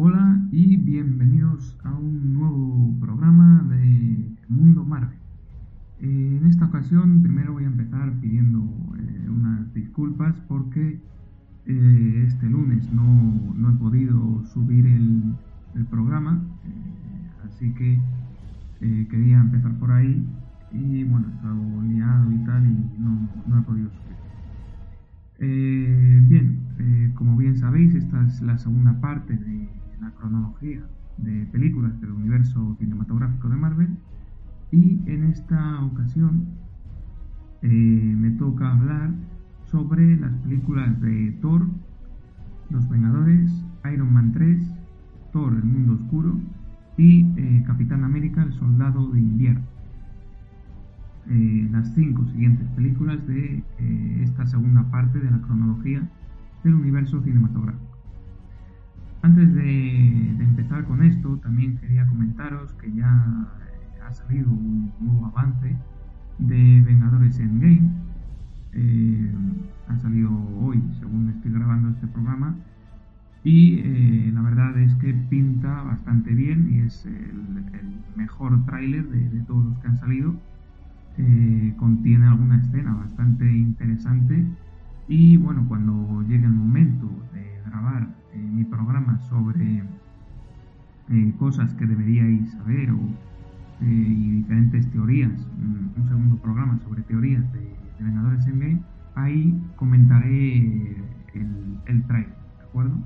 Hola 0.00 0.40
y 0.52 0.76
bienvenidos 0.76 1.76
a 1.82 1.92
un 1.92 2.32
nuevo 2.32 2.94
programa 3.00 3.66
de 3.68 4.30
Mundo 4.46 4.84
Marvel. 4.84 5.18
Eh, 6.00 6.38
en 6.40 6.46
esta 6.46 6.66
ocasión 6.66 7.20
primero 7.20 7.54
voy 7.54 7.64
a 7.64 7.66
empezar 7.66 8.12
pidiendo 8.20 8.60
eh, 8.96 9.28
unas 9.28 9.74
disculpas 9.74 10.36
porque 10.46 11.00
eh, 11.66 12.24
este 12.28 12.48
lunes 12.48 12.88
no, 12.92 13.52
no, 13.56 13.70
he 13.70 13.72
podido 13.72 14.44
subir 14.44 14.86
el, 14.86 15.34
programa, 15.90 16.44
así 17.44 17.72
que 17.72 17.98
quería 19.10 19.40
empezar 19.40 19.76
por 19.80 19.90
ahí 19.90 20.24
y 20.70 21.02
bueno, 21.02 21.26
he 21.26 21.32
estado 21.32 21.82
liado 21.82 22.32
y 22.32 22.38
tal 22.44 22.66
y 22.66 23.00
no, 23.00 23.28
no 23.48 23.58
he 23.58 23.62
podido 23.62 23.90
subir. 25.38 26.22
bien, 26.28 26.60
como 27.16 27.36
bien 27.36 27.56
sabéis, 27.56 27.96
esta 27.96 28.24
es 28.26 28.40
la 28.42 28.58
segunda 28.58 29.00
parte 29.00 29.36
de 29.36 29.77
cronología 30.18 30.82
de 31.18 31.46
películas 31.46 32.00
del 32.00 32.12
universo 32.12 32.76
cinematográfico 32.78 33.48
de 33.48 33.56
Marvel 33.56 33.96
y 34.70 35.00
en 35.06 35.24
esta 35.24 35.82
ocasión 35.84 36.46
eh, 37.62 37.66
me 37.66 38.30
toca 38.32 38.72
hablar 38.72 39.10
sobre 39.64 40.16
las 40.16 40.32
películas 40.38 41.00
de 41.00 41.32
Thor, 41.40 41.66
Los 42.70 42.88
Vengadores, 42.88 43.50
Iron 43.92 44.12
Man 44.12 44.32
3, 44.32 44.70
Thor, 45.32 45.54
el 45.54 45.64
mundo 45.64 45.94
oscuro 45.94 46.38
y 46.96 47.26
eh, 47.36 47.64
Capitán 47.66 48.04
América, 48.04 48.42
el 48.42 48.52
soldado 48.52 49.08
de 49.10 49.20
invierno. 49.20 49.64
Eh, 51.30 51.68
las 51.70 51.92
cinco 51.94 52.24
siguientes 52.26 52.66
películas 52.70 53.26
de 53.26 53.62
esta 54.22 54.46
segunda 54.46 54.82
parte 54.90 55.18
de 55.18 55.30
la 55.30 55.40
cronología 55.42 56.02
del 56.64 56.74
universo 56.74 57.20
cinematográfico. 57.22 57.87
Antes 59.22 59.54
de, 59.54 60.30
empezar 60.38 60.84
con 60.84 61.02
esto, 61.02 61.36
también 61.38 61.76
quería 61.78 62.06
comentaros 62.06 62.72
que 62.74 62.92
ya 62.92 63.48
ha 64.06 64.14
salido 64.14 64.50
un 64.50 64.92
nuevo 65.00 65.26
avance 65.26 65.76
de 66.38 66.82
Vengadores 66.82 67.38
Endgame. 67.38 67.90
Eh, 68.74 69.32
ha 69.88 69.96
salido 69.98 70.30
hoy, 70.60 70.82
según 70.98 71.30
estoy 71.30 71.52
grabando 71.52 71.88
este 71.90 72.06
programa. 72.06 72.54
Y 73.44 73.80
eh, 73.80 74.30
la 74.34 74.42
verdad 74.42 74.78
es 74.78 74.94
que 74.96 75.14
pinta 75.14 75.82
bastante 75.82 76.34
bien 76.34 76.68
y 76.72 76.80
es 76.80 77.06
el, 77.06 77.48
mejor 78.16 78.64
tráiler 78.66 79.08
de, 79.08 79.40
todos 79.42 79.64
los 79.64 79.78
que 79.78 79.88
han 79.88 79.98
salido. 79.98 80.34
Eh, 81.16 81.74
contiene 81.76 82.26
alguna 82.26 82.58
escena 82.60 82.94
bastante 82.94 83.50
interesante 83.50 84.44
y 85.08 85.36
bueno, 85.36 85.64
cuando 85.66 86.22
llegue 86.28 86.44
el 86.44 86.52
momento 86.52 87.08
de 87.32 87.60
grabar 87.68 88.02
eh, 88.02 88.17
mi 88.36 88.64
programa 88.64 89.18
sobre 89.28 89.82
eh, 91.10 91.34
cosas 91.38 91.72
que 91.74 91.86
deberíais 91.86 92.50
saber 92.52 92.90
o, 92.90 92.98
eh, 93.80 93.84
y 93.86 94.30
diferentes 94.30 94.90
teorías, 94.90 95.32
un, 95.58 96.08
segundo 96.08 96.36
programa 96.36 96.78
sobre 96.78 97.02
teorías 97.02 97.50
de, 97.52 97.76
Vengadores 98.00 98.46
Endgame, 98.46 98.80
ahí 99.16 99.60
comentaré 99.74 100.58
el, 101.34 101.78
el 101.86 102.02
trailer, 102.04 102.36
¿de 102.58 102.64
acuerdo? 102.64 102.96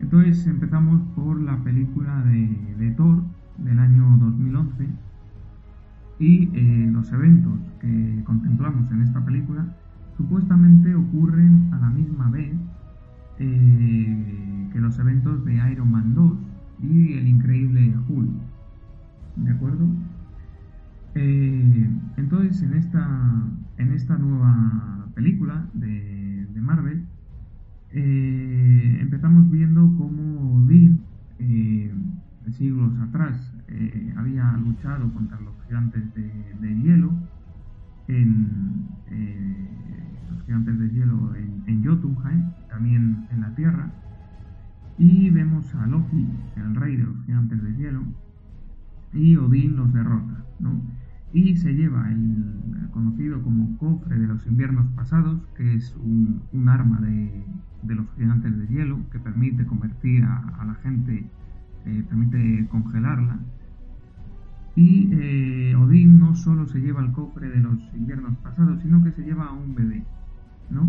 Entonces 0.00 0.46
empezamos 0.46 1.02
por 1.14 1.40
la 1.40 1.56
película 1.58 2.22
de, 2.22 2.74
de 2.78 2.90
Thor 2.92 3.22
del 3.58 3.78
año 3.78 4.16
2011 4.18 4.88
y 6.20 6.46
los 6.90 7.12
eventos 7.12 7.60
que 7.80 8.22
contemplamos 8.24 8.90
en 8.90 9.02
esta 9.02 9.24
película 9.24 9.66
supuestamente 10.16 10.94
ocurren 10.94 11.68
a 11.72 11.78
la 11.78 11.90
misma 11.90 12.30
vez 12.30 12.52
eh, 13.40 14.68
que 14.72 14.80
los 14.80 14.98
eventos 14.98 15.44
de 15.44 15.54
Iron 15.70 15.90
Man 15.90 16.14
2 16.14 16.38
y 16.82 17.12
el 17.14 17.28
increíble 17.28 17.94
Hulk. 18.08 18.30
¿De 19.36 19.50
acuerdo? 19.50 19.86
Eh, 21.14 21.88
entonces, 22.16 22.62
en 22.62 22.74
esta, 22.74 23.08
en 23.76 23.92
esta 23.92 24.18
nueva 24.18 25.06
película 25.14 25.66
de, 25.74 26.26
Marvel, 26.60 27.06
eh, 27.92 28.98
empezamos 29.00 29.50
viendo 29.50 29.80
cómo 29.96 30.66
Dean, 30.66 31.00
siglos 32.50 32.92
atrás, 33.00 33.54
había 34.16 34.52
luchado 34.58 35.10
contra 35.14 35.40
los 35.40 35.54
gigantes 35.66 36.02
de, 36.14 36.76
hielo 36.82 37.12
en 38.08 38.86
los 40.30 40.44
gigantes 40.44 40.78
de 40.78 40.90
hielo 40.90 41.34
en, 41.36 41.62
en 41.66 41.84
Jotunheim 41.84 42.50
también 42.78 43.26
en 43.32 43.40
la 43.40 43.54
Tierra. 43.56 43.90
Y 44.98 45.30
vemos 45.30 45.74
a 45.74 45.86
Loki, 45.86 46.26
el 46.56 46.74
rey 46.76 46.96
de 46.96 47.04
los 47.04 47.24
gigantes 47.26 47.62
de 47.62 47.74
hielo, 47.74 48.02
y 49.12 49.36
Odín 49.36 49.76
los 49.76 49.92
derrota, 49.92 50.44
¿no? 50.60 50.80
Y 51.32 51.56
se 51.56 51.74
lleva 51.74 52.10
el 52.10 52.88
conocido 52.92 53.42
como 53.42 53.76
cofre 53.78 54.16
de 54.16 54.26
los 54.28 54.46
inviernos 54.46 54.86
pasados, 54.94 55.40
que 55.56 55.74
es 55.74 55.94
un, 55.96 56.68
arma 56.68 57.00
de, 57.00 57.94
los 57.94 58.06
gigantes 58.16 58.56
de 58.56 58.66
hielo 58.68 58.98
que 59.10 59.18
permite 59.18 59.66
convertir 59.66 60.24
a, 60.24 60.64
la 60.64 60.74
gente, 60.76 61.26
eh, 61.84 62.04
permite 62.08 62.66
congelarla. 62.68 63.38
Y 64.76 65.10
eh, 65.12 65.76
Odín 65.76 66.18
no 66.18 66.34
solo 66.36 66.66
se 66.66 66.80
lleva 66.80 67.02
el 67.02 67.10
cofre 67.10 67.50
de 67.50 67.60
los 67.60 67.78
inviernos 67.94 68.36
pasados, 68.38 68.80
sino 68.82 69.02
que 69.02 69.10
se 69.12 69.22
lleva 69.22 69.46
a 69.46 69.52
un 69.52 69.74
bebé, 69.74 70.04
¿no? 70.70 70.88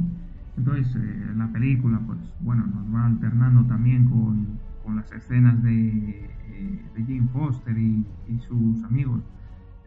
Entonces, 0.60 0.94
eh, 0.94 1.34
la 1.38 1.48
película, 1.48 2.02
pues 2.06 2.20
bueno, 2.42 2.68
nos 2.68 2.94
va 2.94 3.06
alternando 3.06 3.64
también 3.64 4.10
con, 4.10 4.60
las 4.94 5.10
escenas 5.12 5.62
de, 5.62 6.26
eh, 6.50 6.86
de 6.96 7.04
Jane 7.04 7.30
Foster 7.32 7.78
y, 7.78 8.04
sus 8.48 8.84
amigos 8.84 9.22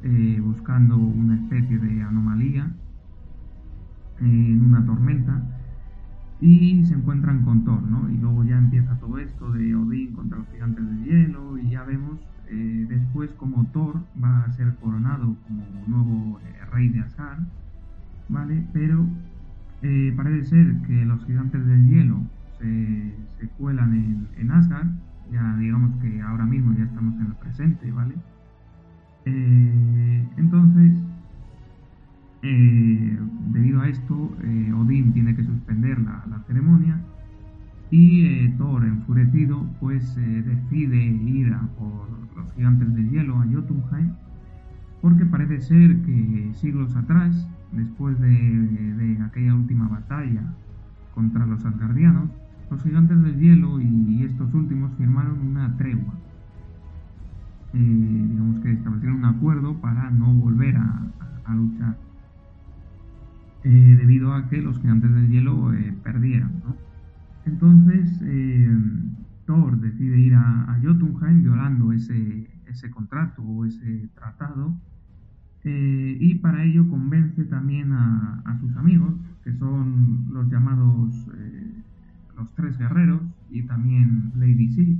eh, 0.02 0.40
buscando 0.42 0.96
una 0.96 1.34
especie 1.34 1.76
de 1.78 2.02
anomalía 2.02 2.70
en 4.20 4.64
una 4.64 4.86
tormenta 4.86 5.42
y 6.40 6.84
se 6.86 6.94
encuentran 6.94 7.44
con 7.44 7.64
Thor, 7.64 7.82
¿no? 7.82 8.08
Y 8.08 8.16
luego 8.16 8.44
ya 8.44 8.56
empieza 8.56 8.94
todo 9.00 9.18
esto 9.18 9.50
de 9.52 9.74
Odín 9.74 10.12
contra 10.12 10.38
los 10.38 10.48
gigantes 10.50 10.84
de 10.88 11.04
hielo 11.04 11.58
y 11.58 11.70
ya 11.70 11.82
vemos 11.82 12.18
después 12.88 13.32
como 13.32 13.66
Thor 13.72 14.02
va 14.22 14.44
a 14.44 14.52
ser 14.52 14.74
coronado 14.76 15.36
como 15.46 15.64
nuevo 15.88 16.40
rey 16.70 16.88
de 16.90 17.00
Asgard, 17.00 17.42
¿vale? 18.28 18.66
Pero 18.72 19.06
eh, 19.82 20.12
parece 20.16 20.44
ser 20.44 20.76
que 20.86 21.04
los 21.04 21.24
gigantes 21.26 21.66
del 21.66 21.88
hielo 21.88 22.20
se, 22.60 23.48
cuelan 23.58 24.28
en, 24.36 24.50
Asgard, 24.52 24.86
ya 25.32 25.56
digamos 25.56 25.96
que 26.00 26.20
ahora 26.22 26.44
mismo 26.44 26.72
ya 26.78 26.84
estamos 26.84 27.14
en 27.20 27.26
el 27.26 27.34
presente, 27.34 27.90
¿vale? 27.90 28.14
Eh, 29.24 30.28
entonces, 30.36 30.92
eh, 32.42 33.18
debido 33.52 33.80
a 33.80 33.88
esto, 33.88 34.36
Odín 34.76 35.12
tiene 35.12 35.34
que 35.34 35.42
suspender 35.42 36.00
la, 36.00 36.24
la 36.30 36.38
ceremonia 36.46 37.00
y 37.90 38.48
Thor, 38.58 38.84
enfurecido, 38.84 39.66
pues 39.80 40.14
decide 40.14 41.04
ir 41.04 41.52
a 41.52 41.60
por 41.76 42.08
los 42.36 42.52
gigantes 42.54 42.94
del 42.94 43.10
hielo 43.10 43.40
a 43.40 43.46
Jotunheim, 43.46 44.12
porque 45.00 45.26
parece 45.26 45.60
ser 45.60 45.96
que 46.02 46.52
siglos 46.54 46.94
atrás 46.94 47.48
después 47.72 48.18
de, 48.20 49.18
aquella 49.24 49.54
última 49.54 49.88
batalla 49.88 50.54
contra 51.14 51.46
los 51.46 51.64
asgardianos, 51.64 52.30
los 52.70 52.82
gigantes 52.82 53.22
del 53.22 53.38
hielo 53.38 53.80
y, 53.80 54.22
estos 54.24 54.52
últimos 54.54 54.92
firmaron 54.96 55.38
una 55.40 55.76
tregua. 55.76 56.14
Eh, 57.74 57.78
digamos 57.78 58.60
que 58.60 58.72
establecieron 58.72 59.18
un 59.18 59.24
acuerdo 59.24 59.80
para 59.80 60.10
no 60.10 60.32
volver 60.34 60.76
a, 60.76 61.08
luchar. 61.54 61.98
Eh, 63.64 63.96
debido 63.98 64.32
a 64.32 64.48
que 64.48 64.62
los 64.62 64.80
gigantes 64.80 65.12
del 65.12 65.28
hielo 65.28 65.72
eh, 65.74 65.94
perdieron. 66.02 66.50
Entonces, 67.44 68.20
Thor 69.44 69.78
decide 69.80 70.18
ir 70.18 70.34
a, 70.34 70.78
Jotunheim 70.82 71.42
violando 71.42 71.92
ese 71.92 72.90
contrato 72.90 73.42
o 73.42 73.66
ese 73.66 74.08
tratado 74.14 74.74
eh, 75.64 76.16
y 76.20 76.34
para 76.36 76.64
ello 76.64 76.88
convence 76.88 77.44
también 77.44 77.92
a, 77.92 78.58
sus 78.60 78.76
amigos, 78.76 79.14
que 79.44 79.52
son 79.54 80.26
los 80.32 80.48
llamados 80.50 81.28
eh, 81.36 81.72
los 82.36 82.52
tres 82.54 82.78
guerreros 82.78 83.22
y 83.50 83.62
también 83.62 84.32
Lady 84.36 84.68
Sif. 84.68 84.98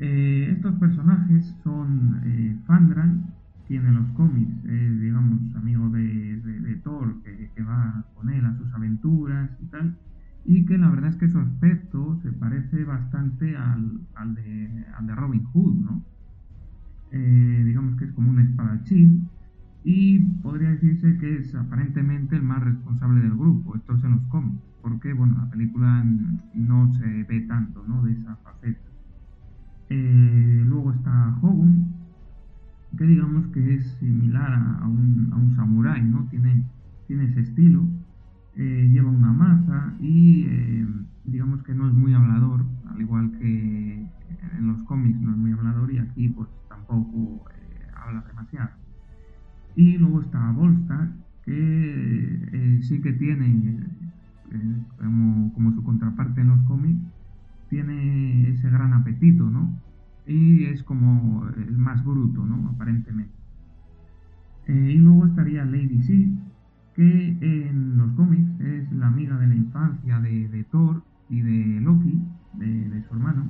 Eh, 0.00 0.50
estos 0.52 0.74
personajes 0.76 1.54
son 1.64 2.20
Fandral, 2.66 3.24
quien 3.66 3.86
en 3.86 3.94
los 3.94 4.08
cómics 4.12 4.62
digamos, 5.00 5.40
amigo 5.56 5.88
de, 5.90 6.80
Thor, 6.84 7.22
que, 7.22 7.62
va 7.62 8.04
con 8.14 8.30
él 8.30 8.44
a 8.44 8.56
sus 8.56 8.72
aventuras 8.72 9.50
y 9.60 9.66
tal, 9.66 9.96
y 10.44 10.64
que 10.64 10.78
la 10.78 10.90
verdad 10.90 11.10
es 11.10 11.16
que 11.16 11.28
su 11.28 11.38
aspecto 11.38 12.18
se 12.22 12.32
parece 12.32 12.84
bastante 12.84 13.56
al, 13.56 14.00
al 14.14 14.34
de 14.34 15.14
Robin 15.14 15.44
Hood, 15.44 15.74
¿no? 15.74 16.02
Eh, 17.10 17.62
digamos 17.64 17.96
que 17.96 18.04
es 18.04 18.12
como 18.12 18.30
un 18.30 18.40
espadachín, 18.40 19.28
y 19.84 20.18
podría 20.42 20.70
decirse 20.70 21.16
que 21.18 21.38
es 21.38 21.54
aparentemente 21.54 22.36
el 22.36 22.42
más 22.42 22.62
responsable 22.62 23.20
del 23.20 23.36
grupo, 23.36 23.74
esto 23.76 23.94
es 23.94 24.04
en 24.04 24.10
los 24.12 24.22
cómics, 24.26 24.62
porque 24.82 25.12
bueno, 25.12 25.36
la 25.38 25.50
película 25.50 26.04
no 26.54 26.92
se 26.94 27.24
ve 27.24 27.40
tanto 27.42 27.84
¿no? 27.86 28.02
de 28.02 28.12
esa 28.12 28.36
faceta. 28.36 28.80
Eh, 29.88 30.64
luego 30.66 30.92
está 30.92 31.38
Hogun, 31.40 31.94
que 32.96 33.04
digamos 33.04 33.46
que 33.48 33.76
es 33.76 33.86
similar 33.98 34.52
a, 34.52 34.86
un, 34.86 35.30
a 35.32 35.36
un 35.36 35.54
samurái, 35.54 36.02
¿no? 36.02 36.26
Tiene, 36.28 36.64
tiene 37.06 37.24
ese 37.24 37.40
estilo, 37.40 37.86
eh, 38.56 38.90
lleva 38.92 39.10
una 39.10 39.32
maza 39.32 39.94
y 40.00 40.46
digamos 41.24 41.62
que 41.62 41.74
no 41.74 41.88
es 41.88 41.94
muy 41.94 42.12
hablador, 42.12 42.64
al 42.90 43.00
igual 43.00 43.30
que 43.38 44.06
en 44.58 44.66
los 44.66 44.82
cómics 44.82 45.20
no 45.20 45.30
es 45.30 45.36
muy 45.36 45.52
hablador 45.52 45.92
y 45.92 45.98
aquí 45.98 46.28
pues 46.28 46.48
tampoco 46.88 47.44
eh, 47.50 47.86
habla 47.94 48.24
demasiado. 48.26 48.70
Y 49.76 49.98
luego 49.98 50.22
está 50.22 50.50
Volstar, 50.52 51.12
que 51.44 51.52
eh, 51.54 52.80
sí 52.82 53.00
que 53.00 53.12
tiene, 53.12 53.86
eh, 54.50 55.52
como, 55.54 55.72
su 55.72 55.84
contraparte 55.84 56.40
en 56.40 56.48
los 56.48 56.60
cómics, 56.62 57.00
tiene 57.68 58.48
ese 58.50 58.70
gran 58.70 58.92
apetito, 58.94 59.48
¿no? 59.48 59.78
Y 60.26 60.64
es 60.64 60.82
como 60.82 61.46
el 61.48 61.76
más 61.78 62.04
bruto, 62.04 62.44
¿no? 62.44 62.70
Aparentemente. 62.70 63.32
y 64.66 64.98
luego 64.98 65.26
estaría 65.26 65.64
Lady 65.64 66.02
Sif, 66.02 66.28
que 66.94 67.38
en 67.40 67.96
los 67.96 68.12
cómics 68.12 68.60
es 68.60 68.90
la 68.92 69.06
amiga 69.06 69.38
de 69.38 69.46
la 69.46 69.54
infancia 69.54 70.20
de, 70.20 70.66
Thor 70.70 71.02
y 71.30 71.40
de 71.40 71.80
Loki, 71.80 72.20
de 72.58 73.02
su 73.08 73.14
hermano 73.14 73.48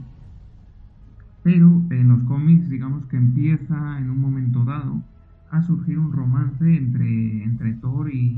pero 1.48 1.82
en 1.88 2.08
los 2.08 2.22
cómics 2.24 2.68
digamos 2.68 3.06
que 3.06 3.16
empieza 3.16 3.98
en 3.98 4.10
un 4.10 4.20
momento 4.20 4.66
dado 4.66 5.02
a 5.50 5.62
surgir 5.62 5.98
un 5.98 6.12
romance 6.12 6.76
entre, 6.76 7.42
entre 7.42 7.72
Thor 7.72 8.12
y, 8.12 8.36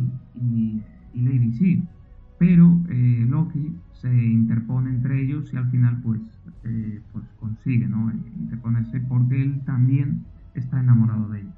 Lady 1.13 1.53
Sif, 1.55 1.83
pero 2.39 2.79
eh, 2.89 3.27
Loki 3.29 3.75
se 3.95 4.15
interpone 4.15 4.91
entre 4.91 5.21
ellos 5.23 5.53
y 5.53 5.57
al 5.57 5.69
final 5.73 6.01
pues, 6.05 6.21
eh, 6.63 7.03
pues 7.11 7.25
consigue 7.41 7.89
¿no? 7.89 8.13
interponerse 8.13 9.01
porque 9.01 9.43
él 9.43 9.61
también 9.67 10.25
está 10.55 10.79
enamorado 10.79 11.31
de 11.31 11.41
ella. 11.41 11.55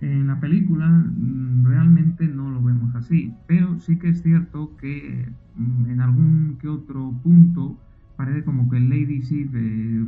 En 0.00 0.28
la 0.28 0.40
película 0.40 0.88
mm, 0.88 1.66
realmente 1.66 2.26
no 2.28 2.50
lo 2.50 2.62
vemos 2.62 2.94
así, 2.94 3.34
pero 3.46 3.78
sí 3.78 3.98
que 3.98 4.08
es 4.08 4.22
cierto 4.22 4.74
que 4.78 5.28
mm, 5.56 5.90
en 5.90 6.00
algún 6.00 6.56
que 6.62 6.68
otro 6.68 7.12
punto 7.22 7.78
parece 8.16 8.44
como 8.44 8.68
que 8.70 8.80
Lady 8.80 9.22
Sif, 9.22 9.54
eh, 9.54 10.04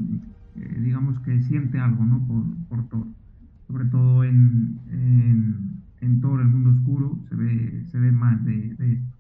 eh, 0.57 0.81
digamos 0.83 1.19
que 1.21 1.43
siente 1.43 1.79
algo, 1.79 2.05
¿no? 2.05 2.27
Por, 2.27 2.45
por 2.69 2.89
Thor. 2.89 3.07
Sobre 3.67 3.85
todo 3.87 4.25
en, 4.25 4.79
en, 4.91 5.83
en, 6.01 6.21
Thor, 6.21 6.41
el 6.41 6.49
mundo 6.49 6.71
oscuro, 6.71 7.19
se 7.29 7.35
ve, 7.35 7.85
se 7.91 7.99
ve 7.99 8.13
más 8.13 8.45
de, 8.45 8.71
esto. 8.71 9.17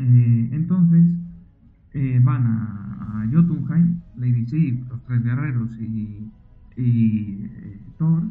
Eh, 0.00 0.48
entonces, 0.52 1.04
van 2.22 2.46
a, 2.46 3.28
Jotunheim, 3.32 4.00
Lady 4.16 4.46
Sif, 4.46 4.88
los 4.88 5.02
tres 5.04 5.22
guerreros 5.22 5.76
y, 5.80 6.30
y 6.76 7.50
Thor, 7.98 8.22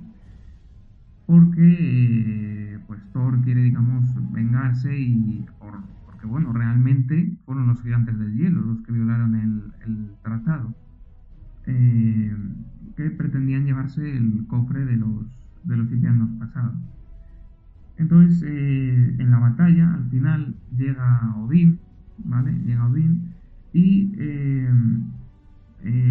porque 1.25 2.79
pues 2.87 3.01
Thor 3.11 3.41
quiere, 3.41 3.63
digamos, 3.63 4.05
vengarse 4.31 4.97
y 4.97 5.45
porque 6.17 6.25
bueno, 6.25 6.51
realmente 6.51 7.31
fueron 7.45 7.67
los 7.67 7.79
gigantes 7.83 8.17
del 8.17 8.35
hielo 8.35 8.59
los 8.61 8.81
que 8.81 8.91
violaron 8.91 9.35
el, 9.35 10.11
tratado, 10.23 10.73
eh, 11.67 12.35
que 12.95 13.11
pretendían 13.11 13.65
llevarse 13.65 14.17
el 14.17 14.45
cofre 14.47 14.83
de 14.83 14.97
los, 14.97 15.27
de 15.63 15.77
los 15.77 15.87
pasados. 16.39 16.75
Entonces, 17.97 18.43
eh, 18.47 19.15
en 19.19 19.29
la 19.29 19.37
batalla, 19.37 19.93
al 19.93 20.09
final, 20.09 20.55
llega 20.75 21.35
Odín, 21.37 21.79
¿vale? 22.25 22.51
Llega 22.65 22.87
Odín 22.87 23.33
y 23.73 24.11
eh, 24.17 24.73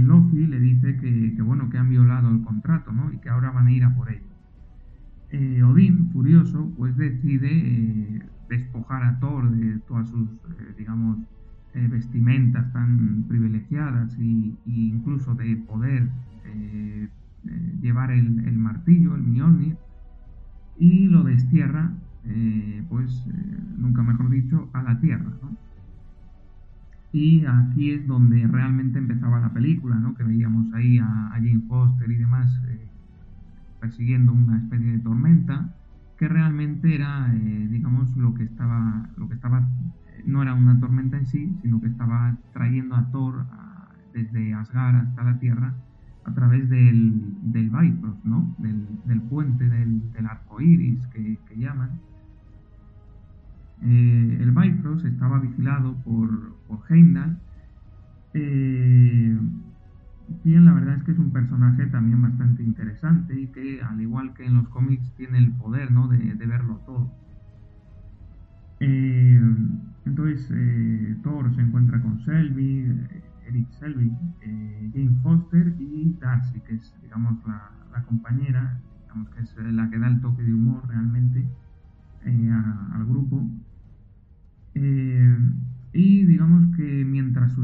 Loki 0.04 0.46
le 0.46 0.60
dice 0.60 0.98
que, 0.98 1.34
que, 1.34 1.42
bueno, 1.42 1.68
que 1.68 1.78
han 1.78 1.90
violado 1.90 2.30
el 2.30 2.42
contrato, 2.42 2.92
¿no? 2.92 3.12
Y 3.12 3.18
que 3.18 3.28
ahora 3.28 3.50
van 3.50 3.66
a 3.66 3.72
ir 3.72 3.82
a 3.82 3.92
por 3.92 4.08
ello. 4.08 4.22
Odín, 5.66 6.10
furioso, 6.12 6.72
pues 6.76 6.96
decide 6.96 8.22
despojar 8.48 9.02
a 9.02 9.18
Thor 9.18 9.50
de 9.50 9.78
todas 9.80 10.08
sus, 10.08 10.28
eh, 10.28 10.74
digamos, 10.78 11.18
eh, 11.74 11.88
vestimentas 11.88 12.72
tan 12.72 13.24
privilegiadas 13.28 14.18
y, 14.18 14.56
incluso 14.64 15.34
de 15.34 15.56
poder 15.56 16.08
eh, 16.44 17.08
llevar 17.80 18.10
el, 18.10 18.58
martillo, 18.58 19.14
el 19.14 19.22
Mjolnir, 19.22 19.76
y 20.78 21.06
lo 21.06 21.22
destierra, 21.22 21.92
pues, 22.88 23.24
nunca 23.78 24.02
mejor 24.02 24.30
dicho, 24.30 24.68
a 24.72 24.82
la 24.82 24.98
tierra, 25.00 25.30
Y 27.12 27.44
aquí 27.46 27.92
es 27.92 28.06
donde 28.06 28.46
realmente 28.46 28.98
empezaba 28.98 29.40
la 29.40 29.52
película, 29.52 29.94
¿no? 29.96 30.14
Que 30.16 30.24
veíamos 30.24 30.72
ahí 30.74 30.98
a, 30.98 31.28
a 31.28 31.34
Jane 31.34 31.62
Foster 31.68 32.10
y 32.10 32.16
demás 32.16 32.60
persiguiendo 33.80 34.32
una 34.32 34.58
especie 34.58 34.92
de 34.92 34.98
tormenta 34.98 35.72
que 36.18 36.28
realmente 36.28 36.94
era, 36.94 37.32
eh, 37.34 37.68
digamos, 37.70 38.16
lo 38.16 38.34
que 38.34 38.44
estaba, 38.44 39.10
lo 39.16 39.28
que 39.28 39.34
estaba, 39.34 39.68
no 40.24 40.42
era 40.42 40.54
una 40.54 40.78
tormenta 40.80 41.18
en 41.18 41.26
sí, 41.26 41.56
sino 41.62 41.80
que 41.80 41.88
estaba 41.88 42.36
trayendo 42.52 42.96
a 42.96 43.10
Thor 43.10 43.46
desde 44.14 44.54
Asgard 44.54 44.96
hasta 44.96 45.24
la 45.24 45.38
Tierra 45.38 45.74
a 46.24 46.34
través 46.34 46.68
del, 46.68 47.34
del 47.52 47.70
Bifrost, 47.70 48.24
¿no? 48.24 48.54
Del, 48.58 49.20
puente 49.22 49.68
del, 49.68 50.12
del 50.12 50.26
arco 50.26 50.60
iris 50.60 51.06
que, 51.08 51.38
llaman. 51.56 52.00
Eh, 53.82 54.38
el 54.40 54.50
Bifrost 54.50 55.04
estaba 55.04 55.38
vigilado 55.38 55.94
por, 56.02 56.56
por 56.66 56.80
Heimdall. 56.90 57.38
Eh, 58.34 59.38
quien 60.46 60.64
la 60.64 60.74
verdad 60.74 60.94
es 60.94 61.02
que 61.02 61.10
es 61.10 61.18
un 61.18 61.32
personaje 61.32 61.86
también 61.86 62.22
bastante 62.22 62.62
interesante 62.62 63.34
y 63.34 63.48
que 63.48 63.82
al 63.82 64.00
igual 64.00 64.32
que 64.32 64.46
en 64.46 64.54
los 64.54 64.68
cómics 64.68 65.12
tiene 65.16 65.38
el 65.38 65.50
poder 65.50 65.90
¿no? 65.90 66.06
de, 66.06 66.34
verlo 66.34 66.76
todo. 66.86 67.12
Eh, 68.78 69.40
entonces 70.04 70.48
eh, 70.54 71.16
Thor 71.24 71.52
se 71.52 71.62
encuentra 71.62 72.00
con 72.00 72.20
Selby, 72.20 72.96
Eric 73.48 73.68
Selby, 73.80 74.12
eh, 74.42 74.90
Jane 74.94 75.18
Foster 75.20 75.74
y 75.80 76.16
Darcy, 76.20 76.60
que 76.60 76.76
es 76.76 76.94
digamos 77.02 77.44
la, 77.44 78.04
compañera, 78.06 78.78
digamos 79.02 79.28
que 79.30 79.40
es 79.40 79.56
la 79.56 79.90
que 79.90 79.98
da 79.98 80.06
el 80.06 80.20
toque 80.20 80.44
de 80.44 80.54
humor 80.54 80.86
realmente 80.86 81.44
al 82.24 83.04
grupo. 83.04 83.44
Y 85.96 86.24
digamos 86.24 86.76
que 86.76 87.04
mientras 87.04 87.56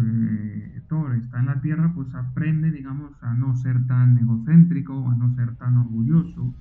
está 1.14 1.40
en 1.40 1.46
la 1.46 1.60
Tierra, 1.60 1.92
pues 1.94 2.14
aprende, 2.14 2.70
digamos, 2.70 3.12
a 3.22 3.34
no 3.34 3.54
ser 3.56 3.86
tan 3.86 4.18
egocéntrico, 4.18 5.10
a 5.10 5.14
no 5.14 5.34
ser 5.34 5.54
tan 5.56 5.76
orgulloso. 5.78 6.54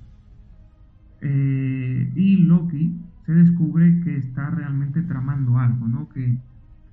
Eh, 1.21 2.11
y 2.15 2.37
Loki 2.37 2.95
se 3.25 3.33
descubre 3.33 3.99
que 4.01 4.17
está 4.17 4.49
realmente 4.49 5.01
tramando 5.03 5.57
algo, 5.59 5.87
¿no? 5.87 6.09
Que, 6.09 6.37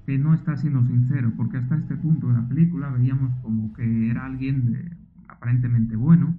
que, 0.06 0.18
no 0.18 0.35
está 0.35 0.56
siendo 0.56 0.85
sincero, 0.85 1.32
porque 1.37 1.58
hasta 1.58 1.76
este 1.76 1.97
punto 1.97 2.28
de 2.28 2.35
la 2.35 2.49
película 2.49 2.90
veíamos 2.90 3.32
como 3.42 3.73
que 3.75 4.11
era 4.11 4.26
alguien 4.26 4.97
aparentemente 5.28 5.97
bueno, 5.97 6.37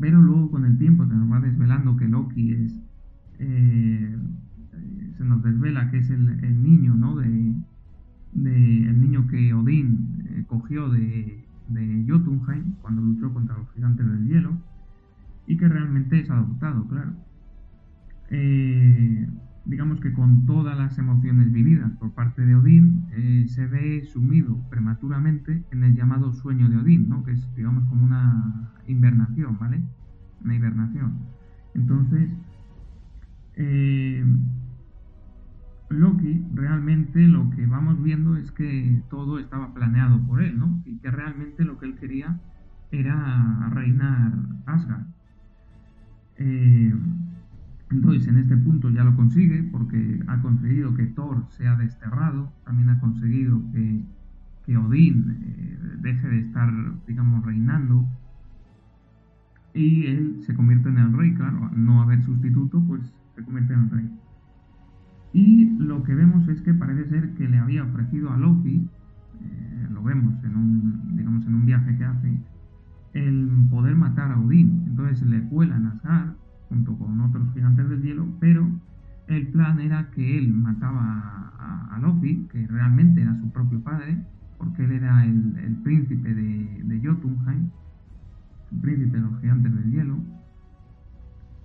pero 0.00 0.20
luego 0.20 0.50
con 0.50 0.64
el 0.64 0.78
tiempo 0.78 1.06
se 1.06 1.14
nos 1.14 1.30
va 1.30 1.40
desvelando 1.40 1.96
que 1.96 2.08
Loki 2.08 2.52
es, 2.52 2.72
eh, 3.40 4.14
eh, 4.14 4.16
se 5.16 5.24
nos 5.24 5.42
desvela 5.42 5.90
que 5.90 5.98
es 5.98 6.10
el, 6.10 6.62
niño, 6.62 6.94
¿no? 6.94 7.16
De, 7.16 7.54
el 8.34 9.00
niño 9.00 9.26
que 9.26 9.52
Odín 9.54 10.24
eh, 10.28 10.44
cogió 10.46 10.88
de, 10.90 11.44
de 11.68 12.04
Jotunheim 12.08 12.74
cuando 12.82 13.02
luchó 13.02 13.32
contra 13.32 13.56
los 13.56 13.70
gigantes 13.72 14.06
del 14.06 14.26
hielo 14.26 14.56
y 15.46 15.56
que 15.56 15.66
realmente 15.66 16.20
es 16.20 16.30
adoptado, 16.30 16.86
claro. 16.88 17.12
Eh, 18.30 19.26
digamos 19.64 20.00
que 20.00 20.12
con 20.12 20.46
todas 20.46 20.76
las 20.76 20.98
emociones 20.98 21.50
vividas 21.52 21.90
por 21.98 22.12
parte 22.12 22.44
de 22.44 22.54
Odín, 22.54 23.06
eh, 23.12 23.46
se 23.48 23.66
ve 23.66 24.04
sumido 24.04 24.56
prematuramente 24.70 25.62
en 25.70 25.84
el 25.84 25.94
llamado 25.94 26.32
sueño 26.32 26.68
de 26.68 26.76
Odín, 26.76 27.08
¿no? 27.08 27.24
que 27.24 27.32
es 27.32 27.54
digamos 27.54 27.84
como 27.88 28.04
una 28.04 28.70
invernación, 28.86 29.58
¿vale? 29.58 29.82
Una 30.44 30.54
hibernación. 30.54 31.18
Entonces, 31.74 32.30
eh, 33.58 34.24
Loki 35.90 36.44
realmente 36.54 37.26
lo 37.26 37.50
que 37.50 37.66
vamos 37.66 38.00
viendo 38.02 38.36
es 38.36 38.52
que 38.52 39.02
todo 39.10 39.38
estaba 39.38 39.74
planeado 39.74 40.20
por 40.26 40.42
él, 40.42 40.58
¿no? 40.58 40.80
Y 40.84 40.98
que 40.98 41.10
realmente 41.10 41.64
lo 41.64 41.76
que 41.78 41.86
él 41.86 41.96
quería 41.96 42.38
era 42.92 43.68
reinar 43.72 44.32
Asgard. 44.66 45.06
Eh, 46.36 46.94
entonces, 47.90 48.28
en 48.28 48.36
este 48.36 48.56
punto 48.56 48.90
ya 48.90 49.02
lo 49.02 49.16
consigue 49.16 49.64
porque 49.64 50.22
ha 50.28 50.40
conseguido 50.40 50.94
que 50.94 51.06
Thor 51.06 51.46
sea 51.50 51.74
desterrado, 51.76 52.52
también 52.64 52.90
ha 52.90 53.00
conseguido 53.00 53.60
que, 53.72 54.04
que 54.66 54.76
Odín 54.76 55.36
eh, 55.42 55.78
deje 56.00 56.28
de 56.28 56.38
estar, 56.40 56.70
digamos, 57.06 57.44
reinando 57.44 58.06
y 59.74 60.06
él 60.06 60.42
se 60.42 60.54
convierte 60.54 60.90
en 60.90 60.98
el 60.98 61.12
rey, 61.12 61.34
claro, 61.34 61.70
no 61.74 62.02
haber 62.02 62.22
sustituto, 62.22 62.82
pues 62.86 63.17
en 63.46 63.80
el 63.80 63.90
rey. 63.90 64.10
Y 65.32 65.76
lo 65.78 66.02
que 66.02 66.14
vemos 66.14 66.48
es 66.48 66.60
que 66.62 66.74
parece 66.74 67.08
ser 67.08 67.34
que 67.34 67.48
le 67.48 67.58
había 67.58 67.84
ofrecido 67.84 68.32
a 68.32 68.36
Loki, 68.36 68.88
eh, 69.40 69.88
lo 69.92 70.02
vemos 70.02 70.42
en 70.42 70.56
un, 70.56 71.16
digamos, 71.16 71.46
en 71.46 71.54
un 71.54 71.66
viaje 71.66 71.96
que 71.96 72.04
hace, 72.04 72.38
el 73.14 73.48
poder 73.70 73.96
matar 73.96 74.32
a 74.32 74.40
Odín. 74.40 74.84
Entonces 74.86 75.26
le 75.26 75.42
cuelan 75.44 75.86
a 75.86 76.34
junto 76.68 76.96
con 76.98 77.20
otros 77.20 77.52
gigantes 77.54 77.88
del 77.88 78.02
hielo, 78.02 78.26
pero 78.40 78.68
el 79.26 79.48
plan 79.48 79.80
era 79.80 80.10
que 80.10 80.38
él 80.38 80.52
mataba 80.52 81.52
a, 81.58 81.98
Loki, 82.00 82.46
que 82.52 82.64
realmente 82.68 83.22
era 83.22 83.36
su 83.40 83.50
propio 83.50 83.82
padre, 83.82 84.24
porque 84.56 84.84
él 84.84 84.92
era 84.92 85.24
el, 85.24 85.76
príncipe 85.82 86.32
de, 86.32 86.82
de, 86.84 87.00
Jotunheim, 87.04 87.70
el 88.70 88.78
príncipe 88.78 89.16
de 89.16 89.22
los 89.24 89.40
gigantes 89.40 89.74
del 89.74 89.90
hielo, 89.90 90.18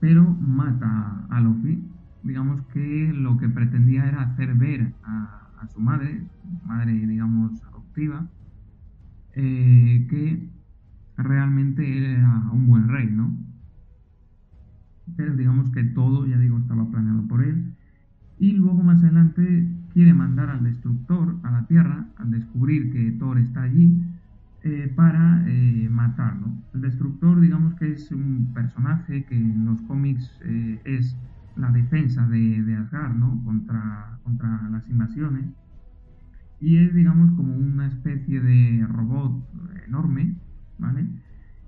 pero 0.03 0.25
mata 0.25 1.25
a 1.29 1.39
Loki. 1.39 1.81
Digamos 2.23 2.61
que 2.73 3.13
lo 3.13 3.37
que 3.37 3.47
pretendía 3.47 4.05
era 4.05 4.23
hacer 4.23 4.53
ver 4.53 4.93
a, 5.01 5.65
su 5.73 5.79
madre, 5.79 6.21
madre 6.65 6.91
digamos 6.91 7.63
adoptiva, 7.63 8.27
eh, 9.33 10.05
que 10.09 10.49
realmente 11.15 12.15
era 12.15 12.49
un 12.51 12.67
buen 12.67 12.89
rey, 12.89 13.09
¿no? 13.09 13.31
pero 15.15 15.37
digamos 15.37 15.69
que 15.69 15.85
todo, 15.85 16.25
ya 16.27 16.37
digo, 16.37 16.57
estaba 16.57 16.85
planeado 16.91 17.25
por 17.25 17.41
él. 17.41 17.73
Y 18.39 18.51
luego 18.51 18.83
más 18.83 19.01
adelante 19.01 19.69
quiere 19.93 20.13
mandar 20.13 20.49
al 20.49 20.65
destructor 20.65 21.37
a 21.43 21.51
la 21.51 21.65
Tierra 21.67 22.07
al 22.17 22.29
descubrir 22.29 22.91
que 22.91 23.11
Thor 23.13 23.37
está 23.37 23.61
allí 23.61 24.03
eh, 24.65 24.89
para 24.95 25.43
eh, 25.45 25.89
matarlo. 25.91 26.47
El 26.73 26.81
destructor, 26.81 27.41
digamos 27.41 27.73
que 27.75 27.91
es 27.91 28.09
un 28.13 28.53
personaje 28.53 29.25
que 29.25 29.35
en 29.35 29.65
los 29.65 29.81
cómics 29.81 30.39
eh, 30.45 30.79
es 30.85 31.17
la 31.57 31.69
defensa 31.71 32.25
de, 32.29 32.73
Asgard, 32.77 33.13
¿no? 33.13 33.43
Contra, 33.43 34.19
contra 34.23 34.69
las 34.69 34.87
invasiones. 34.87 35.43
Y 36.61 36.77
es, 36.77 36.93
digamos, 36.93 37.33
como 37.33 37.57
una 37.57 37.87
especie 37.87 38.39
de 38.39 38.87
robot 38.87 39.43
enorme, 39.85 40.33
¿vale? 40.79 41.07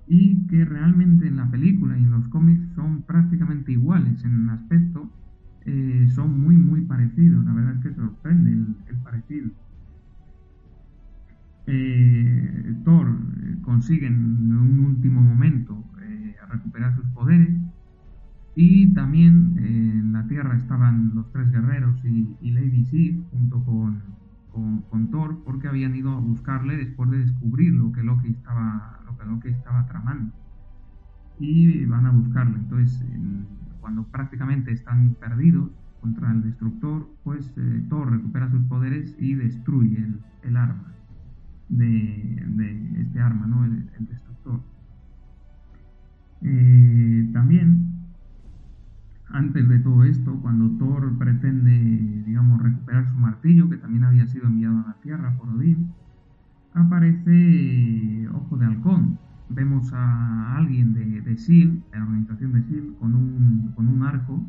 y 0.08 0.46
que 0.46 0.64
realmente 0.64 1.26
en 1.26 1.36
la 1.36 1.50
película 1.50 1.98
y 1.98 2.02
en 2.04 2.12
los 2.12 2.28
cómics 2.28 2.64
son 2.76 3.02
prácticamente 3.02 3.72
iguales 3.72 4.24
en 4.24 4.48
aspecto, 4.48 5.10
son 6.14 6.40
muy 6.40 6.56
muy 6.56 6.82
parecidos, 6.82 7.44
la 7.44 7.52
verdad 7.52 7.74
es 7.74 7.82
que 7.82 7.94
sorprende 7.94 8.52
el, 8.52 8.96
parecido. 9.02 9.50
Eh, 11.66 12.74
Thor 12.84 13.08
eh, 13.08 13.56
consigue 13.62 14.06
en 14.06 14.56
un 14.56 14.80
último 14.80 15.20
momento 15.20 15.82
recuperar 16.48 16.94
sus 16.94 17.06
poderes 17.06 17.50
y 18.54 18.94
también 18.94 19.54
en 19.58 20.12
la 20.12 20.26
Tierra 20.28 20.56
estaban 20.56 21.12
los 21.14 21.30
tres 21.32 21.50
guerreros 21.50 22.02
y, 22.04 22.50
Lady 22.50 22.84
Sif 22.84 23.16
junto 23.30 23.62
con 23.64 25.10
Thor 25.10 25.42
porque 25.44 25.68
habían 25.68 25.94
ido 25.94 26.12
a 26.12 26.20
buscarle 26.20 26.76
después 26.76 27.10
de 27.10 27.18
descubrir 27.18 27.74
lo 27.74 27.92
que 27.92 28.02
Loki 28.02 28.28
estaba, 28.28 29.02
tramando. 29.88 30.32
Y 31.38 31.84
van 31.84 32.06
a 32.06 32.10
buscarle. 32.10 32.56
Entonces, 32.56 33.04
cuando 33.80 34.04
prácticamente 34.04 34.72
están 34.72 35.14
perdidos 35.20 35.70
contra 36.00 36.32
el 36.32 36.42
destructor, 36.42 37.10
pues 37.24 37.52
eh, 37.58 37.84
Thor 37.90 38.10
recupera 38.10 38.50
sus 38.50 38.62
poderes 38.64 39.14
y 39.18 39.34
destruye 39.34 40.06
el, 40.42 40.56
arma 40.56 40.95
de, 41.68 43.00
este 43.00 43.20
arma, 43.20 43.46
¿no? 43.46 43.64
El, 43.64 43.86
destructor. 44.06 44.60
Eh, 46.42 47.30
también 47.32 47.96
antes 49.28 49.68
de 49.68 49.78
todo 49.80 50.04
esto, 50.04 50.38
cuando 50.40 50.70
Thor 50.78 51.18
pretende, 51.18 52.22
digamos, 52.26 52.62
recuperar 52.62 53.08
su 53.08 53.18
martillo, 53.18 53.68
que 53.68 53.76
también 53.76 54.04
había 54.04 54.26
sido 54.26 54.46
enviado 54.46 54.78
a 54.78 54.88
la 54.88 54.96
Tierra 55.02 55.36
por 55.36 55.48
Odín, 55.48 55.92
aparece 56.74 58.28
Ojo 58.32 58.56
de 58.56 58.66
Halcón. 58.66 59.18
Vemos 59.48 59.92
a 59.92 60.56
alguien 60.56 60.94
de, 60.94 61.20
de 61.20 61.36
SEAL, 61.36 61.82
de 61.90 61.98
la 61.98 62.04
organización 62.04 62.52
de 62.52 62.62
SEAL, 62.62 62.94
con 62.98 63.14
un, 63.14 63.72
con 63.74 63.88
un 63.88 64.02
arco 64.02 64.42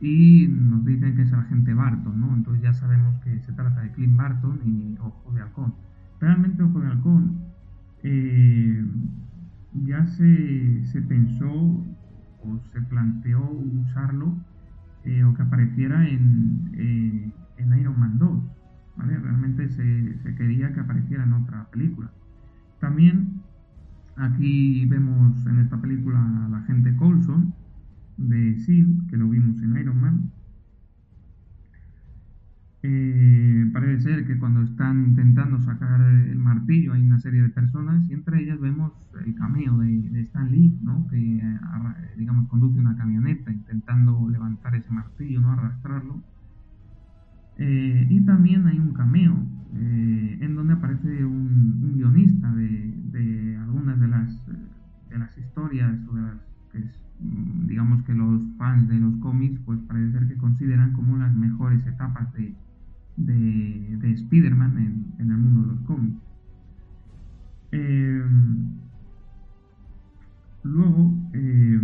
y 0.00 0.48
nos 0.48 0.84
dicen 0.84 1.14
que 1.14 1.22
es 1.22 1.32
el 1.32 1.40
agente 1.40 1.74
Barton, 1.74 2.18
¿no? 2.18 2.34
Entonces 2.34 2.62
ya 2.62 2.72
sabemos 2.72 3.14
que 3.22 3.38
se 3.40 3.52
trata 3.52 3.82
de 3.82 3.92
Clint 3.92 4.16
Barton 4.16 4.60
y 4.64 4.96
Ojo 4.98 5.32
de 5.32 5.42
Halcón. 5.42 5.74
Realmente 6.20 6.62
Ojo 6.62 6.80
de 6.80 6.86
Halcón 6.86 7.40
eh, 8.02 8.84
ya 9.84 10.06
se, 10.06 10.84
se 10.86 11.02
pensó 11.02 11.50
o 11.52 12.58
se 12.72 12.80
planteó 12.82 13.40
usarlo 13.50 14.36
eh, 15.04 15.24
o 15.24 15.34
que 15.34 15.42
apareciera 15.42 16.06
en, 16.06 16.70
eh, 16.74 17.32
Iron 17.80 17.98
Man 17.98 18.18
2. 18.18 18.42
¿vale? 18.96 19.18
Realmente 19.18 19.68
se, 19.68 20.18
se, 20.18 20.34
quería 20.34 20.72
que 20.74 20.80
apareciera 20.80 21.24
en 21.24 21.32
otra 21.32 21.66
película. 21.70 22.10
También 22.80 23.40
aquí 24.16 24.84
vemos 24.86 25.46
en 25.46 25.60
esta 25.60 25.80
película 25.80 26.18
a 26.46 26.48
la 26.48 26.62
gente 26.62 26.94
Coulson 26.96 27.54
de 28.18 28.58
SEAL, 28.58 29.06
que 29.08 29.16
lo 29.16 29.28
vimos 29.28 29.62
en 29.62 29.76
Iron 29.78 30.00
Man. 30.00 30.30
Eh, 32.82 33.68
parece 33.74 34.00
ser 34.00 34.26
que 34.26 34.38
cuando 34.38 34.62
están 34.62 35.08
intentando 35.08 35.60
sacar 35.60 36.00
el 36.00 36.38
martillo 36.38 36.94
hay 36.94 37.02
una 37.02 37.18
serie 37.20 37.42
de 37.42 37.50
personas 37.50 38.08
y 38.08 38.14
entre 38.14 38.42
ellas 38.42 38.58
vemos 38.58 38.92
el 39.26 39.34
cameo 39.34 39.76
de, 39.78 40.20
Stan 40.22 40.50
Lee, 40.50 40.78
¿no? 40.82 41.06
que 41.08 41.42
digamos 42.16 42.48
conduce 42.48 42.78
una 42.78 42.96
camioneta 42.96 43.52
intentando 43.52 44.26
levantar 44.30 44.74
ese 44.74 44.90
martillo, 44.90 45.40
no 45.40 45.52
arrastrarlo. 45.52 46.22
Eh, 47.58 48.06
y 48.08 48.20
también 48.22 48.66
hay 48.66 48.78
un 48.78 48.94
cameo 48.94 49.36
eh, 49.74 50.38
en 50.40 50.54
donde 50.54 50.72
aparece 50.72 51.24
un, 51.24 51.92
guionista 51.94 52.50
de, 52.54 53.58
algunas 53.60 54.00
de 54.00 54.08
las, 54.08 54.46
de 55.10 55.18
las 55.18 55.36
historias 55.36 55.98
o 56.08 56.14
de 56.14 56.22
las 56.22 56.36
que 56.72 56.84
digamos 57.66 58.02
que 58.04 58.14
los 58.14 58.40
fans 58.56 58.88
de 58.88 58.98
los 58.98 59.14
cómics 59.16 59.60
pues 59.66 59.78
parece 59.86 60.12
ser 60.12 60.28
que 60.28 60.36
consideran 60.36 60.92
como 60.92 61.18
las 61.18 61.34
mejores 61.34 61.86
etapas 61.86 62.32
de, 62.32 62.54
de, 63.16 63.96
de 64.00 64.12
Spider-Man 64.12 65.14
en, 65.18 65.30
el 65.30 65.36
mundo 65.36 65.62
de 65.62 65.74
los 65.74 65.80
cómics. 65.86 66.20
Eh, 67.72 68.24
luego, 70.64 71.14
eh, 71.32 71.80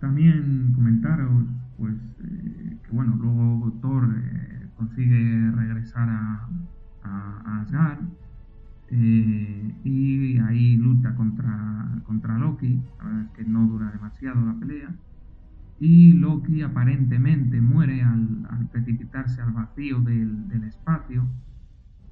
también 0.00 0.72
comentaros, 0.74 1.44
pues, 1.78 1.94
eh, 2.24 2.76
que 2.84 2.92
bueno, 2.92 3.16
luego 3.16 3.72
Thor 3.80 4.14
consigue 4.76 5.50
regresar 5.52 6.08
a, 6.08 6.48
Asgard 7.60 8.00
y 8.90 10.38
ahí 10.38 10.76
lucha 10.76 11.14
contra, 11.14 12.02
contra 12.04 12.38
Loki. 12.38 12.80
La 12.98 13.04
verdad 13.04 13.22
es 13.22 13.30
que 13.30 13.44
no 13.44 13.66
dura 13.66 13.90
demasiado 13.90 14.44
la 14.44 14.54
pelea 14.58 14.94
y 15.78 16.14
Loki 16.14 16.62
aparentemente 16.62 17.60
muere 17.60 18.02
al, 18.02 18.68
precipitarse 18.72 19.42
al 19.42 19.52
vacío 19.52 20.00
del, 20.00 20.64
espacio, 20.66 21.26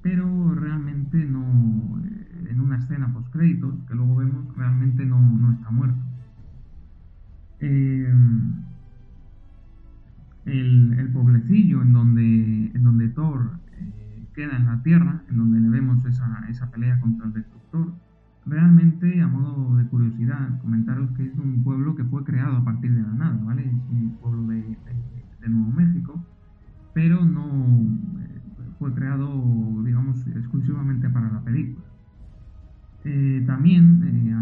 pero 0.01 0.53
realmente 0.53 1.17
no, 1.25 2.01
eh, 2.05 2.47
en 2.51 2.59
una 2.59 2.77
escena 2.77 3.11
post 3.11 3.29
créditos 3.31 3.73
que 3.87 3.95
luego 3.95 4.17
vemos, 4.17 4.55
realmente 4.55 5.05
no, 5.05 5.51
está 5.51 5.71
muerto. 5.71 5.99
Eh, 7.59 8.13
el, 10.45 11.09
pueblecillo 11.11 11.81
en 11.81 11.93
donde, 11.93 12.71
en 12.73 12.83
donde 12.83 13.07
Thor 13.09 13.59
eh, 13.71 14.27
queda 14.33 14.57
en 14.57 14.65
la 14.65 14.83
Tierra, 14.83 15.23
en 15.29 15.37
donde 15.37 15.59
le 15.59 15.69
vemos 15.69 16.05
esa, 16.05 16.45
esa 16.49 16.69
pelea 16.69 16.99
contra 16.99 17.25
el 17.25 17.33
Destructor, 17.33 17.93
realmente, 18.45 19.21
a 19.21 19.27
modo 19.27 19.75
de 19.77 19.85
curiosidad, 19.85 20.59
comentaros 20.61 21.11
que 21.11 21.25
es 21.25 21.37
un 21.37 21.63
pueblo 21.63 21.95
que 21.95 22.03
fue 22.03 22.23
creado 22.23 22.57
a 22.57 22.63
partir 22.63 22.93
de 22.93 23.01
la 23.01 23.13
nada, 23.13 23.39
¿vale? 23.43 23.63
Es 23.63 23.89
un 23.89 24.17
pueblo 24.21 24.47
de, 24.47 24.61
de, 25.41 25.49
Nuevo 25.49 25.71
México, 25.73 26.23
pero 26.93 27.23
no 27.23 27.81
eh, 28.19 28.41
fue 28.79 28.93
creado, 28.93 29.83
digamos, 29.83 30.25
exclusivamente 30.27 31.07
para 31.09 31.31
la 31.31 31.41
película. 31.41 31.85
Eh, 33.03 33.43
también 33.45 34.01
eh, 34.03 34.35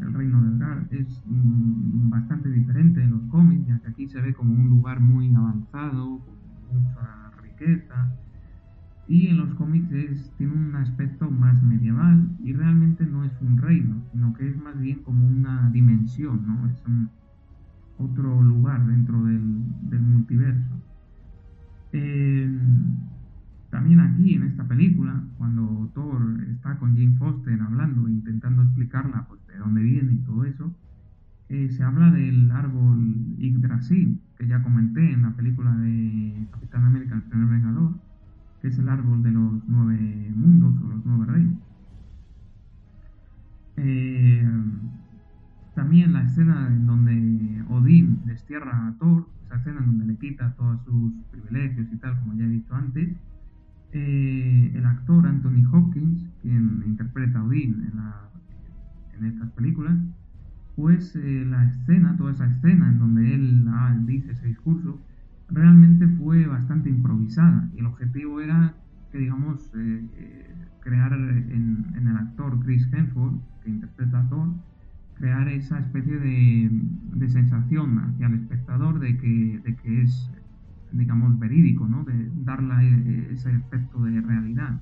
el 0.00 0.12
reino 0.12 0.42
de 0.42 0.48
Asgard, 0.48 0.92
es 0.92 1.22
mm, 1.26 2.10
bastante 2.10 2.50
diferente 2.50 3.02
en 3.02 3.12
los 3.12 3.22
cómics, 3.30 3.66
ya 3.66 3.78
que 3.78 3.88
aquí 3.88 4.08
se 4.08 4.20
ve 4.20 4.34
como 4.34 4.52
un 4.52 4.68
lugar 4.68 5.00
muy 5.00 5.34
avanzado, 5.34 6.20
con 6.20 6.82
mucha 6.82 7.30
riqueza, 7.40 8.12
y 9.12 9.26
en 9.26 9.36
los 9.36 9.52
cómics 9.56 9.90
tiene 10.38 10.54
un 10.54 10.74
aspecto 10.74 11.30
más 11.30 11.62
medieval 11.62 12.30
y 12.42 12.54
realmente 12.54 13.04
no 13.04 13.24
es 13.24 13.32
un 13.42 13.58
reino, 13.58 14.02
sino 14.10 14.32
que 14.32 14.48
es 14.48 14.56
más 14.56 14.80
bien 14.80 15.02
como 15.02 15.28
una 15.28 15.68
dimensión, 15.68 16.46
¿no? 16.46 16.66
Es 16.70 16.82
un 16.86 17.10
otro 17.98 18.42
lugar 18.42 18.86
dentro 18.86 19.22
del, 19.24 20.00
multiverso. 20.00 20.80
Eh, 21.92 22.58
también 23.68 24.00
aquí, 24.00 24.32
en 24.32 24.44
esta 24.44 24.66
película, 24.66 25.22
cuando 25.36 25.90
Thor 25.92 26.42
está 26.48 26.78
con 26.78 26.96
Jane 26.96 27.18
Foster 27.18 27.60
hablando, 27.60 28.08
intentando 28.08 28.62
explicarla 28.62 29.26
pues, 29.28 29.46
de 29.46 29.58
dónde 29.58 29.82
viene 29.82 30.14
y 30.14 30.18
todo 30.24 30.46
eso, 30.46 30.74
eh, 31.50 31.68
se 31.68 31.82
habla 31.82 32.10
del 32.10 32.50
árbol 32.50 33.36
Yggdrasil, 33.36 34.22
que 34.38 34.46
ya 34.46 34.62
comenté 34.62 35.12
en 35.12 35.20
la 35.20 35.36
película 35.36 35.76
de 35.76 36.46
Capitán 36.50 36.86
América, 36.86 37.14
el 37.14 37.22
primer 37.24 37.48
Vengador, 37.48 37.92
que 38.62 38.68
es 38.68 38.78
el 38.78 38.88
árbol 38.88 39.24
de 39.24 39.32
los 39.32 39.60
nueve 39.66 40.32
mundos 40.36 40.80
o 40.80 40.88
los 40.88 41.04
nueve 41.04 41.26
reinos. 41.26 41.58
Eh, 43.76 44.48
también 45.74 46.12
la 46.12 46.22
escena 46.22 46.68
en 46.68 46.86
donde 46.86 47.64
Odín 47.68 48.20
destierra 48.24 48.86
a 48.86 48.96
Thor, 48.98 49.28
esa 49.46 49.56
escena 49.56 49.80
en 49.80 49.86
donde 49.86 50.06
le 50.06 50.16
quita 50.16 50.54
todos 50.54 50.80
sus 50.84 51.12
privilegios 51.32 51.88
y 51.92 51.96
tal, 51.96 52.20
como 52.20 52.34
ya 52.34 52.44
he 52.44 52.48
dicho 52.48 52.72
antes, 52.72 53.16
eh, 53.90 54.72
el 54.74 54.86
actor 54.86 55.26
Anthony 55.26 55.66
Hopkins, 55.72 56.30
quien 56.40 56.84
interpreta 56.86 57.40
a 57.40 57.44
Odín 57.44 57.90
en, 59.18 59.26
estas 59.26 59.50
películas, 59.52 59.96
pues 60.76 61.14
eh, 61.16 61.44
la 61.48 61.64
escena, 61.64 62.16
toda 62.16 62.32
esa 62.32 62.46
escena 62.46 62.88
en 62.88 62.98
donde 62.98 63.34
él 63.34 63.66
ah, 63.68 63.96
dice 64.04 64.32
ese 64.32 64.46
discurso, 64.46 65.00
realmente 65.52 66.06
fue 66.08 66.46
bastante 66.46 66.88
improvisada 66.88 67.68
y 67.74 67.80
el 67.80 67.86
objetivo 67.86 68.40
era 68.40 68.74
que, 69.10 69.18
digamos, 69.18 69.70
eh, 69.76 70.54
crear 70.80 71.12
en, 71.12 71.92
el 71.94 72.16
actor 72.16 72.58
Chris 72.60 72.88
Hemsworth, 72.92 73.40
que 73.62 73.70
interpreta 73.70 74.20
a 74.20 74.28
Thor, 74.28 74.48
crear 75.14 75.48
esa 75.48 75.78
especie 75.78 76.18
de, 76.18 77.28
sensación 77.28 77.98
hacia 77.98 78.26
el 78.26 78.34
espectador 78.34 78.98
de 78.98 79.16
que, 79.16 79.60
de 79.64 79.76
que 79.76 80.02
es 80.02 80.30
digamos, 80.92 81.38
verídico, 81.38 81.86
¿no? 81.86 82.04
De 82.04 82.30
darle 82.44 82.74
eh, 82.88 83.28
ese 83.32 83.50
efecto 83.50 84.02
de 84.02 84.20
realidad. 84.20 84.80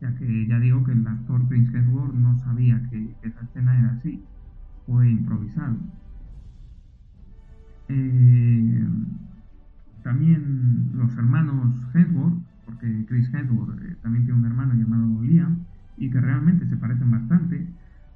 Ya 0.00 0.14
que 0.14 0.46
ya 0.46 0.58
digo 0.58 0.84
que 0.84 0.92
el 0.92 1.06
actor 1.06 1.46
Prince 1.48 1.76
Hemsworth 1.76 2.14
no 2.14 2.36
sabía 2.38 2.82
que, 2.90 3.14
esa 3.22 3.40
escena 3.42 3.78
era 3.78 3.90
así, 3.92 4.22
fue 4.86 5.10
improvisado. 5.10 5.76
Eh, 7.88 8.86
también 10.02 10.90
los 10.94 11.16
hermanos 11.16 11.74
Hemsworth, 11.94 12.42
porque 12.64 13.04
Chris 13.08 13.32
Hemsworth 13.32 13.80
eh, 13.82 13.96
también 14.02 14.24
tiene 14.24 14.40
un 14.40 14.46
hermano 14.46 14.74
llamado 14.74 15.22
Liam, 15.22 15.64
y 15.96 16.10
que 16.10 16.20
realmente 16.20 16.66
se 16.66 16.76
parecen 16.76 17.10
bastante, 17.10 17.66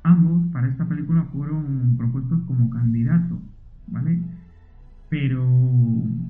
ambos 0.02 0.46
para 0.52 0.68
esta 0.68 0.88
película 0.88 1.24
fueron 1.32 1.96
propuestos 1.96 2.42
como 2.42 2.70
candidatos, 2.70 3.40
¿vale? 3.88 4.20
pero 5.12 5.46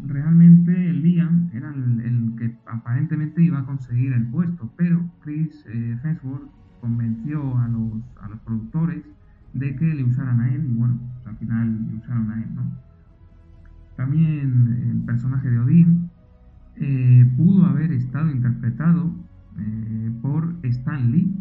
realmente 0.04 0.72
Liam 0.72 1.48
era 1.52 1.72
el, 1.72 2.34
que 2.36 2.58
aparentemente 2.66 3.40
iba 3.40 3.60
a 3.60 3.64
conseguir 3.64 4.12
el 4.12 4.26
puesto, 4.26 4.72
pero 4.76 5.08
Chris 5.20 5.64
eh, 5.68 5.96
Hemsworth 6.02 6.50
convenció 6.80 7.56
a 7.58 7.68
los, 7.68 8.02
a 8.20 8.28
los 8.28 8.40
productores 8.40 9.04
de 9.52 9.76
que 9.76 9.84
le 9.84 10.02
usaran 10.02 10.40
a 10.40 10.52
él 10.52 10.68
y 10.68 10.74
bueno, 10.74 10.98
pues 11.14 11.26
al 11.28 11.36
final 11.36 11.86
le 11.86 11.94
usaron 11.94 12.28
a 12.32 12.42
él, 12.42 12.54
¿no? 12.56 12.72
También 13.96 14.90
el 14.90 15.02
personaje 15.02 15.50
de 15.50 15.58
Odín 15.58 16.10
eh, 16.76 17.30
pudo 17.36 17.66
haber 17.66 17.92
estado 17.92 18.30
interpretado 18.30 19.14
eh, 19.58 20.10
por 20.22 20.56
Stan 20.62 21.10
Lee, 21.10 21.34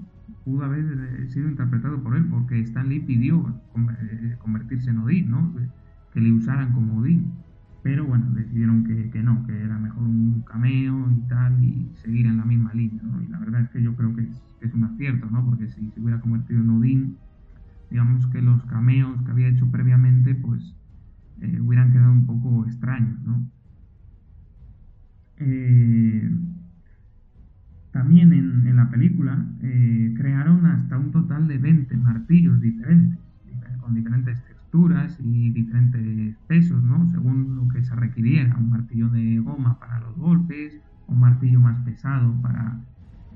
pudo 0.44 0.66
haber 0.66 1.30
sido 1.30 1.50
interpretado 1.50 2.02
por 2.04 2.16
él, 2.16 2.26
porque 2.26 2.60
Stan 2.62 2.90
Lee 2.90 3.00
pidió 3.00 3.62
convertirse 4.40 4.90
en 4.90 5.00
Odín, 5.00 5.32
¿no? 5.32 5.54
que 6.14 6.20
le 6.20 6.32
usaran 6.32 6.74
como 6.74 7.00
Odín. 7.00 7.32
Pero 7.84 8.06
bueno, 8.06 8.30
decidieron 8.32 8.84
que, 8.84 9.10
que, 9.10 9.24
no, 9.24 9.44
que 9.48 9.60
era 9.60 9.80
mejor 9.80 10.04
un 10.04 10.42
cameo 10.42 11.10
y 11.12 11.28
tal, 11.28 11.64
y 11.64 11.90
seguir 11.96 12.28
en 12.28 12.38
la 12.38 12.46
misma 12.46 12.74
línea. 12.74 13.02
Y 13.24 13.28
la 13.32 13.40
verdad 13.40 13.62
es 13.62 13.70
que 13.70 13.82
yo 13.82 13.96
creo 13.96 14.16
que 14.16 14.22
es, 14.22 14.44
es 14.62 14.74
un 14.74 14.84
acierto, 14.84 15.28
¿no? 15.32 15.44
Porque 15.44 15.68
si 15.68 15.90
se 15.90 16.00
hubiera 16.00 16.22
convertido 16.22 16.62
en 16.62 16.70
Odín, 16.70 17.18
digamos 17.90 18.28
que 18.28 18.42
los 18.42 18.64
cameos 18.66 19.20
que 19.24 19.32
había 19.32 19.48
hecho 19.48 19.70
previamente, 19.72 20.36
pues 20.36 20.76
eh, 21.42 21.60
hubieran 21.60 21.92
quedado 21.92 22.12
un 22.12 22.28
poco 22.28 22.66
extraños, 22.68 23.20
¿no? 23.24 23.44
Eh, 25.38 26.30
también 27.92 28.32
en, 28.32 28.76
la 28.76 28.90
película 28.92 29.44
eh, 29.62 30.14
crearon 30.16 30.66
hasta 30.68 30.98
un 30.98 31.12
total 31.12 31.48
de 31.48 31.58
20 31.58 31.98
martillos 31.98 32.62
diferentes, 32.62 33.20
con 33.80 33.96
diferentes 33.96 34.42
y 35.20 35.50
diferentes 35.52 36.38
pesos, 36.48 36.82
¿no? 36.82 37.10
Según 37.10 37.58
lo 37.58 37.68
que 37.68 37.84
se 37.84 37.94
requiriera, 37.94 38.56
un 38.56 38.70
martillo 38.70 39.10
de 39.10 39.40
goma 39.40 39.78
para 39.80 40.00
los 40.00 40.16
golpes, 40.16 40.80
un 41.08 41.20
martillo 41.20 41.60
más 41.60 41.84
pesado 41.84 42.34
para 42.42 42.80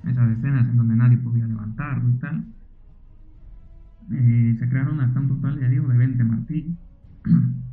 esas 0.08 0.32
escenas 0.32 0.66
en 0.70 0.78
donde 0.78 0.96
nadie 0.96 1.18
podía 1.18 1.46
levantarlo 1.46 2.10
y 2.10 2.14
tal. 2.20 2.46
Se 4.58 4.70
crearon 4.70 5.02
hasta 5.02 5.20
un 5.20 5.28
total, 5.28 5.60
ya 5.60 5.68
digo, 5.68 5.90
de 5.90 5.98
20 5.98 6.24
martillos. 6.24 6.78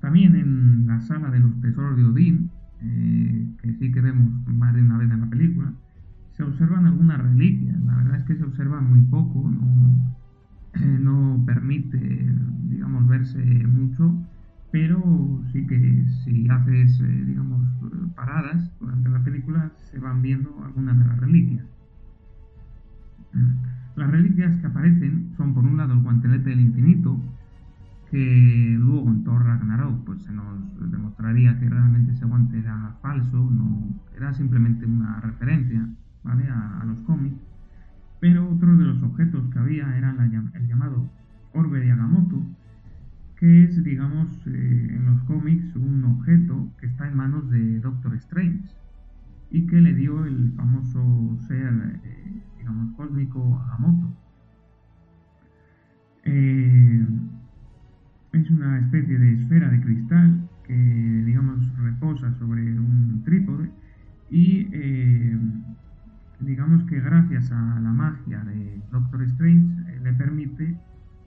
También 0.00 0.34
en 0.34 0.86
la 0.86 1.00
sala 1.02 1.30
de 1.30 1.40
los 1.40 1.60
tesoros 1.60 1.96
de 1.96 2.04
Odín, 2.04 2.50
eh, 2.80 3.46
que 3.60 3.74
sí 3.74 3.92
que 3.92 4.00
vemos 4.00 4.32
más 4.46 4.74
de 4.74 4.82
una 4.82 4.98
vez 4.98 5.10
en 5.10 5.20
la 5.20 5.26
película, 5.28 5.72
se 6.32 6.42
observan 6.42 6.86
algunas 6.86 7.18
reliquias. 7.18 7.80
La 7.82 7.96
verdad 7.96 8.20
es 8.20 8.24
que 8.24 8.36
se 8.36 8.44
observa 8.44 8.80
muy 8.80 9.02
poco, 9.02 9.50
no, 9.50 10.16
eh, 10.74 10.98
no 11.00 11.42
permite, 11.44 11.98
digamos, 12.68 13.06
verse 13.08 13.44
mucho, 13.66 14.16
pero 14.72 15.42
sí 15.52 15.66
que 15.66 16.06
si 16.24 16.48
haces, 16.48 17.00
eh, 17.00 17.24
digamos, 17.26 17.60
paradas 18.14 18.70
durante 18.80 19.10
la 19.10 19.22
película, 19.22 19.70
se 19.90 19.98
van 19.98 20.22
viendo 20.22 20.62
algunas 20.64 20.98
de 20.98 21.04
las 21.04 21.18
reliquias. 21.18 21.66
Las 23.96 24.10
reliquias 24.10 24.56
que 24.60 24.66
aparecen 24.66 25.32
son, 25.36 25.52
por 25.52 25.64
un 25.64 25.76
lado, 25.76 25.92
el 25.92 26.02
guantelete 26.02 26.50
del 26.50 26.60
infinito, 26.60 27.20
que 28.10 28.76
luego 28.78 29.08
en 29.08 29.24
Thor 29.24 29.44
Ragnarok 29.44 30.04
pues, 30.04 30.22
se 30.22 30.32
nos 30.32 30.90
demostraría 30.90 31.58
que 31.58 31.68
realmente 31.68 32.12
ese 32.12 32.24
guante 32.24 32.58
era 32.58 32.96
falso, 33.00 33.38
no 33.50 33.88
era 34.16 34.34
simplemente 34.34 34.84
una 34.84 35.20
referencia 35.20 35.88
¿vale? 36.24 36.48
a 36.48 36.84
los 36.86 37.00
cómics. 37.02 37.40
Pero 38.20 38.50
otro 38.50 38.76
de 38.76 38.84
los 38.84 39.02
objetos 39.02 39.48
que 39.50 39.58
había 39.58 39.96
era 39.96 40.14
el 40.54 40.68
llamado 40.68 41.10
Orbe 41.54 41.80
de 41.80 41.90
Agamotto, 41.90 42.42
que 43.36 43.64
es, 43.64 43.82
digamos, 43.82 44.46
eh, 44.46 44.88
en 44.90 45.06
los 45.06 45.22
cómics 45.22 45.74
un 45.74 46.04
objeto 46.04 46.68
que 46.78 46.86
está 46.86 47.08
en 47.08 47.16
manos 47.16 47.48
de 47.50 47.80
Doctor 47.80 48.14
Strange 48.16 48.68
y 49.50 49.66
que 49.66 49.80
le 49.80 49.94
dio 49.94 50.26
el 50.26 50.52
famoso 50.52 51.38
ser, 51.48 52.00
eh, 52.04 52.42
digamos, 52.58 52.94
cósmico 52.96 53.58
Agamotto. 53.66 54.14
Eh, 56.24 57.06
es 58.32 58.50
una 58.50 58.78
especie 58.78 59.18
de 59.18 59.32
esfera 59.34 59.68
de 59.68 59.80
cristal 59.80 60.48
que, 60.64 60.74
digamos, 60.74 61.76
reposa 61.78 62.32
sobre 62.34 62.62
un 62.78 63.22
trípode 63.24 63.70
y 64.30 64.68
digamos 66.40 66.84
que 66.84 67.00
gracias 67.00 67.50
a 67.52 67.80
la 67.80 67.92
magia 67.92 68.42
de 68.44 68.80
Doctor 68.90 69.22
Strange 69.24 69.90
eh, 69.90 70.00
le 70.02 70.12
permite 70.14 70.76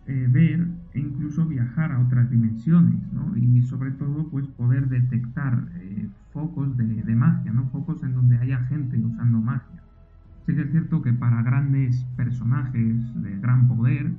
eh, 0.06 0.28
ver 0.30 0.68
e 0.94 1.00
incluso 1.00 1.46
viajar 1.46 1.92
a 1.92 2.00
otras 2.00 2.30
dimensiones, 2.30 3.02
¿no? 3.14 3.36
Y 3.38 3.62
sobre 3.64 3.92
todo, 3.92 4.30
pues 4.30 4.48
poder 4.48 4.90
detectar 4.90 5.66
eh, 5.76 6.10
focos 6.32 6.76
de, 6.78 7.16
magia, 7.16 7.54
¿no? 7.54 7.70
Focos 7.70 8.04
en 8.04 8.14
donde 8.14 8.38
haya 8.38 8.60
gente 8.66 8.98
usando 8.98 9.40
magia. 9.40 9.82
Sí 10.46 10.54
que 10.56 10.62
es 10.62 10.72
cierto 10.72 11.02
que 11.02 11.14
para 11.14 11.42
grandes 11.42 12.04
personajes 12.18 13.24
de 13.24 13.40
gran 13.40 13.68
poder, 13.68 14.12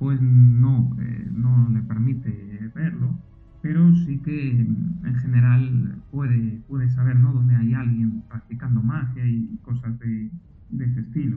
pues 0.00 0.18
no, 0.22 0.96
no 1.30 1.68
le 1.68 1.82
permite 1.82 2.72
verlo, 2.74 3.14
pero 3.60 3.94
sí 3.94 4.18
que 4.24 4.50
en 4.52 5.14
general 5.16 5.96
puede, 6.10 6.62
puede 6.66 6.88
saber 6.88 7.20
¿no? 7.20 7.34
dónde 7.34 7.54
hay 7.54 7.74
alguien 7.74 8.22
practicando 8.26 8.82
magia 8.82 9.26
y 9.26 9.58
cosas 9.62 9.98
de, 9.98 10.30
ese 10.78 11.00
estilo. 11.00 11.36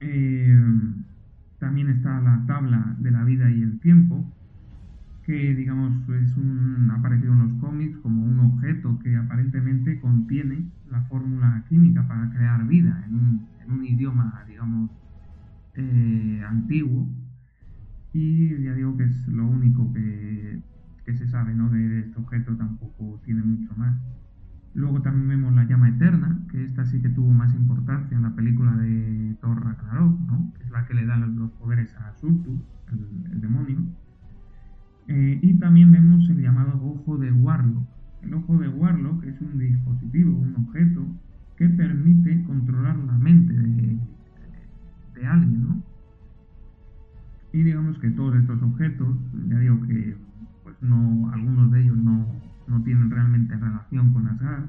Eh, 0.00 0.58
también 1.58 1.90
está 1.90 2.22
la 2.22 2.42
tabla 2.46 2.96
de 2.98 3.10
la 3.10 3.22
vida 3.24 3.50
y 3.50 3.60
el 3.60 3.78
tiempo, 3.80 4.24
que 5.26 5.54
digamos 5.54 6.08
es 6.08 6.34
un, 6.38 6.90
ha 6.90 7.00
aparecido 7.00 7.34
en 7.34 7.38
los 7.40 7.52
cómics 7.60 7.98
como 7.98 8.24
un 8.24 8.40
objeto 8.40 8.98
que 9.00 9.14
aparentemente 9.14 10.00
contiene 10.00 10.64
la 10.90 11.02
fórmula 11.02 11.66
química 11.68 12.08
para 12.08 12.30
crear 12.30 12.66
vida 12.66 13.04
en 13.06 13.14
un, 13.14 13.46
en 13.62 13.72
un 13.72 13.84
idioma, 13.84 14.42
digamos, 14.48 14.90
eh, 15.74 16.42
antiguo 16.46 17.08
y 18.12 18.62
ya 18.62 18.74
digo 18.74 18.96
que 18.96 19.04
es 19.04 19.28
lo 19.28 19.46
único 19.46 19.92
que, 19.92 20.60
se 21.14 21.26
sabe 21.28 21.54
¿no? 21.54 21.68
de, 21.70 22.00
este 22.00 22.18
objeto, 22.18 22.56
tampoco 22.56 23.20
tiene 23.24 23.42
mucho 23.42 23.74
más. 23.76 23.98
Luego 24.74 25.02
también 25.02 25.28
vemos 25.28 25.54
la 25.54 25.64
llama 25.64 25.88
eterna, 25.90 26.38
que 26.50 26.64
esta 26.64 26.86
sí 26.86 27.00
que 27.02 27.10
tuvo 27.10 27.32
más 27.32 27.54
importancia 27.54 28.16
en 28.16 28.22
la 28.22 28.34
película 28.34 28.74
de 28.76 29.36
Thor 29.40 29.62
Ragnarok, 29.62 30.20
¿no? 30.20 30.52
que 30.56 30.64
es 30.64 30.70
la 30.70 30.86
que 30.86 30.94
le 30.94 31.04
da 31.04 31.18
los 31.18 31.50
poderes 31.52 31.94
a 31.96 32.14
Surtur, 32.14 32.56
el, 33.30 33.40
demonio. 33.40 33.78
Eh, 35.08 35.38
y 35.42 35.54
también 35.54 35.92
vemos 35.92 36.28
el 36.30 36.40
llamado 36.40 36.80
ojo 36.82 37.18
de 37.18 37.32
Warlock. 37.32 37.86
El 38.22 38.34
ojo 38.34 38.56
de 38.58 38.68
Warlock 38.68 39.24
es 39.24 39.40
un 39.40 39.58
dispositivo, 39.58 40.38
un 40.38 40.54
objeto 40.56 41.06
que 41.56 41.68
permite 41.68 42.42
controlar 42.44 42.96
la 42.98 43.18
mente 43.18 43.52
de, 43.52 43.98
de 45.14 45.26
alguien, 45.26 45.68
¿no? 45.68 45.82
Y 47.52 47.62
digamos 47.62 47.98
que 47.98 48.10
todos 48.10 48.34
estos 48.36 48.62
objetos, 48.62 49.14
ya 49.48 49.58
digo 49.58 49.80
que 49.82 50.16
pues 50.62 50.76
no, 50.80 51.30
algunos 51.32 51.70
de 51.70 51.82
ellos 51.82 51.96
no, 51.96 52.26
tienen 52.84 53.10
realmente 53.10 53.54
relación 53.54 54.12
con 54.14 54.26
Asgard, 54.26 54.64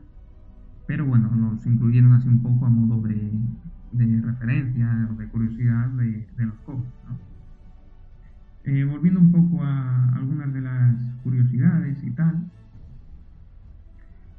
pero 0.85 1.05
bueno, 1.05 1.31
los 1.33 1.65
incluyeron 1.65 2.11
así 2.13 2.27
un 2.27 2.43
poco 2.43 2.65
a 2.65 2.69
modo 2.69 3.01
de, 3.07 4.21
referencia 4.21 5.07
o 5.09 5.15
de 5.15 5.27
curiosidad 5.29 5.87
de, 5.91 6.27
los 6.37 6.55
cómics. 6.65 6.89
Eh, 8.65 8.83
volviendo 8.83 9.21
un 9.21 9.31
poco 9.31 9.63
a 9.63 10.09
algunas 10.09 10.53
de 10.53 10.61
las 10.61 10.95
curiosidades 11.23 12.03
y 12.03 12.11
tal, 12.11 12.51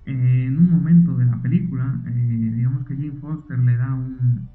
eh, 0.05 0.45
en 0.47 0.59
un 0.59 0.71
momento 0.71 1.17
de 1.17 1.25
la 1.25 1.41
película, 1.41 1.99
eh, 2.07 2.53
digamos 2.55 2.85
que 2.85 2.95
Jane 2.95 3.13
Foster 3.21 3.59
le 3.59 3.77
da 3.77 3.95
un, 3.95 4.49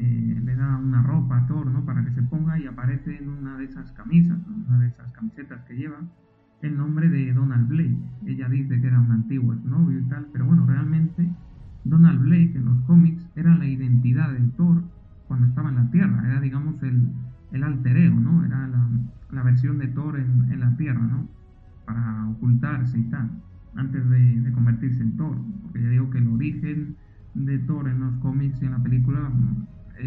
eh, 0.00 0.40
le 0.42 0.56
da 0.56 0.76
una 0.76 1.02
ropa 1.02 1.38
a 1.38 1.46
Thor, 1.46 1.66
¿no? 1.66 1.84
Para 1.84 2.04
que 2.04 2.12
se 2.12 2.22
ponga 2.22 2.58
y 2.58 2.66
aparece 2.66 3.16
en 3.16 3.28
una 3.28 3.56
de 3.58 3.64
esas 3.64 3.92
camisas, 3.92 4.38
una 4.68 4.78
de 4.78 4.88
esas 4.88 5.10
camisetas 5.12 5.62
que 5.64 5.76
lleva, 5.76 5.98
el 6.62 6.76
nombre 6.76 7.08
de 7.08 7.32
Donald 7.32 7.68
Blake. 7.68 7.98
Ella 8.26 8.48
dice 8.48 8.80
que 8.80 8.86
era 8.86 9.00
un 9.00 9.10
antiguo 9.10 9.54
novio 9.54 9.98
y 9.98 10.04
tal, 10.04 10.26
pero 10.32 10.46
bueno, 10.46 10.66
realmente 10.66 11.28
Donald 11.84 12.20
Blake 12.20 12.52
en 12.54 12.64
los 12.64 12.80
cómics 12.82 13.28
era 13.34 13.56
la 13.56 13.66
identidad 13.66 14.32
de 14.32 14.40
Thor 14.56 14.82
cuando 15.26 15.46
estaba 15.46 15.70
en 15.70 15.76
la 15.76 15.90
Tierra, 15.90 16.22
era 16.26 16.40
digamos 16.40 16.82
el, 16.82 17.08
el 17.52 17.64
alter 17.64 17.96
ego, 17.96 18.20
¿no? 18.20 18.44
Era 18.44 18.68
la, 19.30 19.42
versión 19.42 19.78
de 19.78 19.88
Thor 19.88 20.18
en, 20.18 20.60
la 20.60 20.76
Tierra, 20.76 21.00
¿no? 21.00 21.26
Para 21.84 22.28
ocultarse 22.28 22.98
y 22.98 23.04
tal, 23.04 23.30
antes 23.74 24.08
de, 24.08 24.40
de 24.40 24.52
convertirse 24.52 25.02
en 25.02 25.16
Thor, 25.16 25.36
porque 25.62 25.82
ya 25.82 25.88
digo 25.88 26.10
que 26.10 26.18
el 26.18 26.28
origen 26.28 26.96
de 27.34 27.58
Thor 27.60 27.88
en 27.88 28.00
los 28.00 28.14
cómics 28.18 28.60
y 28.62 28.66
en 28.66 28.72
la 28.72 28.82
película 28.82 29.30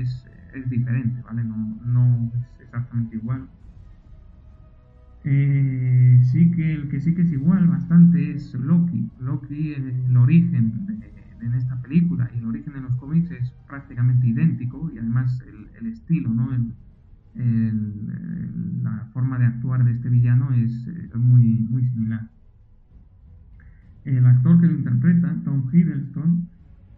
es, 0.01 0.25
diferente, 0.69 1.21
¿vale? 1.23 1.43
No, 1.43 2.31
es 2.33 2.61
exactamente 2.61 3.17
igual. 3.17 3.47
Eh, 5.25 6.21
sí 6.31 6.51
que 6.51 6.73
el 6.73 6.87
que 6.87 7.01
sí 7.01 7.13
que 7.13 7.23
es 7.23 7.31
igual 7.31 7.67
bastante 7.67 8.35
es 8.35 8.53
Loki. 8.53 9.09
Loki, 9.19 9.73
el 9.73 10.15
origen 10.15 11.01
en 11.41 11.53
esta 11.53 11.81
película 11.81 12.29
y 12.33 12.39
el 12.39 12.45
origen 12.45 12.75
en 12.75 12.83
los 12.83 12.95
cómics 12.95 13.31
es 13.31 13.51
prácticamente 13.67 14.27
idéntico 14.27 14.89
y 14.93 14.97
además 14.97 15.41
el, 15.47 15.67
el 15.79 15.91
estilo, 15.91 16.29
¿no? 16.29 16.53
El, 16.53 16.73
la 18.81 19.09
forma 19.13 19.37
de 19.37 19.45
actuar 19.45 19.83
de 19.83 19.91
este 19.91 20.09
villano 20.09 20.53
es, 20.53 20.87
es 20.87 21.15
muy, 21.15 21.43
muy 21.69 21.85
similar. 21.85 22.29
El 24.05 24.25
actor 24.25 24.61
que 24.61 24.67
lo 24.67 24.73
interpreta, 24.73 25.35
Tom 25.43 25.69
Hiddleston, 25.71 26.47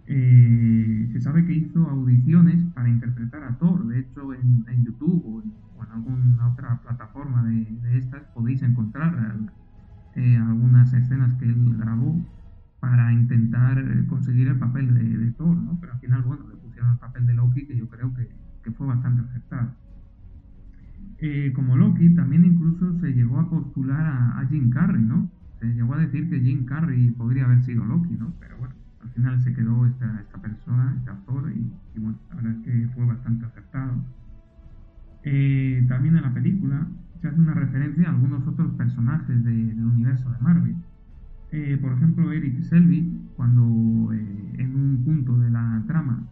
eh, 0.09 1.09
se 1.11 1.19
sabe 1.19 1.45
que 1.45 1.53
hizo 1.53 1.85
audiciones 1.85 2.63
para 2.73 2.87
interpretar 2.87 3.43
a 3.43 3.57
Thor. 3.57 3.87
De 3.87 3.99
hecho, 3.99 4.33
en, 4.33 4.85
YouTube 4.85 5.21
o 5.25 5.43
en, 5.43 5.91
alguna 5.91 6.49
otra 6.49 6.79
plataforma 6.81 7.43
de, 7.43 7.97
estas 7.97 8.23
podéis 8.33 8.61
encontrar 8.61 9.37
eh, 10.15 10.37
algunas 10.37 10.93
escenas 10.93 11.37
que 11.39 11.45
él 11.45 11.75
grabó 11.77 12.25
para 12.79 13.11
intentar 13.11 13.83
conseguir 14.07 14.47
el 14.47 14.59
papel 14.59 14.93
de, 14.93 15.31
Thor, 15.31 15.57
¿no? 15.57 15.77
Pero 15.81 15.93
al 15.93 15.99
final, 15.99 16.21
bueno, 16.23 16.47
le 16.47 16.55
pusieron 16.55 16.91
el 16.91 16.97
papel 16.97 17.25
de 17.25 17.33
Loki, 17.33 17.65
que 17.65 17.77
yo 17.77 17.89
creo 17.89 18.13
que, 18.13 18.29
fue 18.71 18.85
bastante 18.85 19.21
aceptado. 19.21 19.71
Eh, 21.19 21.53
como 21.55 21.77
Loki, 21.77 22.13
también 22.15 22.43
incluso 22.43 22.99
se 22.99 23.13
llegó 23.13 23.39
a 23.39 23.49
postular 23.49 24.05
a, 24.05 24.39
a 24.39 24.45
Jim 24.47 24.69
Carrey, 24.69 25.01
¿no? 25.01 25.31
Se 25.59 25.67
llegó 25.67 25.93
a 25.93 25.99
decir 25.99 26.29
que 26.29 26.41
Jim 26.41 26.65
Carrey 26.65 27.11
podría 27.11 27.45
haber 27.45 27.63
sido 27.63 27.85
Loki, 27.85 28.15
¿no? 28.17 28.33
Pero 28.41 28.56
final 29.17 29.41
se 29.41 29.53
quedó 29.53 29.85
esta, 29.85 30.21
esta 30.21 30.37
persona, 30.39 30.93
este 30.97 31.09
actor, 31.09 31.51
y, 31.51 31.99
bueno, 31.99 32.17
la 32.29 32.35
verdad 32.35 32.51
es 32.53 32.65
que 32.65 32.87
fue 32.93 33.05
bastante 33.05 33.45
acertado. 33.45 33.93
Eh, 35.23 35.85
también 35.89 36.15
en 36.15 36.21
la 36.21 36.33
película 36.33 36.87
se 37.19 37.27
hace 37.27 37.39
una 37.39 37.55
referencia 37.55 38.07
a 38.07 38.11
algunos 38.11 38.47
otros 38.47 38.71
personajes 38.75 39.43
del 39.43 39.83
universo 39.83 40.29
de 40.29 40.39
Marvel. 40.39 40.75
Eh, 41.51 41.77
por 41.81 41.93
ejemplo, 41.93 42.31
Eric 42.31 42.61
Selvig, 42.61 43.05
cuando 43.35 44.13
eh, 44.13 44.53
en 44.59 44.75
un 44.75 45.03
punto 45.03 45.37
de 45.39 45.49
la 45.49 45.83
trama 45.87 46.23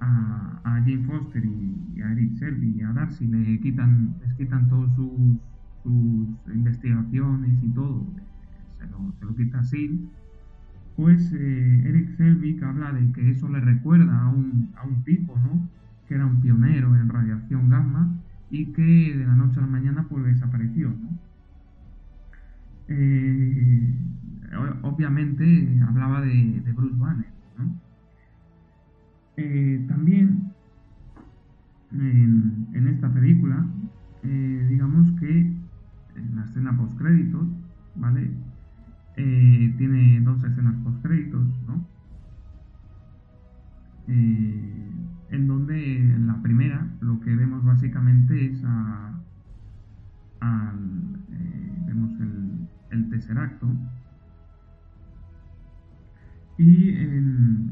a, 0.00 0.60
a 0.62 0.80
Jane 0.80 1.04
Foster 1.04 1.44
y, 1.44 2.00
a 2.02 2.12
Eric 2.12 2.34
Selvig 2.34 2.76
y 2.76 2.82
a 2.82 2.92
Darcy 2.92 3.26
le 3.26 3.58
quitan, 3.60 4.14
les 4.20 4.32
quitan 4.34 4.68
todas 4.68 4.94
sus, 4.94 5.10
sus 5.82 6.54
investigaciones 6.54 7.62
y 7.62 7.68
todo, 7.70 8.06
se 8.78 8.86
lo, 8.86 9.12
se 9.18 9.24
lo 9.24 9.34
quita 9.34 9.58
a 9.58 9.64
pues 10.96 11.32
eh, 11.32 11.82
Eric 11.86 12.16
Selvig 12.16 12.62
habla 12.64 12.92
de 12.92 13.12
que 13.12 13.30
eso 13.30 13.48
le 13.48 13.60
recuerda 13.60 14.22
a 14.22 14.28
un, 14.28 14.72
a 14.76 14.86
un 14.86 15.02
tipo, 15.04 15.36
¿no? 15.38 15.68
Que 16.06 16.14
era 16.14 16.26
un 16.26 16.40
pionero 16.40 16.94
en 16.96 17.08
radiación 17.08 17.70
gamma 17.70 18.14
y 18.50 18.66
que 18.72 19.16
de 19.16 19.24
la 19.24 19.34
noche 19.34 19.58
a 19.58 19.62
la 19.62 19.68
mañana 19.68 20.06
pues 20.08 20.24
desapareció, 20.24 20.90
¿no? 20.90 21.18
Eh, 22.88 23.94
obviamente 24.82 25.80
hablaba 25.88 26.20
de, 26.20 26.62
Bruce 26.76 26.96
Banner, 26.98 27.32
¿no? 27.56 27.74
Eh, 29.38 29.84
también 29.88 30.52
en, 31.92 32.68
en, 32.74 32.88
esta 32.88 33.10
película, 33.12 33.64
digamos 34.22 35.10
que 35.18 35.40
en 36.16 36.36
la 36.36 36.44
escena 36.44 36.76
post 36.76 36.98
créditos, 36.98 37.48
¿vale? 37.96 38.30
Eh, 39.16 39.74
tiene 39.76 40.20
dos 40.22 40.42
escenas 40.42 40.74
post 40.82 41.02
créditos, 41.02 41.46
¿no? 41.66 41.86
Eh, 44.08 44.90
en 45.30 45.46
donde 45.46 46.14
en 46.14 46.26
la 46.26 46.40
primera 46.42 46.88
lo 47.00 47.20
que 47.20 47.34
vemos 47.34 47.62
básicamente 47.64 48.46
es 48.46 48.62
a, 48.64 49.20
eh, 51.30 51.82
vemos 51.86 52.10
el, 52.20 52.68
el 52.90 53.10
tercer 53.10 53.38
acto 53.38 53.68
y 56.58 56.92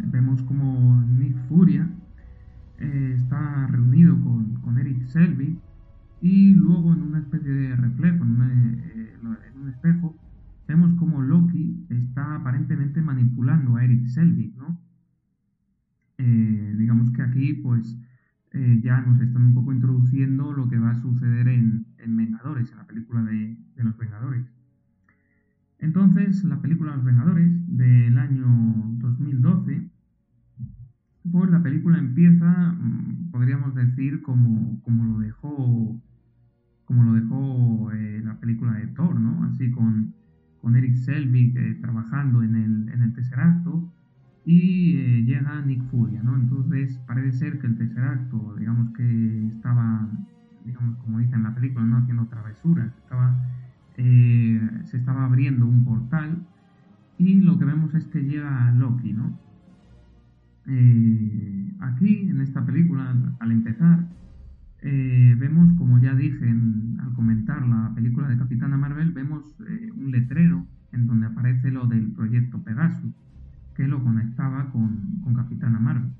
vemos 0.06 0.42
como 0.42 1.02
Nick 1.02 1.36
Furia 1.48 1.88
está 2.78 3.66
reunido 3.66 4.18
con, 4.20 4.54
con, 4.62 4.78
Eric 4.78 5.04
Selby 5.04 5.58
y 6.22 6.54
luego 6.54 6.94
en 6.94 7.02
una 7.02 7.18
especie 7.18 7.50
de 7.50 7.76
reflejo, 7.76 8.24
en 8.24 8.40
un 9.60 9.68
espejo, 9.68 10.16
vemos 10.70 10.94
como 10.94 11.20
Loki 11.20 11.84
está 11.88 12.36
aparentemente 12.36 13.02
manipulando 13.02 13.74
a 13.74 13.84
Eric 13.84 14.06
Selvig, 14.06 14.56
¿no? 14.56 14.80
Eh, 16.18 16.74
digamos 16.78 17.10
que 17.10 17.22
aquí, 17.22 17.54
pues, 17.54 17.98
eh, 18.52 18.80
ya 18.80 19.00
nos 19.00 19.20
están 19.20 19.46
un 19.46 19.54
poco 19.54 19.72
introduciendo 19.72 20.52
lo 20.52 20.68
que 20.68 20.78
va 20.78 20.90
a 20.90 21.02
suceder 21.02 21.48
en, 21.48 21.86
Vengadores, 22.06 22.70
en 22.70 22.78
la 22.78 22.86
película 22.86 23.22
de, 23.22 23.56
Los 23.76 23.98
Vengadores. 23.98 24.46
Entonces, 25.80 26.44
la 26.44 26.60
película 26.60 26.94
Los 26.94 27.04
Vengadores 27.04 27.50
del 27.76 28.16
año 28.16 28.46
2012, 28.98 29.90
pues 31.32 31.50
la 31.50 31.62
película 31.64 31.98
empieza, 31.98 32.72
mm, 32.72 33.30
podríamos 33.32 33.74
decir, 33.74 34.22
como, 34.22 34.80
como 34.82 35.04
lo 35.04 35.18
dejó 35.18 36.00
como 36.84 37.04
lo 37.04 37.12
dejó 37.12 37.92
eh, 37.92 38.20
la 38.24 38.40
película 38.40 38.72
de 38.72 38.88
Thor, 38.88 39.14
¿no? 39.14 39.44
Así 39.44 39.70
con 39.70 40.12
con 40.60 40.76
Eric 40.76 40.94
Selvig 40.96 41.56
eh, 41.56 41.78
trabajando 41.80 42.42
en 42.42 42.54
el, 42.54 42.88
en 42.92 43.02
el 43.02 43.12
tercer 43.12 43.40
acto 43.40 43.90
y 44.44 44.96
eh, 44.96 45.22
llega 45.24 45.60
Nick 45.62 45.82
Furia, 45.84 46.22
¿no? 46.22 46.36
Entonces 46.36 46.98
parece 47.06 47.32
ser 47.32 47.58
que 47.58 47.66
el 47.66 47.76
tercer 47.76 48.04
acto, 48.04 48.56
digamos 48.58 48.90
que 48.90 49.48
estaba 49.48 50.08
digamos, 50.64 50.96
como 50.98 51.18
dice 51.18 51.34
en 51.34 51.42
la 51.42 51.54
película, 51.54 51.84
no 51.86 51.96
haciendo 51.96 52.26
travesuras, 52.26 52.94
estaba, 52.98 53.34
eh, 53.96 54.60
se 54.84 54.98
estaba 54.98 55.24
abriendo 55.24 55.66
un 55.66 55.84
portal 55.84 56.46
y 57.16 57.40
lo 57.40 57.58
que 57.58 57.64
vemos 57.64 57.94
es 57.94 58.06
que 58.06 58.20
llega 58.22 58.72
Loki, 58.72 59.12
¿no? 59.12 59.38
Aquí, 61.80 62.28
en 62.28 62.40
esta 62.40 62.64
película, 62.64 63.16
al 63.40 63.50
empezar, 63.50 64.06
eh, 64.82 65.36
vemos, 65.38 65.72
como 65.78 65.98
ya 65.98 66.14
dije 66.14 66.48
al 66.48 67.12
comentar 67.14 67.66
la 67.66 67.92
película 67.94 68.28
de 68.28 68.38
Capitana 68.38 68.76
Marvel, 68.76 69.12
vemos 69.12 69.56
un 69.94 70.10
letrero 70.10 70.66
en 70.92 71.06
donde 71.06 71.26
aparece 71.26 71.70
lo 71.70 71.86
del 71.86 72.12
proyecto 72.12 72.62
Pegasus, 72.62 73.14
que 73.74 73.86
lo 73.86 74.02
conectaba 74.02 74.70
con, 74.70 75.20
con 75.22 75.34
Capitana 75.34 75.78
Marvel. 75.78 76.10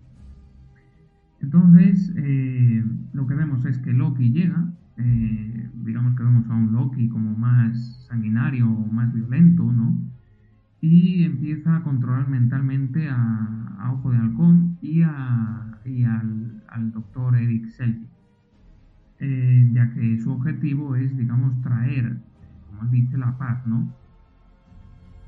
Entonces, 1.41 2.13
eh, 2.17 2.85
lo 3.13 3.27
que 3.27 3.35
vemos 3.35 3.65
es 3.65 3.79
que 3.79 3.93
Loki 3.93 4.31
llega, 4.31 4.73
eh, 4.99 5.71
digamos 5.85 6.15
que 6.15 6.23
vemos 6.23 6.49
a 6.49 6.55
un 6.55 6.73
Loki 6.73 7.09
como 7.09 7.37
más 7.37 8.07
sanguinario 8.09 8.71
o 8.71 8.93
más 8.93 9.13
violento, 9.13 9.73
¿no? 9.73 9.99
Y 10.83 11.25
empieza 11.25 11.77
a 11.77 11.83
controlar 11.83 12.29
mentalmente 12.29 13.09
a, 13.09 13.57
Ojo 13.93 14.13
de 14.13 14.19
Halcón 14.19 14.79
y, 14.83 15.03
al, 15.03 16.93
doctor 16.93 17.35
Eric 17.35 17.67
Selby, 17.71 18.07
eh, 19.21 19.71
ya 19.73 19.93
que 19.93 20.19
su 20.21 20.33
objetivo 20.33 20.97
es, 20.97 21.17
digamos, 21.17 21.61
traer, 21.63 22.19
como 22.69 22.91
dice, 22.91 23.17
la 23.19 23.37
paz, 23.39 23.67
¿no? 23.67 23.95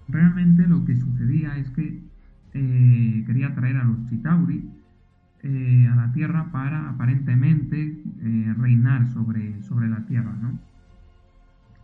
Realmente 0.08 0.66
lo 0.66 0.84
que 0.84 0.98
sucedía 0.98 1.56
es 1.58 1.70
que 1.70 2.02
quería 2.52 3.54
traer 3.54 3.78
a 3.78 3.84
los 3.84 4.04
Chitauri, 4.06 4.68
eh, 5.44 5.88
a 5.88 5.96
la 5.96 6.12
Tierra 6.12 6.52
para 6.52 6.88
aparentemente 6.90 8.00
eh, 8.20 8.54
reinar 8.58 9.08
sobre, 9.08 9.60
sobre 9.64 9.88
la 9.88 10.06
Tierra, 10.06 10.32
¿no? 10.40 10.56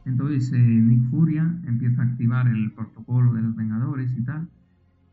Entonces 0.04 0.52
eh, 0.52 0.58
Nick 0.58 1.10
Furia 1.10 1.58
empieza 1.66 2.02
a 2.02 2.04
activar 2.04 2.46
el 2.46 2.70
protocolo 2.70 3.34
de 3.34 3.42
los 3.42 3.56
Vengadores 3.56 4.16
y 4.16 4.22
tal, 4.22 4.48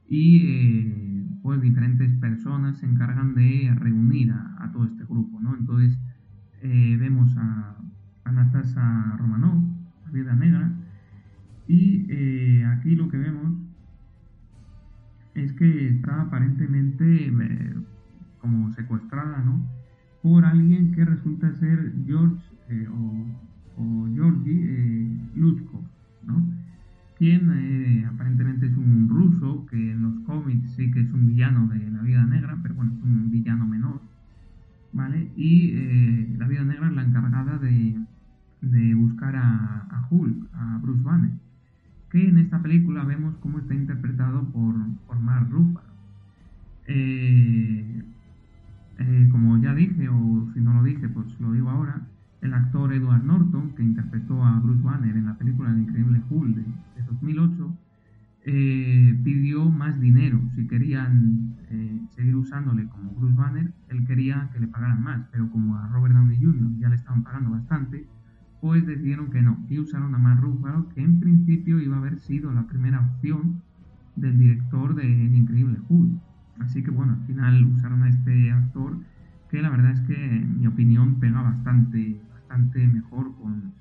y 0.07 1.23
pues 1.41 1.59
diferentes 1.59 2.13
personas 2.17 2.77
se 2.77 2.85
encargan 2.85 3.33
de 3.33 3.73
reunir 3.79 4.31
a, 4.31 4.69
todo 4.71 4.85
este 4.85 5.05
grupo, 5.05 5.41
¿no? 5.41 5.55
Entonces 5.57 5.97
vemos 6.97 7.35
a, 7.37 7.75
a 8.23 8.31
Natasha 8.31 9.15
Romanoff, 9.17 9.63
la 10.05 10.11
Vida 10.11 10.35
Negra, 10.35 10.71
y 11.67 12.61
aquí 12.63 12.95
lo 12.95 13.09
que 13.09 13.17
vemos 13.17 13.53
es 15.35 15.51
que 15.53 15.89
está 15.89 16.21
aparentemente 16.21 17.31
como 18.39 18.71
secuestrada, 18.71 19.43
¿no? 19.43 19.59
Por 20.21 20.45
alguien 20.45 20.91
que 20.91 21.03
resulta 21.03 21.51
ser 21.53 21.93
George 22.05 22.41
eh, 22.69 22.87
o, 22.87 23.81
o, 23.81 24.07
Georgi 24.13 24.61
eh, 24.63 25.17
¿no? 26.25 26.43
Quien 27.17 27.49
eh, 27.53 28.05
aparentemente 28.05 28.67
es 28.67 28.77
un 28.77 29.09
ruso 29.09 29.65
que 29.67 29.91
en 29.91 30.03
los 30.03 30.19
cómics 30.21 30.71
sí 30.75 30.91
que 30.91 31.01
es 31.01 31.11
un 31.11 31.27
villano 31.27 31.67
de 31.67 31.89
la 31.89 32.01
vida 32.01 32.25
negra, 32.25 32.57
pero 32.61 32.75
bueno, 32.75 32.93
es 32.93 33.03
un 33.03 33.31
villano 33.31 33.67
menor, 33.67 34.01
¿vale? 34.95 35.29
Y 35.35 35.71
eh, 35.73 36.35
la 36.37 36.47
vida 36.47 36.63
negra 36.63 36.87
es 36.87 36.93
la 36.93 37.03
encargada 37.03 37.57
de, 37.57 37.95
de 38.61 38.95
buscar 38.95 39.35
a, 39.35 39.87
a, 39.91 40.07
Hulk, 40.09 40.47
a 40.53 40.79
Bruce 40.81 41.03
Banner, 41.03 41.31
que 42.09 42.29
en 42.29 42.37
esta 42.37 42.61
película 42.61 43.03
vemos 43.03 43.35
cómo 43.41 43.59
está 43.59 43.75
interpretado 43.75 44.49
por, 44.49 44.73
por 45.05 45.19
Mark 45.19 45.49
Ruffalo. 45.51 45.85
Eh, 46.87 48.03
eh, 48.97 49.29
como 49.31 49.57
ya 49.57 49.75
dije, 49.75 50.07
o 50.07 50.49
si 50.53 50.61
no 50.61 50.75
lo 50.75 50.83
dije, 50.83 51.09
pues 51.09 51.27
lo 51.41 51.51
digo 51.51 51.69
ahora, 51.69 52.01
el 52.41 52.53
actor 52.53 52.93
Edward 52.93 53.23
Norton, 53.23 53.75
que 53.75 53.83
interpretó 53.83 54.43
a 54.45 54.59
Bruce 54.61 54.81
Banner 54.81 55.15
en 55.15 55.25
la 55.25 55.37
película 55.37 55.71
El 55.71 55.79
Increíble 55.79 56.21
Hulk 56.29 56.55
de, 56.55 56.65
2008, 57.07 57.77
eh, 58.47 59.19
pidió 59.23 59.69
más 59.69 59.99
dinero. 59.99 60.39
Si 60.53 60.67
querían 60.67 61.55
eh, 61.69 61.99
seguir 62.11 62.35
usándole 62.35 62.85
como 62.85 63.11
Bruce 63.11 63.35
Banner, 63.35 63.73
él 63.89 64.05
quería 64.05 64.49
que 64.53 64.59
le 64.59 64.67
pagaran 64.67 65.01
más, 65.01 65.25
pero 65.31 65.49
como 65.49 65.77
a 65.77 65.87
Robert 65.87 66.13
Downey 66.13 66.37
Jr. 66.37 66.77
ya 66.77 66.89
le 66.89 66.95
estaban 66.95 67.23
pagando 67.23 67.49
bastante, 67.49 68.05
pues 68.61 68.85
decidieron 68.85 69.31
que 69.31 69.41
no, 69.41 69.63
y 69.67 69.79
usaron 69.79 70.13
a 70.13 70.19
Mark 70.19 70.41
Ruffalo, 70.41 70.89
que 70.89 71.01
en 71.01 71.19
principio 71.19 71.79
iba 71.79 71.95
a 71.95 71.99
haber 71.99 72.19
sido 72.19 72.53
la 72.53 72.67
primera 72.67 72.99
opción 72.99 73.61
del 74.15 74.37
director 74.37 74.93
de 74.93 75.25
El 75.25 75.35
Increíble 75.35 75.79
Hulk. 75.89 76.19
Así 76.59 76.83
que 76.83 76.91
bueno, 76.91 77.13
al 77.13 77.25
final 77.25 77.65
usaron 77.65 78.03
a 78.03 78.09
este 78.09 78.51
actor 78.51 78.99
que 79.49 79.61
la 79.61 79.69
verdad 79.69 79.91
es 79.91 80.01
que 80.01 80.37
en 80.37 80.59
mi 80.59 80.67
opinión 80.67 81.15
pega 81.19 81.41
bastante, 81.41 82.21
bastante 82.31 82.87
mejor 82.87 83.35
con, 83.35 83.73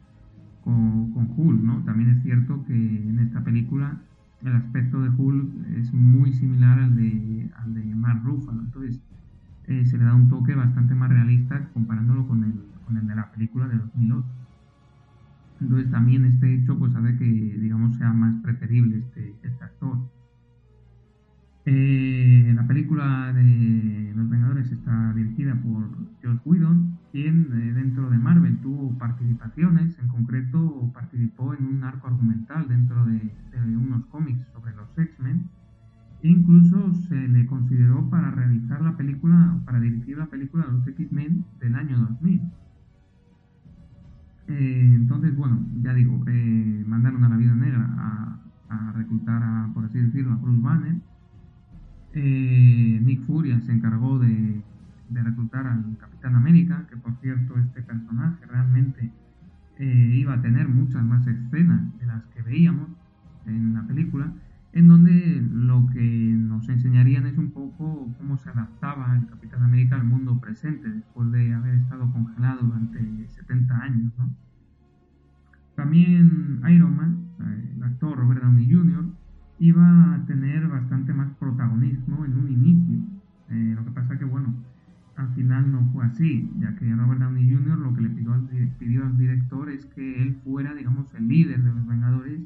con, 0.62 1.33
Hulk, 1.37 1.62
¿no? 1.62 1.83
También 1.85 2.11
es 2.11 2.22
cierto 2.22 2.64
que 2.64 2.74
en 2.74 3.18
esta 3.18 3.42
película 3.42 4.00
el 4.44 4.57
aspecto 4.57 5.00
de 5.00 5.09
Hulk 5.09 5.52
es 5.76 5.92
muy 5.92 6.33
similar 6.33 6.78
al 6.78 6.94
de, 6.94 7.50
al 7.57 7.74
de 7.74 7.94
Mark 7.94 8.22
Ruffalo, 8.24 8.61
entonces 8.61 9.00
eh, 9.66 9.87
se 9.87 9.96
le 9.96 10.04
da 10.04 10.14
un 10.14 10.28
toque 10.28 10.54
bastante 10.54 10.94
más 10.94 11.11
realista 11.11 11.68
comparándolo 11.72 12.26
con 12.28 12.44
el, 12.44 12.52
con 12.85 12.98
el 12.98 13.07
de 13.07 13.14
la 13.14 13.30
película 13.33 13.66
de 13.66 13.78
2008. 13.78 14.26
Entonces 15.61 15.90
también 15.90 16.24
este 16.26 16.54
hecho 16.54 16.78
pues 16.78 16.94
hace 16.94 17.16
que 17.16 17.24
digamos 17.24 17.96
sea 17.96 18.12
más 18.12 18.42
preferible 18.42 18.98
este, 18.98 19.35
este 19.42 19.64
actor. 19.64 19.98
Eh, 21.66 22.52
la 22.54 22.66
película 22.66 23.33
de 23.33 24.12
Los 24.14 24.28
Vengadores 24.28 24.70
está 24.70 25.14
dirigida 25.14 25.54
por 25.54 25.88
Josh 26.22 26.38
Whedon, 26.44 26.98
quien 27.14 27.46
eh, 27.53 27.72
dentro 27.72 28.11
de 28.11 28.18
Marvel 28.18 28.59
tuvo 28.59 28.98
participaciones, 28.98 29.96
en 30.00 30.09
concreto 30.09 30.90
participó 30.92 31.55
en 31.55 31.64
un 31.64 31.85
arco 31.85 32.09
argumental 32.09 32.66
dentro 32.66 33.07
de, 33.07 33.31
unos 33.77 34.05
cómics 34.07 34.44
sobre 34.53 34.74
los 34.74 34.88
X-Men. 34.98 35.48
E 36.24 36.29
incluso 36.29 36.92
se 36.92 37.29
le 37.29 37.46
consideró 37.46 38.11
para 38.11 38.33
realizar 38.33 38.81
la 38.81 38.96
película, 38.96 39.61
para 39.64 39.79
dirigir 39.79 40.18
la 40.18 40.27
película 40.27 40.66
de 40.66 40.72
los 40.72 40.88
X-Men 40.88 41.44
del 41.61 41.77
año 41.77 41.98
2000. 42.00 42.40
Eh, 44.48 44.92
entonces, 44.96 45.37
bueno, 45.37 45.64
ya 45.83 45.94
digo, 45.94 46.18
mandaron 46.85 47.22
a 47.22 47.29
la 47.29 47.37
vida 47.37 47.55
negra 47.55 48.40
a, 48.68 48.92
reclutar 48.96 49.40
a, 49.40 49.70
por 49.72 49.85
así 49.85 50.00
decirlo, 50.00 50.33
a 50.33 50.37
Bruce 50.37 50.61
Banner 50.61 50.96
eh, 52.12 53.00
Nick 53.03 53.22
Furia 53.22 53.61
se 53.61 53.72
encargó 53.72 54.18
de, 54.18 54.62
reclutar 55.11 55.67
al 55.67 55.97
Capitán 55.99 56.37
América, 56.37 56.87
que 56.88 56.97
por 56.97 57.14
cierto 57.21 57.59
este 57.59 57.83
personaje 57.83 58.45
realmente 58.47 59.12
eh, 59.79 60.11
iba 60.14 60.35
a 60.35 60.40
tener 60.40 60.69
muchas 60.69 61.05
más 61.05 61.27
escenas 61.27 61.99
de 61.99 62.07
las 62.07 62.25
que 62.27 62.43
veíamos 62.43 62.88
en 63.47 63.75
la 63.75 63.87
película, 63.87 64.33
en 64.73 64.88
donde 64.88 65.43
lo 65.53 65.87
que 65.93 66.35
nos 66.37 66.69
enseñarían 66.69 67.27
es 67.27 67.38
un 67.38 67.51
poco 67.53 68.12
cómo 68.19 68.37
se 68.38 68.51
adaptaba 68.51 69.17
el 69.17 69.27
Capitán 69.27 69.62
América 69.62 69.97
al 69.97 70.05
mundo 70.05 70.40
presente 70.40 70.88
después 70.88 71.31
de 71.33 71.53
haber 71.53 71.75
estado 71.75 72.11
congelado 72.12 72.62
durante 72.62 73.29
70 73.29 73.77
años. 73.77 74.12
También 75.77 76.61
Iron 76.69 76.97
Man, 76.97 77.29
eh, 77.40 77.73
el 77.77 77.83
actor 77.83 78.17
Robert 78.17 78.43
Downey 78.43 78.73
Jr., 78.73 79.05
iba 79.59 80.14
a 80.14 80.25
tener 80.27 80.67
bastante 80.69 81.12
más 81.12 81.31
protagonismo 81.38 82.25
en 82.25 82.37
un 82.37 82.49
inicio. 82.49 82.99
Eh, 83.51 83.73
lo 83.77 83.85
que 83.85 83.90
pasa 83.93 84.19
que, 84.19 84.25
bueno, 84.25 84.55
al 85.16 85.29
final 85.35 85.70
no 85.70 85.85
fue 85.92 86.05
así, 86.05 86.50
ya 86.59 86.74
que 86.77 86.94
Robert 86.94 87.20
Downey 87.20 87.48
Jr. 87.48 87.79
lo 87.79 87.94
que 87.94 88.00
le 88.03 88.11
pidió 88.11 88.33
al, 88.33 88.48
pidió 88.79 89.05
al 89.05 89.16
director 89.16 89.70
es 89.70 89.87
que 89.87 90.22
él 90.22 90.37
fuera, 90.44 90.74
digamos, 90.74 91.12
el 91.14 91.29
líder 91.29 91.62
de 91.62 91.72
los 91.72 91.87
Vengadores 91.87 92.40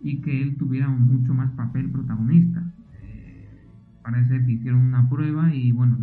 y 0.00 0.20
que 0.20 0.42
él 0.42 0.56
tuviera 0.56 0.88
mucho 0.88 1.34
más 1.34 1.50
papel 1.52 1.90
protagonista. 1.90 2.62
Eh, 3.02 3.48
parece 4.02 4.44
que 4.44 4.52
hicieron 4.52 4.80
una 4.80 5.08
prueba 5.08 5.52
y, 5.54 5.72
bueno, 5.72 5.96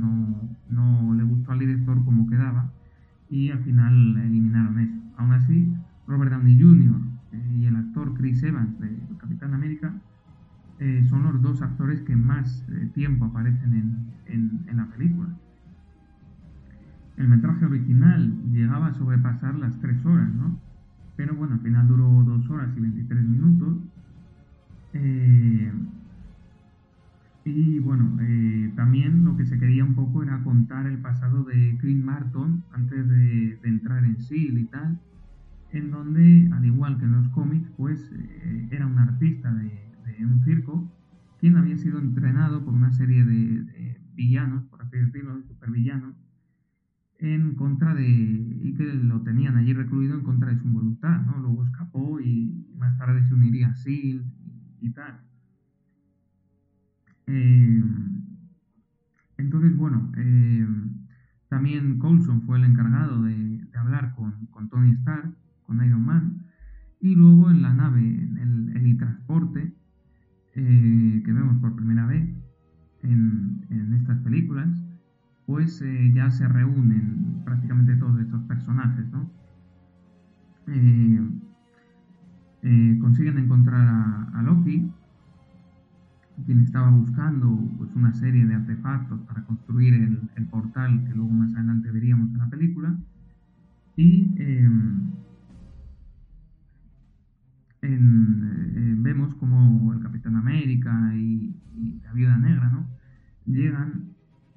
no, 0.70 1.14
le 1.14 1.24
gustó 1.24 1.52
al 1.52 1.60
director 1.60 2.04
como 2.04 2.28
quedaba 2.28 2.72
y 3.30 3.50
al 3.50 3.60
final 3.60 4.18
eliminaron 4.18 4.80
eso. 4.80 5.00
Aún 5.18 5.32
así, 5.32 5.74
Robert 6.08 6.32
Downey 6.32 6.60
Jr. 6.60 7.02
Y 7.56 7.66
el 7.66 7.76
actor 7.76 8.14
Chris 8.16 8.44
Evans 8.44 8.80
de 8.80 8.98
Capitán 9.20 9.54
América 9.54 9.94
eh, 10.80 11.04
son 11.10 11.24
los 11.24 11.42
dos 11.42 11.62
actores 11.62 12.02
que 12.02 12.16
más 12.16 12.66
eh, 12.70 12.90
tiempo 12.94 13.26
aparecen 13.26 13.74
en, 14.26 14.76
la 14.76 14.88
película. 14.88 15.30
El 17.18 17.28
metraje 17.28 17.66
original 17.66 18.34
llegaba 18.52 18.88
a 18.88 18.94
sobrepasar 18.94 19.56
las 19.56 19.80
tres 19.80 20.04
horas, 20.06 20.34
¿no? 20.34 20.60
Pero 21.16 21.36
bueno, 21.36 21.56
al 21.56 21.60
final 21.62 21.88
duró 21.88 22.24
dos 22.24 22.50
horas 22.50 22.76
y 22.76 22.80
23 22.80 23.24
minutos. 23.24 23.78
Eh, 24.94 25.72
y 27.46 27.80
bueno, 27.80 28.18
también 28.76 29.26
lo 29.26 29.36
que 29.36 29.46
se 29.46 29.60
quería 29.60 29.84
un 29.84 29.96
poco 29.96 30.24
era 30.24 30.42
contar 30.44 30.88
el 30.88 30.98
pasado 31.00 31.44
de 31.44 31.78
Clint 31.80 32.04
Martin 32.04 32.64
antes 32.72 33.08
de, 33.08 33.60
entrar 33.64 34.06
en 34.06 34.22
SEAL 34.22 34.58
y 34.58 34.66
tal, 34.66 34.98
en 35.72 35.92
donde, 35.92 36.50
al 36.54 36.66
igual 36.66 36.98
que 36.98 37.06
en 37.06 37.12
los 37.12 37.28
cómics, 37.30 37.70
pues 37.76 38.12
era 38.72 38.88
un 38.88 38.98
artista 38.98 39.54
de, 39.54 39.84
de 40.06 40.26
un 40.26 40.42
circo, 40.44 40.90
quien 41.44 41.58
había 41.58 41.78
sido 41.78 42.00
entrenado 42.00 42.64
por 42.64 42.74
una 42.74 42.94
serie 42.94 43.26
de, 43.26 43.98
villanos, 44.16 44.64
por 44.66 44.82
así 44.82 44.96
decirlo, 44.98 45.36
de 45.36 45.44
supervillanos, 45.44 46.16
en 47.24 47.56
contra 47.56 47.96
de, 47.96 48.06
y 48.06 48.74
que 48.74 48.84
lo 48.84 49.22
tenían 49.22 49.56
allí 49.56 49.72
recluido 49.72 50.14
en 50.16 50.24
contra 50.24 50.50
de 50.50 50.60
su 50.60 50.68
voluntad, 50.68 51.22
¿no? 51.22 51.38
Luego 51.40 51.64
escapó 51.64 52.20
y 52.20 52.68
más 52.78 52.98
tarde 52.98 53.26
se 53.26 53.34
uniría 53.34 53.70
a 53.70 53.76
SEAL 53.76 54.26
y, 54.82 54.90
tal. 54.90 55.22
Eh, 57.28 57.82
entonces, 59.38 59.78
bueno, 59.78 60.12
eh, 60.18 60.68
también 61.48 61.98
Coulson 61.98 62.42
fue 62.42 62.58
el 62.58 62.66
encargado 62.66 63.24
de, 63.24 63.66
hablar 63.74 64.14
con, 64.16 64.50
Tony 64.70 64.92
Stark, 64.92 65.34
con 65.66 65.84
Iron 65.84 66.06
Man, 66.06 66.46
y 67.00 67.16
luego 67.16 67.50
en 67.52 67.62
la 67.62 67.74
nave, 67.74 68.02
en 68.02 68.38
el 68.38 68.78
helitransporte, 68.78 69.74
eh, 70.56 71.22
que 71.26 71.32
vemos 71.32 71.58
por 71.62 71.76
primera 71.78 72.06
vez 72.06 72.30
en, 73.02 73.66
en 73.70 73.94
estas 73.94 74.20
películas, 74.20 74.70
pues 75.46 75.84
ya 76.14 76.32
se 76.32 76.48
reúnen 76.48 77.42
prácticamente 77.44 77.96
todos 77.96 78.20
estos 78.20 78.42
personajes, 78.44 79.06
¿no? 79.12 79.30
Eh, 80.68 81.20
eh, 82.62 82.98
consiguen 83.02 83.38
encontrar 83.38 83.86
a, 84.34 84.42
Loki, 84.44 84.90
quien 86.46 86.60
estaba 86.62 86.90
buscando 86.90 87.60
pues, 87.78 87.94
una 87.96 88.14
serie 88.14 88.46
de 88.46 88.56
artefactos 88.56 89.20
para 89.22 89.44
construir 89.44 89.94
el, 89.94 90.48
portal 90.48 91.04
que 91.06 91.16
luego 91.16 91.32
más 91.32 91.54
adelante 91.56 91.92
veríamos 91.92 92.32
en 92.32 92.38
la 92.38 92.50
película. 92.50 92.96
Y 93.96 94.34
em, 94.38 95.12
vemos 99.02 99.36
como 99.36 99.94
el 99.94 100.00
Capitán 100.00 100.36
América 100.38 101.12
y, 101.16 101.54
y 101.76 102.02
la 102.04 102.14
Viuda 102.14 102.38
Negra 102.38 102.70
¿no? 102.70 102.88
llegan 103.46 104.13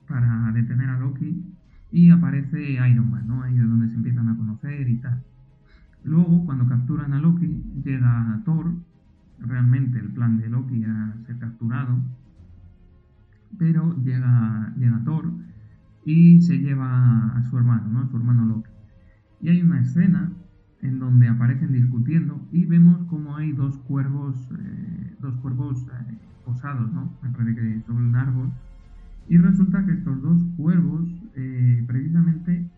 para 0.08 0.52
detener 0.52 0.88
a 0.90 0.98
Loki 0.98 1.42
y 1.90 2.10
aparece 2.10 2.72
Iron 2.72 3.10
Man, 3.10 3.26
¿no? 3.26 3.42
Ahí 3.42 3.56
es 3.56 3.68
donde 3.68 3.88
se 3.88 3.94
empiezan 3.94 4.28
a 4.28 4.36
conocer 4.36 4.88
y 4.88 4.96
tal. 4.98 5.22
Luego, 6.04 6.44
cuando 6.44 6.66
capturan 6.66 7.12
a 7.12 7.20
Loki, 7.20 7.62
llega 7.84 8.40
Thor. 8.44 8.74
Realmente 9.38 9.98
el 9.98 10.08
plan 10.12 10.38
de 10.38 10.48
Loki 10.48 10.80
ya 10.80 11.14
se 11.26 11.32
ha 11.32 11.38
capturado. 11.38 11.98
Pero 13.58 13.96
llega, 14.02 14.74
llega 14.76 15.04
Thor 15.04 15.32
y 16.04 16.40
se 16.42 16.58
lleva 16.58 17.36
a 17.36 17.42
su 17.44 17.56
hermano, 17.58 17.88
¿no? 17.88 18.08
Su 18.08 18.16
hermano 18.16 18.46
Loki. 18.46 18.70
Y 19.40 19.48
hay 19.48 19.62
una 19.62 19.80
escena 19.80 20.32
en 20.82 20.98
donde 20.98 21.28
aparecen 21.28 21.72
discutiendo 21.72 22.46
y 22.52 22.64
vemos 22.66 23.04
como 23.06 23.36
hay 23.36 23.52
dos 23.52 23.76
cuervos, 23.78 24.50
eh, 24.58 25.16
dos 25.20 25.34
cuervos 25.36 25.86
eh, 25.88 26.18
posados, 26.44 26.92
¿no? 26.92 27.12
Sobre 27.86 28.04
un 28.04 28.16
árbol 28.16 28.52
y 29.28 29.38
resulta 29.38 29.84
que 29.84 29.92
estos 29.92 30.22
dos 30.22 30.44
cuervos, 30.56 31.08
eh, 31.34 31.84
precisamente, 31.86 32.68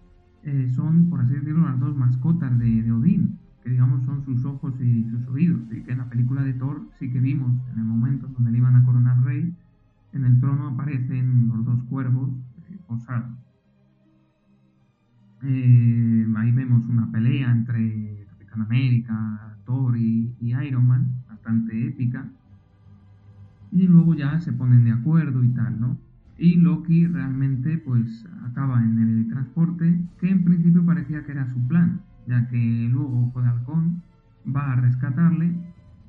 eh, 0.44 0.68
son, 0.74 1.11
por 1.11 1.20
así 1.20 1.34
decirlo, 1.34 1.66
las 1.66 1.78
dos 1.78 1.96
mascotas 1.96 2.58
de, 2.58 2.90
Odín, 2.90 3.38
que 3.62 3.70
digamos 3.70 4.04
son 4.04 4.24
sus 4.24 4.44
ojos 4.44 4.80
y 4.80 5.04
sus 5.11 5.26
oídos, 5.28 5.61
y 5.70 5.82
que 5.82 5.92
en 5.92 5.98
la 5.98 6.08
película 6.08 6.42
de 6.42 6.54
Thor 6.54 6.88
sí 6.98 7.11
que 7.11 7.20
vimos 7.20 7.52
en 7.72 7.80
el 7.80 7.84
momento 7.84 8.28
donde 8.28 8.50
le 8.50 8.58
iban 8.58 8.76
a 8.76 8.84
coronar 8.84 9.22
rey, 9.24 9.54
en 10.12 10.24
el 10.24 10.40
trono 10.40 10.68
aparecen 10.68 11.48
los 11.48 11.66
dos 11.66 11.82
cuervos 11.84 12.30
eh, 12.70 12.78
posados. 12.87 13.30
ahí 15.42 16.52
vemos 16.52 16.87
una 16.87 17.11
pelea 17.11 17.50
entre 17.50 18.26
Capitán 18.30 18.62
América, 18.62 19.56
Thor 19.66 19.98
y 19.98 20.34
Iron 20.40 20.87
Man, 20.87 21.22
bastante 21.28 21.88
épica. 21.88 22.26
Y 23.70 23.87
luego 23.87 24.14
ya 24.14 24.40
se 24.40 24.52
ponen 24.52 24.84
de 24.84 24.92
acuerdo 24.92 25.44
y 25.44 25.48
tal, 25.48 25.80
¿no? 25.80 26.08
Y 26.38 26.55
Loki 26.55 27.07
realmente 27.07 27.79
pues 27.79 28.24
acaba 28.44 28.83
en 28.83 28.98
el 28.98 29.29
transporte 29.29 30.01
que 30.20 30.31
en 30.31 30.44
principio 30.44 30.87
parecía 30.87 31.24
que 31.24 31.33
era 31.33 31.48
su 31.48 31.66
plan, 31.66 32.01
ya 32.29 32.48
que 32.48 32.88
luego 32.90 33.27
Ojo 33.29 33.42
de 33.42 33.48
Halcón 33.48 34.03
va 34.46 34.72
a 34.72 34.77
rescatarle 34.77 35.53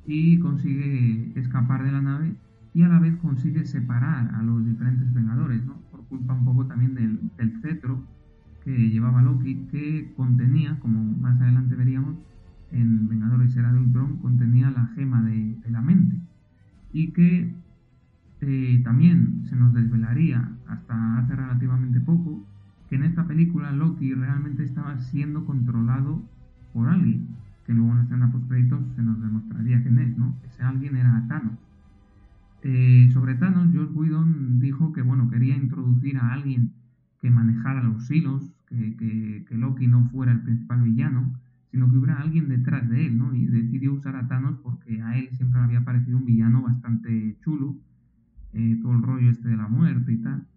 y 0.06 0.38
consigue 0.40 1.32
escapar 1.36 1.84
de 1.84 1.92
la 1.92 2.02
nave 2.02 2.36
y 2.76 2.84
a 2.84 2.88
la 2.88 3.00
vez 3.00 3.16
consigue 3.18 3.66
separar 3.66 4.34
a 4.36 4.44
los 4.44 4.64
diferentes 4.64 5.12
Vengadores, 5.14 5.66
¿no? 5.66 5.74
Por 5.92 6.06
culpa 6.06 6.34
un 6.36 6.46
poco 6.46 6.66
también 6.68 6.94
del, 6.94 7.62
cetro 7.62 8.04
que 8.64 8.90
llevaba 8.90 9.24
Loki, 9.24 9.68
que 9.72 10.14
contenía, 10.16 10.80
como 10.80 11.04
más 11.04 11.42
adelante 11.42 11.76
veríamos, 11.76 12.18
en 12.72 13.08
Vengadores 13.08 13.56
Era 13.56 13.74
de 13.74 13.80
Ultron, 13.80 14.18
contenía 14.18 14.70
la 14.70 14.86
gema 14.96 15.24
de, 15.24 15.56
de 15.56 15.72
la 15.72 15.82
mente. 15.82 16.22
Y 16.94 17.12
que 17.12 17.56
eh, 18.42 18.82
también 18.84 19.44
se 19.50 19.56
nos 19.56 19.74
desvelaría 19.74 20.50
hasta 20.68 21.18
hace 21.18 21.36
relativamente 21.36 22.00
poco 22.00 22.42
que 22.90 22.96
en 22.96 23.04
esta 23.04 23.28
película 23.28 23.72
Loki 23.72 24.14
realmente 24.14 24.64
estaba 24.64 24.98
siendo 24.98 25.46
controlado 25.46 26.24
por 26.74 26.88
alguien, 26.88 27.28
que 27.66 27.74
luego 27.74 27.92
en 27.92 27.98
la 27.98 28.04
escena 28.04 28.32
post 28.32 28.48
créditos 28.48 28.82
se 28.96 29.04
nos 29.04 29.22
demostraría 29.22 29.82
quién 29.84 30.00
es, 30.00 30.18
¿no? 30.18 30.36
Ese 30.48 30.64
alguien 30.64 30.96
era 30.96 31.26
Thanos. 31.28 31.60
Eh, 32.64 33.10
sobre 33.14 33.36
Thanos, 33.36 33.70
Josh 33.74 33.92
Whedon 33.94 34.60
dijo 34.60 34.92
que 34.94 35.02
bueno, 35.02 35.30
quería 35.30 35.56
introducir 35.56 36.18
a 36.18 36.34
alguien 36.34 36.72
que 37.22 37.30
manejara 37.30 37.84
los 37.84 38.10
hilos, 38.10 38.52
que, 38.68 38.96
que, 38.96 39.46
que, 39.48 39.58
Loki 39.58 39.88
no 39.88 40.06
fuera 40.10 40.32
el 40.32 40.42
principal 40.42 40.82
villano, 40.82 41.32
sino 41.72 41.90
que 41.90 41.98
hubiera 41.98 42.22
alguien 42.22 42.48
detrás 42.48 42.88
de 42.90 43.06
él, 43.06 43.18
¿no? 43.18 43.36
Y 43.36 43.46
decidió 43.46 43.94
usar 43.94 44.16
a 44.16 44.28
Thanos 44.28 44.58
porque 44.64 45.02
a 45.02 45.18
él 45.18 45.30
siempre 45.34 45.60
le 45.60 45.66
había 45.66 45.84
parecido 45.84 46.18
un 46.18 46.26
villano 46.26 46.62
bastante 46.62 47.36
chulo 47.44 47.76
eh, 48.54 48.80
todo 48.82 48.94
el 48.94 49.04
rollo 49.04 49.30
este 49.30 49.50
de 49.50 49.58
la 49.58 49.68
muerte 49.68 50.12
y 50.12 50.18
tal. 50.18 50.48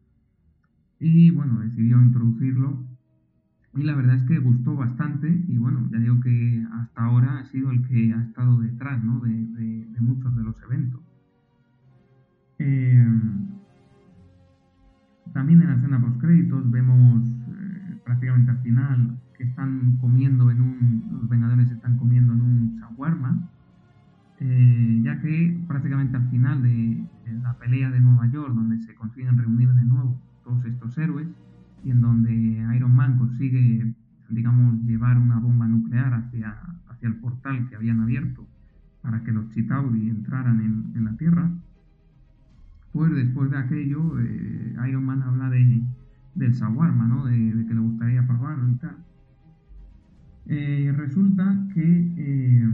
Y 1.01 1.31
bueno, 1.31 1.61
decidió 1.61 2.01
introducirlo. 2.01 2.85
Y 3.75 3.83
la 3.83 3.95
verdad 3.95 4.17
es 4.17 4.23
que 4.25 4.39
gustó 4.39 4.77
bastante. 4.77 5.45
Y 5.49 5.57
bueno, 5.59 5.89
ya 5.91 5.99
digo 5.99 6.21
que 6.21 6.65
hasta 6.73 7.05
ahora 7.05 7.39
ha 7.39 7.45
sido 7.47 7.71
el 7.71 7.87
que 7.87 8.13
ha 8.13 8.23
estado 8.23 8.61
detrás 8.61 9.03
¿no? 9.03 9.21
de, 9.21 9.43
muchos 10.01 10.35
de 10.35 10.43
los 10.43 10.61
eventos. 10.63 11.01
Eh, 12.59 13.07
también 15.33 15.63
en 15.63 15.69
la 15.69 15.77
escena 15.77 16.01
post 16.01 16.21
créditos 16.21 16.71
vemos 16.71 17.25
eh, 17.29 17.97
prácticamente 18.05 18.51
al 18.51 18.59
final 18.59 19.21
que 19.37 19.45
están 19.45 19.97
comiendo 20.01 20.51
en 20.51 20.61
un. 20.61 21.09
Los 21.13 21.29
Vengadores 21.29 21.71
están 21.71 21.99
comiendo 21.99 22.33
en 22.33 22.41
un 22.41 22.81
shawarma 22.81 23.49
eh, 24.45 25.01
ya 25.05 25.21
que 25.21 25.57
prácticamente 25.69 26.17
al 26.17 26.29
final 26.29 26.63
de, 26.63 27.05
la 27.53 27.59
pelea 27.59 27.91
de 27.91 28.01
Nueva 28.01 28.27
York, 28.29 28.55
donde 28.55 28.79
se 28.79 28.95
consiguen 28.95 29.37
reunir 29.37 29.69
de 29.75 29.85
nuevo 29.85 30.19
todos 30.43 30.65
estos 30.65 30.97
héroes 30.97 31.29
y 31.85 31.91
en 31.91 32.01
donde 32.01 32.33
Iron 32.75 32.95
Man 32.95 33.19
consigue, 33.19 33.95
digamos, 34.31 34.83
llevar 34.85 35.19
una 35.19 35.39
bomba 35.39 35.67
nuclear 35.67 36.15
hacia, 36.15 36.57
hacia 36.89 37.09
el 37.09 37.17
portal 37.17 37.69
que 37.69 37.77
habían 37.77 38.01
abierto 38.01 38.47
para 39.03 39.23
que 39.23 39.33
los 39.33 39.51
Chitauri 39.51 40.09
entraran 40.09 40.61
en, 40.95 41.05
la 41.05 41.15
Tierra, 41.17 41.51
pues 42.93 43.13
después 43.13 43.51
de 43.51 43.59
aquello 43.59 44.19
eh, 44.21 44.77
Iron 44.89 45.05
Man 45.05 45.23
habla 45.23 45.51
de, 45.51 45.83
del 46.35 46.55
Sawarma, 46.55 47.07
¿no? 47.07 47.27
De, 47.27 47.67
que 47.67 47.75
le 47.75 47.81
gustaría 47.81 48.27
probarlo 48.27 48.69
y 48.71 48.75
tal. 48.77 48.97
Eh, 50.47 50.95
resulta 50.97 51.67
que 51.75 52.13
eh, 52.17 52.69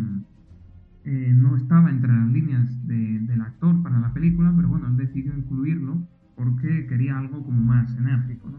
no 1.35 1.57
estaba 1.57 1.91
entre 1.91 2.13
las 2.13 2.29
líneas 2.29 2.87
del 2.87 3.41
actor 3.41 3.83
para 3.83 3.99
la 3.99 4.13
película, 4.13 4.53
pero 4.55 4.69
bueno, 4.69 4.89
él 4.89 4.97
decidió 4.97 5.37
incluirlo 5.37 6.03
porque 6.37 6.87
quería 6.87 7.19
algo 7.19 7.43
como 7.45 7.61
más 7.61 7.97
enérgico, 7.97 8.49
¿no? 8.51 8.59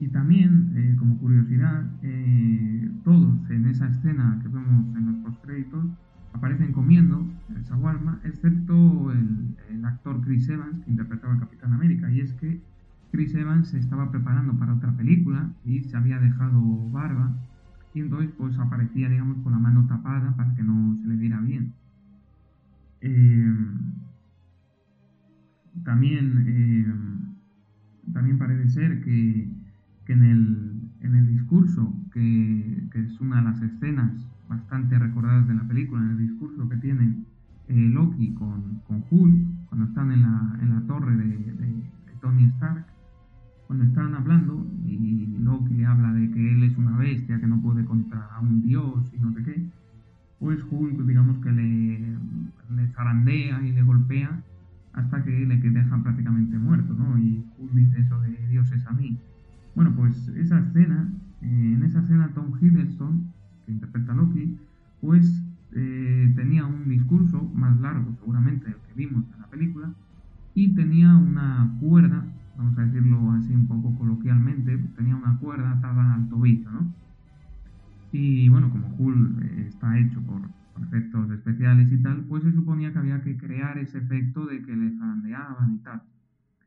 Y 0.00 0.08
también, 0.08 0.72
eh, 0.74 0.96
como 0.98 1.18
curiosidad, 1.18 1.84
eh, 2.02 2.90
todos 3.04 3.38
en 3.50 3.66
esa 3.66 3.86
escena 3.88 4.38
que 4.42 4.48
vemos 4.48 4.96
en 4.96 5.06
los 5.06 5.16
postcréditos 5.16 5.84
aparecen 6.32 6.72
comiendo 6.72 7.24
el 7.54 7.62
shawarma, 7.62 8.18
excepto 8.24 9.12
el, 9.12 9.54
el, 9.70 9.84
actor 9.84 10.20
Chris 10.22 10.48
Evans, 10.48 10.80
que 10.84 10.90
interpretaba 10.90 11.34
al 11.34 11.40
Capitán 11.40 11.72
América. 11.74 12.10
Y 12.10 12.20
es 12.20 12.32
que 12.32 12.60
Chris 13.12 13.34
Evans 13.34 13.68
se 13.68 13.78
estaba 13.78 14.10
preparando 14.10 14.58
para 14.58 14.74
otra 14.74 14.90
película 14.96 15.50
y 15.64 15.84
se 15.84 15.96
había 15.96 16.18
dejado 16.18 16.90
barba 16.90 17.36
y 17.94 18.00
entonces 18.00 18.30
pues 18.36 18.58
aparecía 18.58 19.08
digamos 19.08 19.38
con 19.42 19.52
la 19.52 19.58
mano 19.58 19.86
tapada 19.86 20.34
para 20.36 20.54
que 20.54 20.62
no 20.62 20.96
se 20.96 21.06
le 21.08 21.16
viera 21.16 21.40
bien. 21.40 21.72
Eh, 23.00 23.52
también, 25.84 26.44
eh, 26.46 28.12
también 28.12 28.38
parece 28.38 28.68
ser 28.68 29.02
que, 29.02 29.48
en, 30.06 30.22
el, 30.22 31.26
discurso, 31.26 31.94
que, 32.12 32.88
es 32.94 33.20
una 33.20 33.36
de 33.36 33.42
las 33.42 33.62
escenas 33.62 34.12
bastante 34.48 34.98
recordadas 34.98 35.48
de 35.48 35.54
la 35.54 35.66
película, 35.66 36.02
en 36.02 36.10
el 36.10 36.18
discurso 36.18 36.68
que 36.68 36.76
tiene 36.76 37.24
eh, 37.68 37.88
Loki 37.88 38.34
con, 38.34 38.80
con 38.86 39.02
Hulk, 39.10 39.66
cuando 39.68 39.86
están 39.86 40.12
en 40.12 40.22
la, 40.22 40.58
en 40.60 40.70
la 40.70 40.80
torre 40.82 41.16
de 41.16 41.82
Tony 42.20 42.44
Stark, 42.44 42.86
cuando 43.72 43.86
están 43.86 44.14
hablando 44.14 44.66
y 44.84 45.28
Loki 45.40 45.72
le 45.72 45.86
habla 45.86 46.12
de 46.12 46.30
que 46.30 46.52
él 46.52 46.62
es 46.62 46.76
una 46.76 46.94
bestia 46.98 47.40
que 47.40 47.46
no 47.46 47.58
puede 47.62 47.86
contra 47.86 48.28
un 48.42 48.60
dios 48.60 49.10
y 49.14 49.18
no 49.18 49.32
sé 49.32 49.42
qué, 49.44 49.66
pues 50.40 50.62
Hulk 50.70 51.00
digamos 51.06 51.38
que 51.38 51.50
le, 51.50 51.98
le 52.76 52.88
zarandea 52.88 53.66
y 53.66 53.72
le 53.72 53.82
golpea 53.82 54.42
hasta 54.92 55.24
que 55.24 55.30
le 55.30 55.56
deja 55.56 56.02
prácticamente 56.02 56.58
muerto, 56.58 56.92
¿no? 56.92 57.18
Y 57.18 57.46
Hulk 57.56 57.72
dice 57.72 58.00
eso 58.00 58.20
de 58.20 58.46
dioses 58.48 58.86
a 58.86 58.92
mí. 58.92 59.16
Bueno, 59.74 59.94
pues 59.96 60.28
esa 60.36 60.58
escena, 60.58 61.10
eh, 61.40 61.72
en 61.74 61.82
esa 61.82 62.00
escena 62.00 62.28
Tom 62.34 62.52
Hiddleston, 62.60 63.32
que 63.64 63.72
interpreta 63.72 64.12
a 64.12 64.16
Loki, 64.16 64.58
pues 65.00 65.42
eh, 65.72 66.30
tenía 66.36 66.66
un 66.66 66.90
discurso 66.90 67.50
más 67.54 67.80
largo 67.80 68.14
seguramente 68.20 68.66
del 68.66 68.76
que 68.76 68.92
vimos 68.94 69.24
en 69.34 69.40
la 69.40 69.46
película 69.46 69.94
y 70.54 70.74
tenía 70.74 71.16
una 71.16 71.74
cuerda, 71.80 72.26
vamos 72.56 72.76
a 72.78 72.82
decirlo 72.82 73.32
así 73.32 73.54
un 73.54 73.66
poco 73.66 73.94
coloquialmente, 73.96 74.76
tenía 74.96 75.16
una 75.16 75.38
cuerda 75.38 75.72
atada 75.72 76.14
al 76.14 76.28
tobillo, 76.28 76.70
¿no? 76.70 76.92
Y 78.12 78.48
bueno, 78.50 78.70
como 78.70 78.94
Hulk 78.98 79.42
eh, 79.42 79.66
está 79.68 79.98
hecho 79.98 80.20
por, 80.20 80.42
efectos 80.80 81.30
especiales 81.30 81.92
y 81.92 81.98
tal, 81.98 82.24
pues 82.24 82.42
se 82.42 82.52
suponía 82.52 82.92
que 82.92 82.98
había 82.98 83.20
que 83.22 83.36
crear 83.36 83.78
ese 83.78 83.98
efecto 83.98 84.46
de 84.46 84.62
que 84.62 84.74
le 84.74 84.90
zarandeaban 84.96 85.74
y 85.74 85.78
tal. 85.78 86.02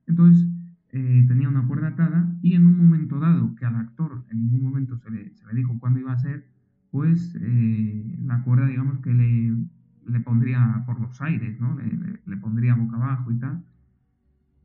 Entonces 0.08 0.48
eh, 0.92 1.26
tenía 1.28 1.50
una 1.50 1.68
cuerda 1.68 1.90
atada 1.90 2.32
y 2.42 2.54
en 2.54 2.68
un 2.68 2.78
momento 2.78 3.20
dado, 3.20 3.56
que 3.56 3.66
al 3.66 3.76
actor 3.76 4.24
en 4.30 4.42
ningún 4.44 4.64
momento 4.64 4.98
se 4.98 5.10
le, 5.10 5.34
se 5.34 5.46
le 5.48 5.54
dijo 5.54 5.78
cuándo 5.80 6.00
iba 6.00 6.14
a 6.14 6.20
ser, 6.20 6.46
pues 6.92 7.36
eh, 7.42 8.18
la 8.26 8.42
cuerda 8.44 8.68
digamos 8.68 9.00
que 9.00 9.14
le, 9.14 9.56
le, 10.08 10.20
pondría 10.22 10.84
por 10.86 11.00
los 11.00 11.22
aires, 11.22 11.60
¿no? 11.60 11.76
Le, 11.76 12.20
le, 12.26 12.38
pondría 12.38 12.76
boca 12.76 12.96
abajo 12.96 13.32
y 13.32 13.40
tal. 13.40 13.64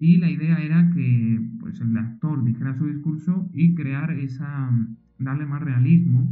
Y 0.00 0.16
la 0.16 0.30
idea 0.30 0.56
era 0.56 0.90
que 0.90 1.40
pues, 1.60 1.80
el 1.80 1.96
actor 1.96 2.42
dijera 2.42 2.74
su 2.74 2.86
discurso 2.86 3.48
y 3.52 3.74
crear 3.74 4.10
esa, 4.12 4.70
darle 5.18 5.46
más 5.46 5.62
realismo 5.62 6.26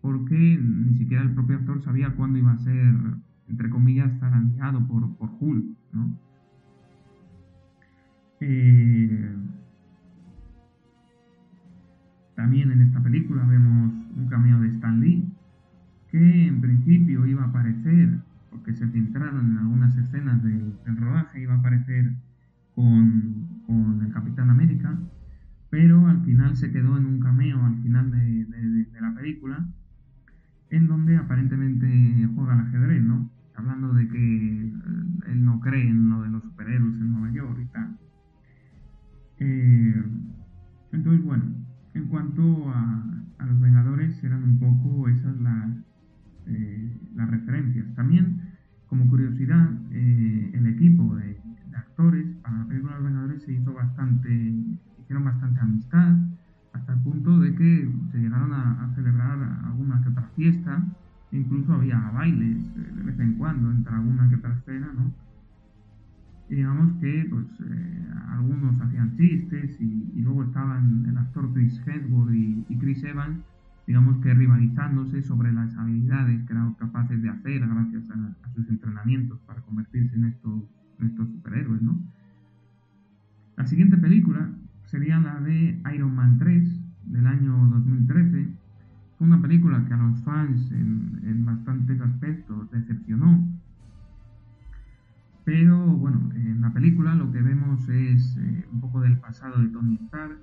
porque 0.00 0.58
ni 0.62 0.96
siquiera 0.96 1.22
el 1.22 1.34
propio 1.34 1.56
actor 1.56 1.82
sabía 1.82 2.14
cuándo 2.14 2.38
iba 2.38 2.52
a 2.52 2.58
ser, 2.58 2.94
entre 3.48 3.68
comillas, 3.68 4.18
zarandeado 4.18 4.86
por, 4.86 5.14
por 5.16 5.30
Hulk, 5.38 5.76
¿no? 5.92 6.16
Eh, 8.40 9.36
también 12.34 12.70
en 12.70 12.80
esta 12.80 13.02
película 13.02 13.44
vemos 13.44 13.92
un 14.16 14.26
cameo 14.28 14.60
de 14.60 14.68
Stan 14.68 14.98
Lee, 14.98 15.30
que 16.10 16.46
en 16.46 16.60
principio 16.60 17.26
iba 17.26 17.42
a 17.42 17.48
aparecer, 17.48 18.20
porque 18.50 18.72
se 18.72 18.86
filtraron 18.88 19.50
en 19.50 19.58
algunas 19.58 19.94
escenas 19.96 20.42
del, 20.42 20.72
rodaje, 20.96 21.42
iba 21.42 21.54
a 21.54 21.58
aparecer 21.58 22.14
con, 22.80 23.62
con, 23.66 24.02
el 24.02 24.12
Capitán 24.12 24.48
América, 24.50 24.98
pero 25.68 26.06
al 26.06 26.24
final 26.24 26.56
se 26.56 26.72
quedó 26.72 26.96
en 26.96 27.04
un 27.06 27.20
cameo 27.20 27.62
al 27.64 27.76
final 27.82 28.10
de, 28.10 28.44
de 28.46 29.00
la 29.00 29.14
película 29.14 29.68
en 30.70 30.86
donde 30.86 31.16
aparentemente 31.16 32.28
juega 32.34 32.54
al 32.54 32.60
ajedrez, 32.60 33.02
¿no? 33.02 33.30
Hablando 33.54 33.92
de 33.92 34.08
que 34.08 34.72
él 35.26 35.44
no 35.44 35.60
cree 35.60 35.88
en 35.88 36.08
lo 36.08 36.22
de 36.22 36.30
los 36.30 36.42
superhéroes 36.42 36.94
en 36.94 37.12
Nueva 37.12 37.30
York 37.32 37.59
había 61.92 62.10
bailes 62.10 62.58
eh, 62.76 62.92
de 62.94 63.02
vez 63.02 63.18
en 63.20 63.34
cuando 63.34 63.70
entre 63.70 63.94
alguna 63.94 64.28
que 64.28 64.36
otra 64.36 64.54
escena, 64.54 64.92
¿no? 64.94 65.12
Y 66.48 66.56
digamos 66.56 66.92
que 67.00 67.26
pues 67.30 67.46
eh, 67.60 68.08
algunos 68.28 68.80
hacían 68.80 69.16
chistes 69.16 69.80
y, 69.80 70.20
luego 70.20 70.44
estaban 70.44 71.06
el 71.08 71.16
actor 71.16 71.52
Chris 71.54 71.80
Hemsworth 71.86 72.34
y, 72.34 72.76
Chris 72.78 73.02
Evans, 73.04 73.40
digamos 73.86 74.18
que 74.18 74.34
rivalizándose 74.34 75.22
sobre 75.22 75.52
las 75.52 75.76
habilidades 75.76 76.44
que 76.44 76.52
eran 76.52 76.74
capaces 76.74 77.22
de 77.22 77.28
hacer 77.28 77.66
gracias 77.66 78.10
a, 78.10 78.50
sus 78.54 78.68
entrenamientos 78.68 79.38
para 79.46 79.60
convertirse 79.62 80.16
en 80.16 80.24
estos, 80.24 80.62
estos 81.00 81.28
superhéroes, 81.30 81.82
¿no? 81.82 82.00
La 83.56 83.66
siguiente 83.66 83.96
película 83.96 84.50
sería 84.86 85.20
la 85.20 85.40
de 85.40 85.80
Iron 85.94 86.14
Man 86.14 86.38
3 86.38 86.80
del 87.06 87.26
año 87.26 87.68
2013. 87.70 88.59
Fue 89.20 89.26
una 89.26 89.42
película 89.42 89.84
que 89.86 89.92
a 89.92 89.98
los 89.98 90.18
fans 90.22 90.72
en, 90.72 91.44
bastantes 91.44 92.00
aspectos 92.00 92.70
decepcionó. 92.70 93.46
Pero 95.44 95.76
bueno, 95.78 96.30
en 96.34 96.62
la 96.62 96.72
película 96.72 97.14
lo 97.14 97.30
que 97.30 97.42
vemos 97.42 97.86
es 97.90 98.38
eh, 98.38 98.64
un 98.72 98.80
poco 98.80 99.02
del 99.02 99.18
pasado 99.18 99.60
de 99.60 99.68
Tony 99.68 99.96
Stark 100.06 100.38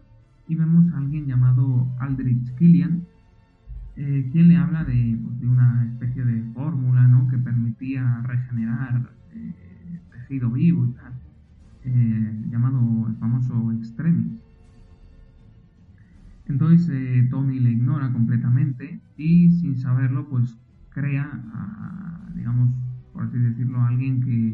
y 0.48 0.54
vemos 0.54 0.94
a 0.94 1.00
alguien 1.00 1.26
llamado 1.26 1.92
Aldrich 2.00 2.54
Killian, 2.54 3.04
eh, 3.96 4.30
quien 4.32 4.48
le 4.48 4.58
habla 4.58 4.84
de, 4.84 5.20
pues, 5.24 5.40
de, 5.40 5.48
una 5.48 5.84
especie 5.86 6.24
de 6.24 6.44
fórmula 6.54 7.10
que 7.32 7.40
permitía 7.40 8.22
regenerar 8.28 9.10
eh, 9.34 10.02
tejido 10.12 10.52
vivo 10.52 10.86
y 10.86 10.92
tal. 10.92 11.14
Llamado 12.52 13.08
el 13.08 13.16
famoso 13.16 13.72
Extremis. 13.72 14.47
Entonces 16.48 16.90
eh, 16.90 17.28
Tony 17.30 17.60
le 17.60 17.72
ignora 17.72 18.12
completamente 18.12 19.00
y 19.18 19.52
sin 19.52 19.78
saberlo 19.78 20.30
pues 20.30 20.58
crea, 20.92 21.30
digamos, 22.36 22.70
por 23.14 23.24
así 23.24 23.38
decirlo, 23.38 23.80
a 23.82 23.90
alguien 23.90 24.22
que, 24.22 24.54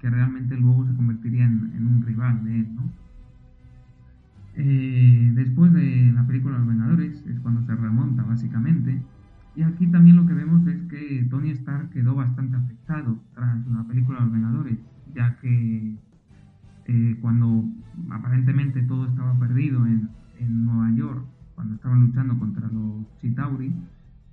que 0.00 0.10
realmente 0.10 0.56
luego 0.56 0.86
se 0.86 0.94
convertiría 0.94 1.44
en, 1.44 1.86
un 1.86 2.02
rival 2.04 2.44
de 2.44 2.60
él, 2.60 2.74
¿no? 2.74 2.82
Eh, 4.58 5.32
después 5.34 5.72
de 5.72 6.12
la 6.14 6.26
película 6.26 6.58
Los 6.58 6.66
Vengadores 6.66 7.22
es 7.26 7.38
cuando 7.40 7.62
se 7.62 7.74
remonta 7.74 8.22
básicamente 8.22 9.02
y 9.54 9.62
aquí 9.62 9.86
también 9.88 10.16
lo 10.16 10.26
que 10.26 10.32
vemos 10.32 10.66
es 10.66 10.80
que 10.84 11.26
Tony 11.28 11.50
Stark 11.50 11.90
quedó 11.90 12.14
bastante 12.14 12.56
afectado 12.56 13.18
tras 13.34 13.66
la 13.66 13.84
película 13.84 14.20
Los 14.20 14.32
Vengadores 14.32 14.78
ya 15.14 15.36
que 15.40 15.94
eh, 16.86 17.18
cuando 17.20 17.64
aparentemente 18.10 18.80
todo 18.82 19.06
estaba 19.08 19.38
perdido 19.38 19.84
en, 19.86 20.08
Nueva 20.44 20.90
York, 20.92 21.24
cuando 21.54 21.74
estaban 21.74 22.00
luchando 22.00 22.38
contra 22.38 22.68
los 22.68 23.06
Chitauri, 23.18 23.72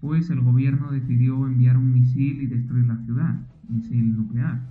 pues 0.01 0.29
el 0.29 0.41
gobierno 0.41 0.91
decidió 0.91 1.45
enviar 1.45 1.77
un 1.77 1.93
misil 1.93 2.41
y 2.41 2.47
destruir 2.47 2.85
la 2.85 2.97
ciudad, 2.97 3.39
misil 3.69 4.17
nuclear. 4.17 4.61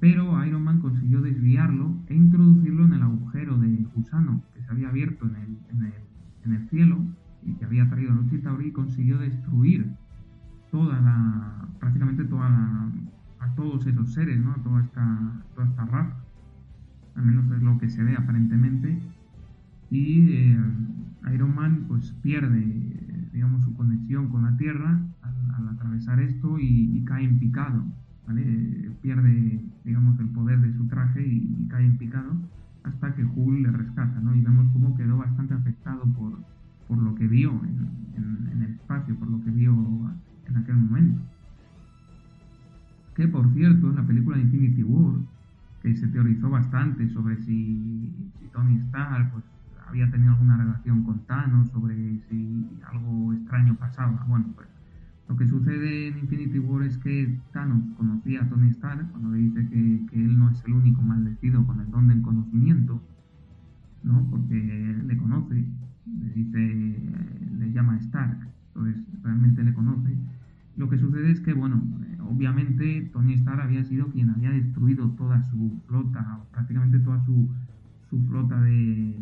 Pero 0.00 0.44
Iron 0.44 0.64
Man 0.64 0.80
consiguió 0.80 1.20
desviarlo 1.20 1.94
e 2.08 2.14
introducirlo 2.14 2.84
en 2.84 2.94
el 2.94 3.02
agujero 3.02 3.58
de 3.58 3.68
gusano 3.94 4.42
que 4.54 4.62
se 4.62 4.70
había 4.70 4.88
abierto 4.88 5.26
en 5.26 5.36
el, 5.36 5.92
en 6.44 6.52
el, 6.54 6.68
cielo 6.68 6.98
y 7.42 7.54
que 7.54 7.64
había 7.64 7.88
traído 7.88 8.12
a 8.12 8.16
los 8.16 8.28
Chitauri 8.28 8.68
y 8.68 8.72
consiguió 8.72 9.18
destruir 9.18 9.90
toda 10.70 11.00
la, 11.00 11.68
prácticamente 11.78 12.24
toda 12.24 12.48
la, 12.48 12.90
a 13.40 13.54
todos 13.54 13.86
esos 13.86 14.12
seres, 14.12 14.38
¿no? 14.40 14.54
toda 14.56 14.82
esta, 14.82 15.42
toda 15.54 15.66
esta 15.66 15.84
raza 15.86 16.16
al 17.20 17.24
menos 17.24 17.50
es 17.50 17.62
lo 17.62 17.78
que 17.78 17.90
se 17.90 18.02
ve 18.02 18.14
aparentemente, 18.16 18.98
y 19.90 20.30
eh, 20.30 20.58
Iron 21.34 21.54
Man 21.54 21.84
pues 21.88 22.12
pierde, 22.22 23.28
digamos, 23.32 23.64
su 23.64 23.74
conexión 23.74 24.28
con 24.28 24.44
la 24.44 24.56
Tierra 24.56 25.00
al, 25.22 25.68
atravesar 25.68 26.20
esto 26.20 26.58
y, 26.58 27.02
cae 27.04 27.24
en 27.24 27.38
picado, 27.38 27.84
¿vale? 28.26 28.92
Pierde, 29.02 29.60
digamos, 29.84 30.18
el 30.20 30.28
poder 30.28 30.60
de 30.60 30.72
su 30.74 30.86
traje 30.86 31.26
y, 31.26 31.66
cae 31.68 31.84
en 31.84 31.98
picado 31.98 32.36
hasta 32.84 33.14
que 33.14 33.24
Hulk 33.24 33.60
le 33.62 33.70
rescata, 33.72 34.20
¿no? 34.20 34.34
Y 34.34 34.40
vemos 34.40 34.68
cómo 34.72 34.96
quedó 34.96 35.18
bastante 35.18 35.54
afectado 35.54 36.04
por, 36.12 36.38
por 36.88 36.98
lo 36.98 37.14
que 37.14 37.26
vio 37.26 37.50
en, 37.64 38.00
el 38.52 38.62
espacio, 38.70 39.14
por 39.16 39.28
lo 39.28 39.42
que 39.42 39.50
vio 39.50 39.74
en 40.48 40.56
aquel 40.56 40.76
momento. 40.76 41.20
Que 43.14 43.28
por 43.28 43.52
cierto, 43.52 43.90
en 43.90 43.96
la 43.96 44.06
película 44.06 44.38
Infinity 44.38 44.82
War, 44.82 45.16
que 45.82 45.96
se 45.96 46.06
teorizó 46.08 46.48
bastante 46.48 47.08
sobre 47.10 47.36
si, 47.42 48.12
Tony 48.52 48.76
Stark 48.88 49.32
pues, 49.32 49.44
había 49.90 50.10
tenido 50.10 50.32
alguna 50.32 50.56
relación 50.56 51.02
con 51.02 51.26
Thanos, 51.26 51.68
sobre 51.70 52.20
si 52.28 52.66
algo 52.90 53.32
extraño 53.32 53.74
pasaba. 53.74 54.24
Bueno, 54.28 54.46
pues 54.54 54.68
lo 55.28 55.36
que 55.36 55.46
sucede 55.46 56.08
en 56.08 56.18
Infinity 56.18 56.58
War 56.58 56.84
es 56.84 56.96
que 56.98 57.38
Thanos 57.52 57.82
conocía 57.96 58.42
a 58.42 58.48
Tony 58.48 58.68
Stark 58.70 59.10
cuando 59.10 59.30
le 59.30 59.38
dice 59.38 59.68
que, 59.68 60.06
él 60.12 60.38
no 60.38 60.50
es 60.50 60.64
el 60.64 60.74
único 60.74 61.02
maldecido 61.02 61.66
con 61.66 61.80
el 61.80 61.90
don 61.90 62.08
del 62.08 62.22
conocimiento, 62.22 63.02
¿no? 64.04 64.26
Porque 64.30 64.54
le 65.06 65.16
conoce, 65.16 65.66
le 66.06 66.30
dice, 66.30 66.96
le 67.58 67.72
llama 67.72 67.98
Stark, 67.98 68.48
entonces 68.68 69.04
realmente 69.22 69.62
le 69.64 69.74
conoce. 69.74 70.16
Lo 70.76 70.88
que 70.88 70.98
sucede 70.98 71.32
es 71.32 71.40
que, 71.40 71.52
bueno, 71.52 71.82
obviamente 72.28 73.10
Tony 73.12 73.34
Stark 73.34 73.60
había 73.60 73.84
sido 73.84 74.06
quien 74.06 74.30
había 74.30 74.50
destruido 74.50 75.10
toda 75.10 75.42
su 75.42 75.80
flota, 75.88 76.40
prácticamente 76.52 77.00
toda 77.00 77.24
su, 77.24 77.50
flota 78.18 78.60
de, 78.60 79.14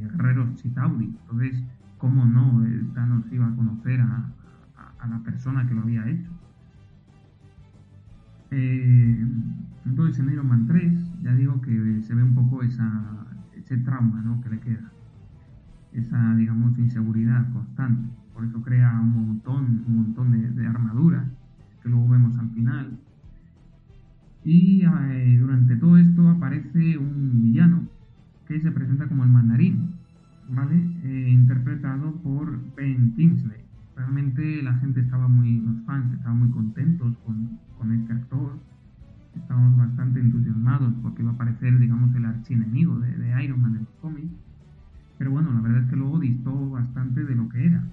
guerreros 0.00 0.54
Chitauri. 0.56 1.06
Entonces, 1.06 1.62
¿cómo 1.98 2.24
no 2.24 2.64
Thanos 2.94 3.24
iba 3.32 3.46
a 3.46 3.54
conocer 3.54 4.00
a, 4.00 4.32
la 5.08 5.18
persona 5.20 5.66
que 5.68 5.74
lo 5.74 5.82
había 5.82 6.08
hecho? 6.08 6.30
Eh, 8.50 9.24
entonces 9.84 10.18
en 10.18 10.32
Iron 10.32 10.48
Man 10.48 10.66
3 10.66 11.22
ya 11.22 11.34
digo 11.34 11.60
que 11.60 12.02
se 12.02 12.14
ve 12.14 12.22
un 12.22 12.34
poco 12.34 12.62
esa, 12.62 13.26
ese 13.54 13.76
trauma 13.78 14.22
¿no? 14.22 14.40
que 14.40 14.50
le 14.50 14.60
queda. 14.60 14.90
esa, 15.92 16.34
digamos, 16.34 16.76
inseguridad 16.78 17.52
constante. 17.52 18.08
Por 18.34 18.44
eso 18.44 18.60
crea 18.62 19.00
un 19.00 19.28
montón, 19.28 19.84
un 19.86 19.96
montón 19.96 20.32
de, 20.32 20.50
de 20.50 20.66
armaduras 20.66 21.26
que 21.82 21.88
luego 21.88 22.08
vemos 22.08 22.36
al 22.38 22.50
final. 22.50 22.98
Y 24.44 24.84
eh, 24.84 25.38
durante 25.40 25.76
todo 25.76 25.96
esto 25.96 26.28
aparece 26.28 26.98
un 26.98 27.42
villano 27.42 27.95
que 28.46 28.60
se 28.60 28.70
presenta 28.70 29.06
como 29.08 29.24
el 29.24 29.30
mandarín, 29.30 29.90
¿vale? 30.48 30.76
Eh, 31.02 31.30
interpretado 31.30 32.12
por 32.22 32.58
Ben 32.74 33.12
Kingsley. 33.14 33.60
Realmente 33.96 34.62
la 34.62 34.74
gente 34.74 35.00
estaba 35.00 35.26
muy, 35.28 35.60
los 35.60 35.84
fans 35.84 36.12
estaban 36.12 36.38
muy 36.38 36.50
contentos 36.50 37.16
con, 37.24 37.58
con 37.78 37.92
este 37.92 38.12
actor. 38.12 38.58
Estábamos 39.34 39.76
bastante 39.76 40.20
entusiasmados 40.20 40.94
porque 41.02 41.22
iba 41.22 41.32
a 41.32 41.34
aparecer, 41.34 41.78
digamos, 41.78 42.14
el 42.14 42.24
archienemigo 42.24 42.98
de, 43.00 43.16
de 43.16 43.44
Iron 43.44 43.60
Man 43.60 43.76
en 43.76 43.84
los 43.84 43.94
cómics. 44.00 44.32
Pero 45.18 45.30
bueno, 45.30 45.52
la 45.52 45.60
verdad 45.60 45.82
es 45.82 45.90
que 45.90 45.96
luego 45.96 46.18
distó 46.18 46.70
bastante 46.70 47.24
de 47.24 47.34
lo 47.34 47.48
que 47.48 47.66
era. 47.66 47.84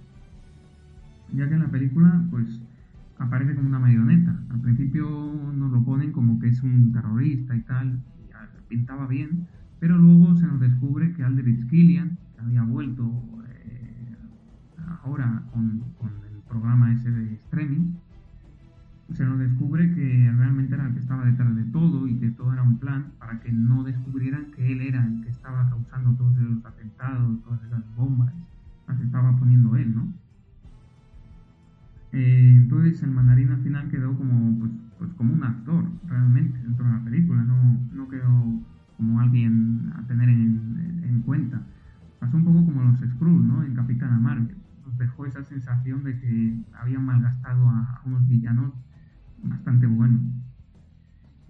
Ya 1.33 1.47
que 1.47 1.55
en 1.55 1.61
la 1.61 1.69
película, 1.69 2.21
pues, 2.29 2.61
aparece 3.17 3.55
como 3.55 3.67
una 3.69 3.79
marioneta. 3.79 4.37
Al 4.49 4.59
principio 4.59 5.07
nos 5.55 5.71
lo 5.71 5.83
ponen 5.83 6.11
como 6.11 6.39
que 6.39 6.49
es 6.49 6.61
un 6.63 6.91
terrorista 6.91 7.55
y 7.55 7.61
tal, 7.61 7.99
y 8.27 8.67
pintaba 8.67 9.07
bien, 9.07 9.47
pero 9.83 9.97
luego 9.97 10.33
se 10.37 10.47
nos 10.47 10.61
descubre 10.61 11.11
que 11.11 11.25
Aldrich 11.25 11.67
Killian, 11.67 12.17
había 12.39 12.63
vuelto 12.63 13.03
eh, 13.49 14.15
ahora 15.03 15.43
con, 15.51 15.83
con, 15.99 16.09
el 16.09 16.41
programa 16.47 16.93
ese 16.93 17.11
de 17.11 17.33
streaming, 17.33 17.91
se 19.11 19.25
nos 19.25 19.39
descubre 19.39 19.93
que 19.93 20.31
realmente 20.37 20.75
era 20.75 20.87
el 20.87 20.93
que 20.93 21.01
estaba 21.01 21.25
detrás 21.25 21.53
de 21.57 21.65
todo 21.65 22.07
y 22.07 22.15
que 22.15 22.31
todo 22.31 22.53
era 22.53 22.63
un 22.63 22.77
plan 22.79 23.11
para 23.19 23.41
que 23.41 23.51
no 23.51 23.83
descubrieran 23.83 24.51
que 24.55 24.71
él 24.71 24.79
era 24.79 25.05
el 25.05 25.21
que 25.21 25.31
estaba 25.31 25.69
causando 25.69 26.13
todos 26.13 26.37
esos 26.37 26.65
atentados, 26.65 27.43
todas 27.43 27.61
esas 27.65 27.83
bombas, 27.97 28.33
las 28.87 29.01
estaba 29.01 29.35
poniendo 29.35 29.75
él, 29.75 29.93
¿no? 29.93 30.13
Eh, 32.13 32.53
entonces 32.55 33.03
el 33.03 33.11
mandarín 33.11 33.49
al 33.49 33.61
final 33.61 33.89
quedó 33.89 34.15
como, 34.17 34.59
pues, 34.59 34.71
pues, 34.97 35.13
como 35.15 35.33
un 35.33 35.43
actor 35.43 35.83
realmente 36.07 36.57
dentro 36.59 36.85
de 36.85 36.91
la 36.93 37.03
película, 37.03 37.43
no, 37.43 37.81
no 37.91 38.07
quedó 38.07 38.63
como 38.97 39.19
alguien 39.19 39.91
a 39.95 40.05
tener 40.07 40.29
en, 40.29 41.03
en 41.03 41.21
cuenta. 41.21 41.61
Pasó 42.19 42.37
un 42.37 42.45
poco 42.45 42.65
como 42.65 42.83
los 42.83 42.99
Skrull, 42.99 43.47
¿no? 43.47 43.63
En 43.63 43.73
Capitana 43.73 44.17
Marvel. 44.17 44.55
Nos 44.85 44.97
dejó 44.97 45.25
esa 45.25 45.43
sensación 45.43 46.03
de 46.03 46.19
que 46.19 46.55
habían 46.73 47.05
malgastado 47.05 47.67
a, 47.67 48.01
unos 48.05 48.25
villanos 48.27 48.71
bastante 49.43 49.87
buenos. 49.87 50.21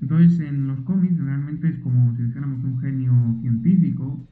Entonces 0.01 0.39
en 0.39 0.67
los 0.67 0.79
cómics 0.81 1.17
realmente 1.17 1.69
es 1.69 1.79
como 1.79 2.15
si 2.15 2.23
dijéramos 2.23 2.63
un 2.63 2.79
genio 2.79 3.13
científico, 3.41 4.27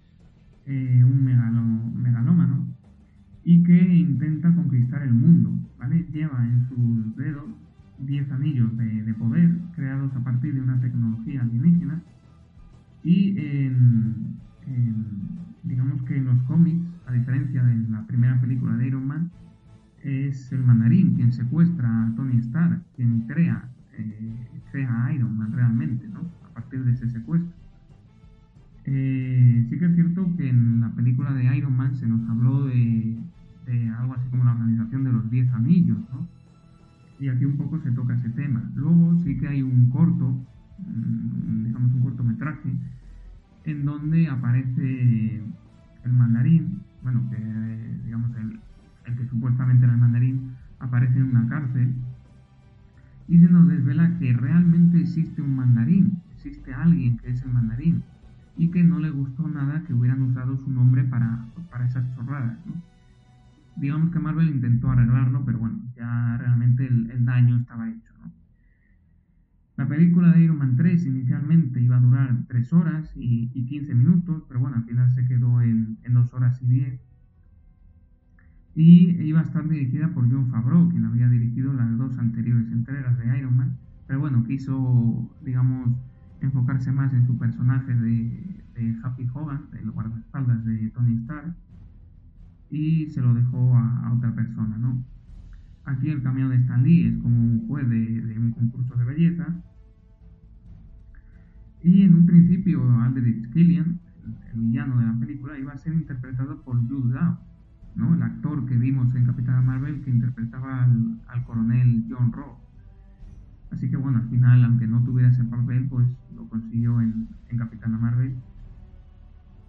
eh, 0.66 1.04
un 1.04 1.24
megalo, 1.24 1.62
megalómano, 1.62 2.66
y 3.44 3.64
que 3.64 3.96
intenta 3.96 4.54
conquistar 4.54 5.04
el 5.04 5.14
mundo, 5.14 5.52
¿vale? 5.80 6.08
Lleva 6.12 6.44
en 6.44 6.68
sus 6.68 7.16
dedos 7.16 7.46
10 8.00 8.32
anillos 8.32 8.76
de, 8.78 9.14
poder 9.14 9.60
creados 9.76 10.16
a 10.16 10.24
partir 10.24 10.56
de 10.56 10.62
una 10.62 10.80
tecnología 10.80 11.42
alienígena 11.42 12.02
y 13.04 13.38
en, 13.38 14.38
en, 14.68 15.06
digamos 15.64 16.04
que 16.04 16.18
en 16.18 16.26
los 16.26 16.42
cómics, 16.44 16.86
a 17.08 17.14
diferencia 17.14 17.64
de 17.64 17.76
la 17.90 18.06
primera 18.06 18.40
película 18.40 18.76
de 18.76 18.88
Iron 18.88 19.08
Man, 19.08 19.32
es 20.04 20.52
el 20.52 20.64
mandarín 20.64 21.14
quien 21.14 21.32
secuestra 21.32 21.88
a 21.88 22.16
Tony 22.16 22.38
Stark, 22.38 22.82
quien 22.96 23.22
crea, 23.28 23.70
eh, 23.98 24.36
crea 24.72 25.06
a 25.06 25.14
Iron 25.14 25.38
Man 25.38 25.52
realmente, 25.54 26.08
¿no? 26.08 26.22
A 26.50 26.54
partir 26.54 26.84
de 26.84 26.92
ese 26.92 27.10
secuestro. 27.10 27.52
Eh, 28.86 29.66
sí 29.70 29.78
que 29.78 29.86
es 29.86 29.96
cierto 29.96 30.36
que 30.38 30.50
en 30.50 30.82
la 30.82 30.90
película 30.90 31.34
de 31.34 31.56
Iron 31.56 31.76
Man 31.76 31.96
se 31.96 32.08
nos 32.08 32.28
habló 32.30 32.66
de, 32.66 33.16
de 33.68 33.90
algo 33.90 34.16
así 34.16 34.28
como 34.30 34.44
la 34.44 34.54
organización 34.54 35.04
de 35.04 35.12
los 35.12 35.30
10 35.30 35.54
anillos, 35.54 36.00
¿no? 36.12 36.28
Y 37.20 37.30
aquí 37.30 37.46
un 37.46 37.58
poco 37.58 37.80
se 37.80 37.92
toca 37.92 38.16
ese 38.16 38.30
tema. 38.30 38.72
Luego 38.74 39.16
sí 39.24 39.38
que 39.38 39.48
hay 39.48 39.62
un 39.62 39.92
corto, 39.92 40.36
digamos 40.86 41.94
un 41.94 42.02
cortometraje, 42.02 42.74
en 43.66 43.86
donde 43.86 44.28
aparece 44.28 45.44
el 46.04 46.14
mandarín, 46.14 46.82
bueno, 47.04 47.30
que 47.30 47.38
digamos 48.06 48.36
el, 48.38 48.60
el 49.06 49.16
que 49.16 49.26
supuestamente 49.28 49.86
era 49.86 49.94
el 49.94 50.00
mandarín, 50.00 50.52
aparece 50.80 51.20
en 51.20 51.30
una 51.30 51.48
cárcel 51.48 51.94
y 53.28 53.40
se 53.40 53.50
nos 53.50 53.68
desvela 53.68 54.18
que 54.18 54.34
realmente 54.34 55.00
existe 55.00 55.42
un 55.42 55.56
mandarín, 55.56 56.20
existe 56.36 56.74
alguien 56.74 57.18
que 57.18 57.30
es 57.30 57.42
el 57.44 57.54
mandarín 57.54 58.04
y 58.58 58.70
que 58.70 58.84
no 58.84 59.00
le 59.00 59.10
gustó 59.10 59.48
nada 59.48 59.84
que 59.84 59.94
hubieran 59.94 60.22
usado 60.22 60.58
su 60.58 60.70
nombre 60.70 61.04
para, 61.06 61.46
para 61.70 61.86
esas 61.86 62.04
chorradas. 62.16 62.58
Digamos 63.78 64.12
que 64.12 64.20
Marvel 64.20 64.50
intentó 64.50 64.92
arreglarlo, 64.92 65.46
pero 65.46 65.60
bueno, 65.60 65.80
ya 65.96 66.38
realmente 66.38 66.86
el, 66.86 67.10
el 67.10 67.26
daño 67.26 67.58
estaba 67.58 67.90
hecho. 67.90 68.11
La 69.82 69.88
película 69.88 70.32
de 70.32 70.44
Iron 70.44 70.60
Man 70.60 70.76
3 70.76 71.08
inicialmente 71.08 71.82
iba 71.82 71.98
a 71.98 72.00
durar 72.00 72.46
3 72.48 72.74
horas 72.74 73.18
y, 73.18 73.50
y 73.52 73.66
15 73.66 73.96
minutos, 73.96 74.44
pero 74.48 74.60
bueno, 74.60 74.76
al 74.78 74.84
final 74.84 75.10
se 75.10 75.26
quedó 75.26 75.60
en, 75.60 75.98
en 76.04 76.14
2 76.14 76.36
horas 76.36 76.62
y 76.62 76.68
10 76.68 77.02
y 78.76 79.10
iba 79.24 79.40
a 79.40 79.44
estar 79.44 79.68
dirigida 79.68 80.10
por 80.10 80.32
John 80.32 80.52
Favreau, 80.52 80.88
quien 80.90 81.06
había 81.06 81.28
dirigido 81.30 81.74
las 81.74 81.98
dos 81.98 82.16
anteriores 82.20 82.72
entregas 82.72 83.18
de 83.18 83.40
Iron 83.40 83.58
Man, 83.58 83.76
pero 84.06 84.20
bueno, 84.20 84.44
quiso, 84.44 85.36
digamos, 85.44 85.98
enfocarse 86.42 86.92
más 86.92 87.12
en 87.16 87.26
su 87.26 87.40
personaje 87.40 87.96
de, 87.96 88.62
Happy 89.04 89.28
Hogan, 89.34 89.64
el 89.82 89.90
guardaespaldas 89.90 90.64
de 90.64 90.92
Tony 90.92 91.16
Stark, 91.24 91.56
y 92.70 93.08
se 93.08 93.20
lo 93.20 93.34
dejó 93.34 93.76
a, 93.76 94.06
a, 94.06 94.14
otra 94.14 94.36
persona, 94.36 94.78
¿no? 94.78 95.04
Aquí 95.86 96.10
el 96.10 96.22
cameo 96.22 96.50
de 96.50 96.58
Stan 96.58 96.84
Lee 96.84 97.08
es 97.08 97.18
como 97.18 97.36
un 97.36 97.68
juez 97.68 97.90
de, 97.90 98.22
de 98.22 98.38
un 98.38 98.52
concurso 98.52 98.96
de 98.96 99.06
belleza, 99.06 99.48
y 101.84 102.04
en 102.04 102.16
un 102.16 102.26
principio 102.26 102.82
Aldrich 103.02 103.52
Killian, 103.52 104.00
el, 104.54 104.60
villano 104.60 105.00
de 105.00 105.06
la 105.06 105.20
película, 105.20 105.58
iba 105.58 105.74
a 105.74 105.78
ser 105.78 105.94
interpretado 105.94 106.62
por 106.62 106.78
Jude 106.88 107.14
Law, 107.14 107.40
¿no? 107.96 108.14
El 108.14 108.22
actor 108.22 108.66
que 108.66 108.78
vimos 108.78 109.14
en 109.16 109.26
Capitana 109.26 109.62
Marvel 109.62 110.02
que 110.02 110.12
interpretaba 110.12 110.84
al, 110.84 111.44
coronel 111.46 112.06
John 112.10 112.32
Ross. 112.32 112.60
Así 113.72 113.90
que 113.90 113.98
bueno, 113.98 114.20
al 114.20 114.30
final, 114.30 114.64
aunque 114.64 114.86
no 114.86 115.04
tuviera 115.04 115.30
ese 115.30 115.44
papel, 115.46 115.88
pues 115.88 116.08
lo 116.36 116.48
consiguió 116.50 117.02
en, 117.02 117.30
en 117.50 117.58
Capitana 117.58 117.98
Marvel. 117.98 118.36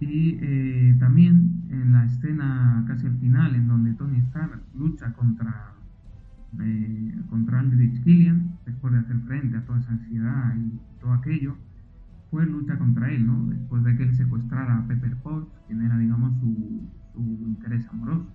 Y 0.00 0.36
eh, 0.40 0.96
también 0.98 1.62
en 1.70 1.92
la 1.92 2.04
escena 2.04 2.84
casi 2.88 3.06
al 3.06 3.16
final, 3.18 3.54
en 3.54 3.68
donde 3.68 3.94
Tony 3.94 4.18
Stark 4.18 4.60
lucha 4.74 5.12
contra, 5.12 5.74
eh, 6.60 7.14
contra 7.30 7.60
Aldrich 7.60 8.02
Killian, 8.02 8.58
después 8.66 8.92
de 8.92 8.98
hacer 8.98 9.16
frente 9.20 9.56
a 9.56 9.64
toda 9.64 9.78
esa 9.78 9.92
ansiedad 9.92 10.56
y 10.56 10.80
todo 11.00 11.12
aquello, 11.12 11.56
pues 12.32 12.48
lucha 12.48 12.78
contra 12.78 13.12
él, 13.12 13.26
¿no? 13.26 13.44
Después 13.44 13.84
de 13.84 13.94
que 13.94 14.04
él 14.04 14.16
secuestrara 14.16 14.78
a 14.78 14.88
Pepper 14.88 15.16
Potts, 15.18 15.52
quien 15.66 15.82
era, 15.82 15.98
digamos, 15.98 16.32
su, 16.40 16.88
interés 17.14 17.86
amoroso. 17.88 18.26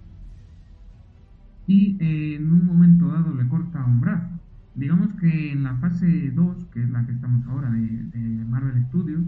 Y 1.66 1.98
eh, 2.00 2.36
en 2.36 2.54
un 2.54 2.64
momento 2.64 3.08
dado 3.08 3.34
le 3.34 3.48
corta 3.48 3.84
un 3.84 4.00
brazo. 4.00 4.40
Digamos 4.76 5.12
que 5.16 5.52
en 5.52 5.64
la 5.64 5.76
fase 5.78 6.30
2, 6.30 6.66
que 6.66 6.84
es 6.84 6.90
la 6.92 7.08
que 7.08 7.12
estamos 7.12 7.44
ahora 7.48 7.72
de, 7.72 8.46
Marvel 8.48 8.86
Studios, 8.86 9.26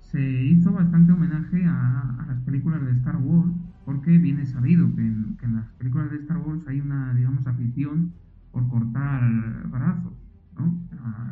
se 0.00 0.44
hizo 0.44 0.72
bastante 0.72 1.12
homenaje 1.12 1.64
a, 1.64 2.24
las 2.26 2.40
películas 2.40 2.84
de 2.84 2.90
Star 2.94 3.16
Wars, 3.18 3.52
porque 3.84 4.18
viene 4.18 4.44
sabido 4.44 4.92
que 4.96 5.02
en, 5.02 5.54
las 5.54 5.68
películas 5.78 6.10
de 6.10 6.16
Star 6.16 6.38
Wars 6.38 6.66
hay 6.66 6.80
una, 6.80 7.14
digamos, 7.14 7.46
afición 7.46 8.12
por 8.50 8.68
cortar 8.68 9.22
brazos, 9.68 10.14
¿no? 10.58 10.80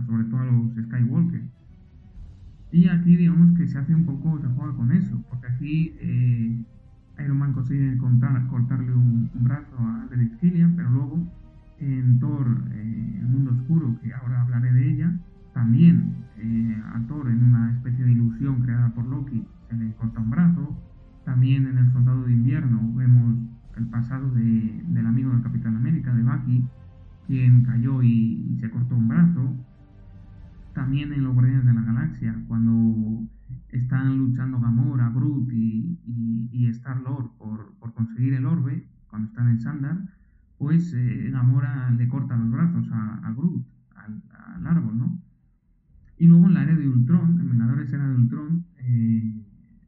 Sobre 0.06 0.24
todo 0.24 0.38
a 0.38 0.44
los 0.44 0.74
Skywalker. 0.74 1.42
Y 2.72 2.88
aquí, 2.88 3.16
digamos, 3.16 3.56
que 3.58 3.68
se 3.68 3.78
hace 3.78 3.94
un 3.94 4.06
poco, 4.06 4.40
se 4.40 4.48
juega 4.48 4.74
con 4.74 4.92
eso, 4.92 5.22
porque 5.28 5.46
aquí 5.46 5.94
eh, 6.00 6.64
Iron 7.22 7.38
Man 7.38 7.52
consigue 7.52 7.98
cortarle 7.98 8.92
un, 8.94 9.30
brazo 9.34 9.76
a 9.78 10.06
Derek 10.10 10.38
Killian, 10.38 10.74
pero 10.74 10.90
luego 10.90 11.26
en 11.78 12.18
Thor, 12.18 12.64
eh, 12.72 13.18
el 13.20 13.28
mundo 13.28 13.52
oscuro, 13.52 13.98
que 14.02 14.14
ahora 14.14 14.40
hablaré 14.40 14.72
de 14.72 14.90
ella, 14.90 15.12
también 15.52 16.14
eh, 16.38 16.82
a 16.94 17.00
Thor 17.06 17.28
en 17.28 17.44
una 17.44 17.72
especie 17.72 18.06
de 18.06 18.12
ilusión 18.12 18.62
creada 18.62 18.88
por 18.94 19.06
Loki 19.06 19.46
se 19.68 19.76
le 19.76 19.92
corta 19.94 20.20
un 20.20 20.30
brazo. 20.30 20.76
También 21.24 21.66
en 21.66 21.78
el 21.78 21.92
Soldado 21.92 22.24
de 22.24 22.32
Invierno 22.32 22.80
vemos 22.94 23.36
el 23.76 23.86
pasado 23.86 24.30
de, 24.30 24.82
del 24.88 25.06
amigo 25.06 25.30
del 25.30 25.42
Capitán 25.42 25.76
América, 25.76 26.12
de 26.14 26.22
Bucky, 26.22 26.64
quien 27.26 27.64
cayó 27.64 28.02
y 28.02 28.56
se 28.60 28.70
cortó 28.70 28.96
un 28.96 29.08
brazo. 29.08 29.54
También 30.74 31.12
en 31.12 31.24
Los 31.24 31.34
Guardianes 31.34 31.66
de 31.66 31.74
la 31.74 31.82
Galaxia, 31.82 32.34
cuando 32.48 33.28
están 33.68 34.16
luchando 34.16 34.60
Gamora, 34.60 35.10
Groot 35.10 35.50
y, 35.52 35.98
y, 36.50 36.66
Star-Lord 36.68 37.32
por, 37.38 37.74
conseguir 37.94 38.34
el 38.34 38.46
orbe, 38.46 38.88
cuando 39.08 39.28
están 39.28 39.48
en 39.50 39.60
Sandar, 39.60 39.98
pues 40.58 40.92
eh, 40.94 41.30
Gamora 41.30 41.90
le 41.90 42.08
corta 42.08 42.36
los 42.36 42.50
brazos 42.50 42.90
a, 42.90 43.26
a 43.26 43.32
Groot, 43.32 43.66
al, 43.96 44.66
árbol, 44.66 44.96
¿no? 44.96 45.20
Y 46.16 46.26
luego 46.26 46.46
en 46.46 46.54
la 46.54 46.62
era 46.62 46.76
de 46.76 46.88
Ultron, 46.88 47.40
en 47.40 47.48
Vengadores 47.50 47.92
Era 47.92 48.08
de 48.08 48.14
Ultron, 48.14 48.64
eh, 48.78 49.34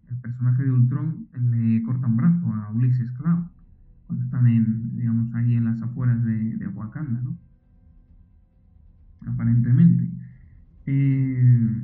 el 0.09 0.17
personaje 0.17 0.59
personaje 0.59 0.63
de 0.65 0.71
Ultron 0.73 1.29
le 1.33 1.83
corta 1.85 2.07
un 2.07 2.17
brazo 2.17 2.53
a 2.53 2.73
Ulysses 2.73 3.11
Cloud 3.13 3.45
cuando 4.07 4.25
están 4.25 4.47
en, 4.47 4.97
digamos, 4.97 5.33
ahí 5.35 5.55
en 5.55 5.65
las 5.65 5.81
afueras 5.81 6.23
de, 6.25 6.57
de 6.57 6.69
Wakanda, 6.69 7.21
¿no? 7.21 7.37
Aparentemente. 9.27 10.11
Eh, 10.87 11.83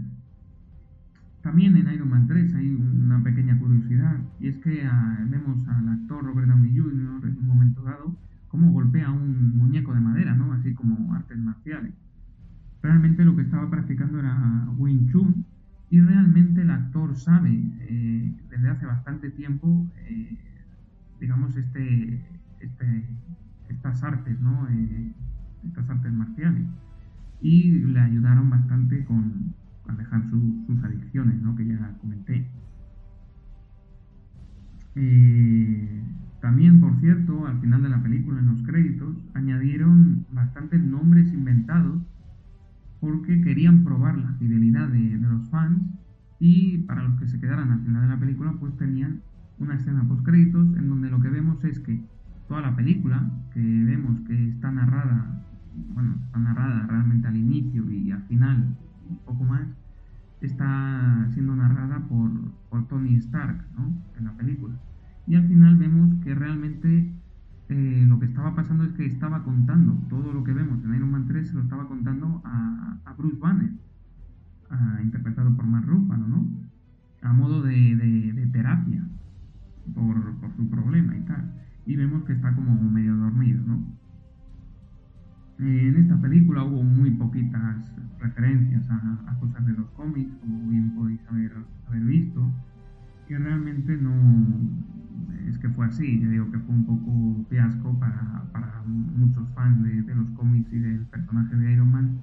también 1.43 1.77
en 1.77 1.93
Iron 1.93 2.11
Man 2.11 2.27
3 2.27 2.55
hay 2.55 2.69
una 2.69 3.23
pequeña 3.23 3.59
curiosidad, 3.59 4.19
y 4.41 4.49
es 4.49 4.59
que 4.59 4.85
ah, 4.85 5.25
vemos 5.29 5.67
al 5.69 5.89
actor 5.89 6.25
Robert 6.25 6.49
Downey 6.49 6.77
Jr. 6.77 7.29
en 7.29 7.39
un 7.39 7.47
momento 7.47 7.83
dado 7.83 8.15
cómo 8.49 8.73
golpea 8.73 9.11
un 9.11 9.57
muñeco 9.57 9.95
de 9.95 10.01
madera, 10.01 10.35
¿no? 10.35 10.53
Así 10.53 10.75
como 10.75 11.15
artes 11.15 11.39
marciales. 11.39 11.95
Realmente 12.83 13.25
lo 13.25 13.37
que 13.37 13.43
estaba 13.43 13.71
practicando 13.71 14.19
era 14.19 14.69
Wing 14.77 15.07
Chun, 15.11 15.45
y 15.91 16.01
realmente 16.01 16.63
el 16.63 16.71
actor 16.71 17.17
sabe 17.17 17.51
eh, 17.81 18.33
desde 18.49 18.69
hace 18.69 18.87
bastante 18.87 19.31
tiempo, 19.31 19.87
eh, 20.07 20.39
digamos, 21.21 21.57
este, 21.57 22.23
este, 22.61 23.05
estas 23.69 24.03
artes, 24.05 24.39
estas 25.65 25.91
artes 25.91 26.13
marciales. 26.13 26.67
Y 27.41 27.71
le 27.71 28.01
ayudaron 28.01 28.51
bastante 28.51 29.05
con, 29.05 29.55
dejar 29.97 30.23
sus 30.31 30.85
adicciones, 30.85 31.41
¿no? 31.43 31.57
que 31.57 31.67
ya 31.67 31.97
comenté. 32.01 32.47
Eh, 34.95 36.03
también, 36.41 36.81
por 36.81 36.99
cierto, 37.01 37.47
al 37.47 37.61
final 37.61 37.83
de 37.83 37.91
la 37.91 38.03
película, 38.03 38.41
en 38.41 38.47
los 38.47 38.63
créditos, 38.63 39.15
añadieron 39.35 40.25
bastantes 40.33 40.83
nombres 40.83 41.33
inventados 41.33 42.03
porque 43.01 43.41
querían 43.41 43.85
probar 43.85 44.19
la 44.19 44.33
fidelidad 44.35 44.89
de, 44.89 45.19
los 45.19 45.49
fans 45.51 45.83
y 46.39 46.79
para 46.79 47.03
los 47.03 47.19
que 47.19 47.27
se 47.27 47.41
quedaran 47.41 47.71
al 47.71 47.81
final 47.83 48.03
de 48.03 48.09
la 48.09 48.21
película, 48.21 48.55
pues 48.59 48.77
tenían 48.77 49.21
una 49.59 49.75
escena 49.75 50.07
post 50.09 50.25
créditos 50.25 50.77
en 50.77 50.89
donde 50.89 51.11
lo 51.11 51.21
que 51.21 51.29
vemos 51.29 51.63
es 51.65 51.79
que 51.81 52.03
toda 52.49 52.63
la 52.63 52.75
película, 52.75 53.31
que 53.53 53.61
vemos 53.61 54.21
que 54.23 54.49
está 54.49 54.71
narrada, 54.71 55.47
bueno, 55.95 56.17
está 56.25 56.39
narrada 56.39 56.87
realmente 56.87 57.29
al 57.29 57.37
inicio 57.37 57.91
y 57.91 58.11
al 58.11 58.23
final, 58.23 58.77
un 59.09 59.19
poco 59.19 59.45
más, 59.45 59.67
está 60.41 61.29
siendo 61.33 61.55
narrada 61.55 62.01
por, 62.09 62.31
Tony 62.89 63.17
Stark 63.17 63.65
¿no? 63.77 63.93
en 64.19 64.25
la 64.25 64.33
película. 64.33 64.75
Y 65.27 65.37
al 65.37 65.47
final 65.47 65.77
vemos 65.77 66.23
que 66.25 66.35
realmente 66.35 67.13
eh, 67.69 68.05
lo 68.09 68.19
que 68.19 68.27
estaba 68.27 68.55
pasando 68.55 68.85
es 68.85 68.93
que 68.93 69.07
estaba 69.07 69.45
contando 69.45 69.93
todo 70.09 70.33
lo 70.33 70.43
que 70.43 70.53
vemos 70.53 70.83
en 70.83 70.95
Iron 70.95 71.11
Man 71.11 71.27
3, 71.29 71.49
se 71.49 71.55
lo 71.55 71.63
estaba 71.63 71.87
contando 71.87 72.43
a, 72.45 73.15
Bruce 73.19 73.37
Banner, 73.39 73.71
interpretado 75.03 75.55
por 75.55 75.67
Mark 75.67 75.87
Ruffalo, 75.87 76.27
¿no? 76.27 76.49
a 77.23 77.33
modo 77.35 77.63
de, 77.63 78.49
terapia 78.51 79.05
por, 79.95 80.37
por, 80.37 80.57
su 80.57 80.71
problema 80.71 81.17
y 81.17 81.21
tal. 81.21 81.53
Y 81.87 81.97
vemos 81.97 82.25
que 82.25 82.33
está 82.33 82.55
como 82.55 82.81
medio 82.91 83.15
dormido, 83.15 83.63
¿no? 83.67 84.00
En 85.61 85.97
esta 85.97 86.17
película 86.21 86.65
hubo 86.65 86.83
muy 86.83 87.11
poquitas 87.13 87.93
referencias 88.19 88.89
a, 88.91 89.37
cosas 89.41 89.65
de 89.67 89.73
los 89.73 89.89
cómics, 89.91 90.35
como 90.41 90.69
bien 90.69 90.95
podéis 90.95 91.21
haber, 91.29 91.53
visto, 92.05 92.51
que 93.27 93.39
realmente 93.39 93.97
no 93.97 94.13
es 95.49 95.59
que 95.59 95.69
fue 95.71 95.87
así, 95.87 96.21
yo 96.21 96.31
digo 96.31 96.51
que 96.51 96.59
fue 96.59 96.75
un 96.75 96.85
poco 96.85 97.47
fiasco 97.49 97.99
para, 97.99 98.45
muchos 98.87 99.49
fans 99.55 99.83
de, 99.83 100.03
de, 100.03 100.15
los 100.15 100.29
cómics 100.31 100.73
y 100.73 100.79
del 100.79 101.01
personaje 101.07 101.55
de 101.57 101.73
Iron 101.73 101.91
Man, 101.91 102.19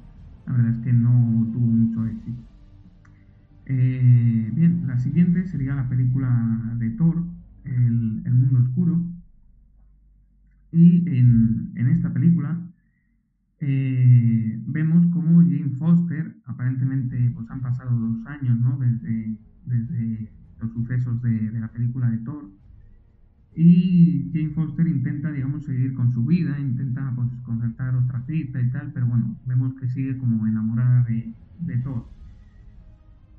la 0.45 0.53
verdad 0.53 0.71
es 0.71 0.83
que 0.83 0.93
no 0.93 1.47
tuvo 1.53 1.65
mucho 1.65 2.05
éxito. 2.05 2.41
Eh, 3.65 4.51
bien, 4.53 4.85
la 4.87 4.97
siguiente 4.99 5.45
sería 5.47 5.75
la 5.75 5.87
película 5.87 6.75
de 6.77 6.89
Thor, 6.91 7.23
El, 7.65 8.21
el 8.25 8.33
Mundo 8.33 8.59
Oscuro, 8.59 9.01
y 10.71 11.07
en, 11.09 11.71
en 11.75 11.87
esta 11.87 12.11
película 12.11 12.57
eh, 13.59 14.61
vemos 14.67 15.05
como 15.07 15.41
Jane 15.41 15.75
Foster, 15.77 16.35
aparentemente 16.45 17.31
pues 17.33 17.49
han 17.49 17.61
pasado 17.61 17.97
dos 17.97 18.25
años 18.27 18.59
¿no? 18.59 18.77
desde, 18.77 19.35
desde 19.65 20.31
los 20.59 20.71
sucesos 20.73 21.21
de, 21.21 21.51
la 21.59 21.67
película 21.69 22.09
de 22.09 22.17
Thor, 22.19 22.51
y 23.55 24.29
Jane 24.33 24.51
Foster 24.51 24.85
intenta, 24.85 25.31
digamos, 25.31 25.65
seguir 25.65 25.95
con 25.95 26.11
su 26.11 26.23
vida, 26.23 26.59
intenta 26.59 27.11
pues 27.15 27.29
concertar 27.43 27.95
otra 27.95 28.21
cita 28.21 28.61
y 28.61 28.69
tal, 28.69 28.91
pero 28.93 29.07
bueno, 29.07 29.35
vemos 29.47 29.73
que 29.75 29.87
sigue 29.87 30.15
como 30.17 30.45
enamorada 30.45 31.03
de, 31.05 31.33
de 31.61 31.77
Thor. 31.77 32.07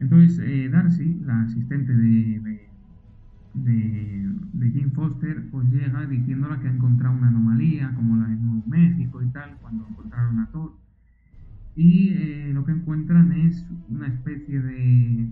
Entonces, 0.01 0.41
eh, 0.41 0.69
Darcy, 0.69 1.21
la 1.25 1.43
asistente 1.43 1.95
de, 1.95 2.41
de, 2.41 2.69
de, 3.65 4.29
Jane 4.59 4.91
Foster, 4.91 5.49
pues 5.51 5.69
llega 5.71 6.07
diciéndola 6.07 6.61
que 6.61 6.69
ha 6.69 6.73
encontrado 6.73 7.17
una 7.17 7.29
anomalía, 7.29 7.93
como 7.95 8.17
la 8.17 8.29
de 8.29 8.37
Nuevo 8.37 8.63
México 8.67 9.23
y 9.23 9.29
tal, 9.29 9.57
cuando 9.61 9.87
encontraron 9.89 10.39
a 10.41 10.51
Thor. 10.51 10.77
Y 11.77 12.11
eh, 12.11 12.51
lo 12.53 12.65
que 12.65 12.73
encuentran 12.73 13.33
es 13.33 13.65
una 13.89 14.09
especie 14.09 14.61
de... 14.61 15.29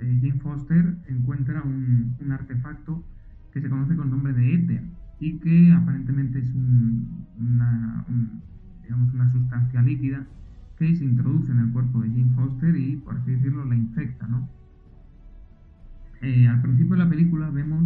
Eh, 0.00 0.18
Jane 0.20 0.40
Foster 0.40 0.96
encuentra 1.06 1.62
un, 1.62 2.16
un, 2.20 2.32
artefacto 2.32 3.04
que 3.52 3.60
se 3.60 3.68
conoce 3.68 3.94
con 3.94 4.06
el 4.06 4.10
nombre 4.10 4.32
de 4.32 4.54
éter 4.54 4.82
y 5.20 5.38
que 5.38 5.72
aparentemente 5.72 6.40
es 6.40 6.52
una, 7.38 8.04
digamos 8.82 9.14
una 9.14 9.30
sustancia 9.30 9.80
líquida 9.82 10.26
que 10.78 10.94
se 10.96 11.04
introduce 11.04 11.52
en 11.52 11.60
el 11.60 11.70
cuerpo 11.70 12.00
de 12.00 12.08
Jane 12.08 12.34
Foster 12.34 12.76
y, 12.76 12.96
por 12.96 13.16
así 13.16 13.30
decirlo, 13.30 13.64
la 13.64 13.76
infecta, 13.76 14.26
¿no? 14.26 14.48
Eh, 16.24 16.48
al 16.48 16.62
principio 16.62 16.96
de 16.96 17.04
la 17.04 17.10
película 17.10 17.50
vemos 17.50 17.84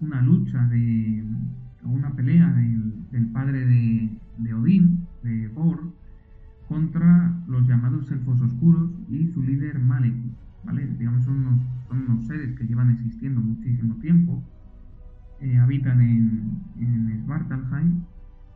una 0.00 0.22
lucha 0.22 0.66
de 0.68 1.22
una 1.82 2.16
pelea 2.16 2.50
del, 3.10 3.26
padre 3.26 3.66
de, 3.66 4.08
de, 4.38 4.54
Odín, 4.54 5.06
de 5.22 5.48
Bor, 5.48 5.92
contra 6.66 7.38
los 7.46 7.68
llamados 7.68 8.10
elfos 8.10 8.40
oscuros 8.40 8.90
y 9.10 9.26
su 9.34 9.42
líder 9.42 9.78
Malekith, 9.80 10.32
¿vale? 10.64 10.86
Digamos 10.98 11.26
son 11.26 11.46
unos, 11.46 11.60
son 11.86 12.08
unos 12.08 12.26
seres 12.26 12.56
que 12.56 12.66
llevan 12.66 12.90
existiendo 12.90 13.42
muchísimo 13.42 13.96
tiempo, 13.96 14.42
eh, 15.42 15.58
habitan 15.58 16.00
en, 16.00 16.58
en 16.80 17.22
Svartalheim, 17.22 18.00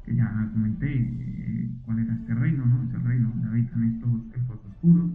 que 0.06 0.14
ya 0.14 0.48
comenté 0.54 1.00
eh, 1.00 1.70
cuál 1.84 1.98
era 1.98 2.14
este 2.14 2.34
reino, 2.34 2.64
¿no? 2.64 2.82
Es 2.84 2.94
el 2.94 3.04
reino 3.04 3.28
donde 3.28 3.48
habitan 3.48 3.84
estos 3.84 4.22
elfos 4.34 4.58
oscuros 4.70 5.10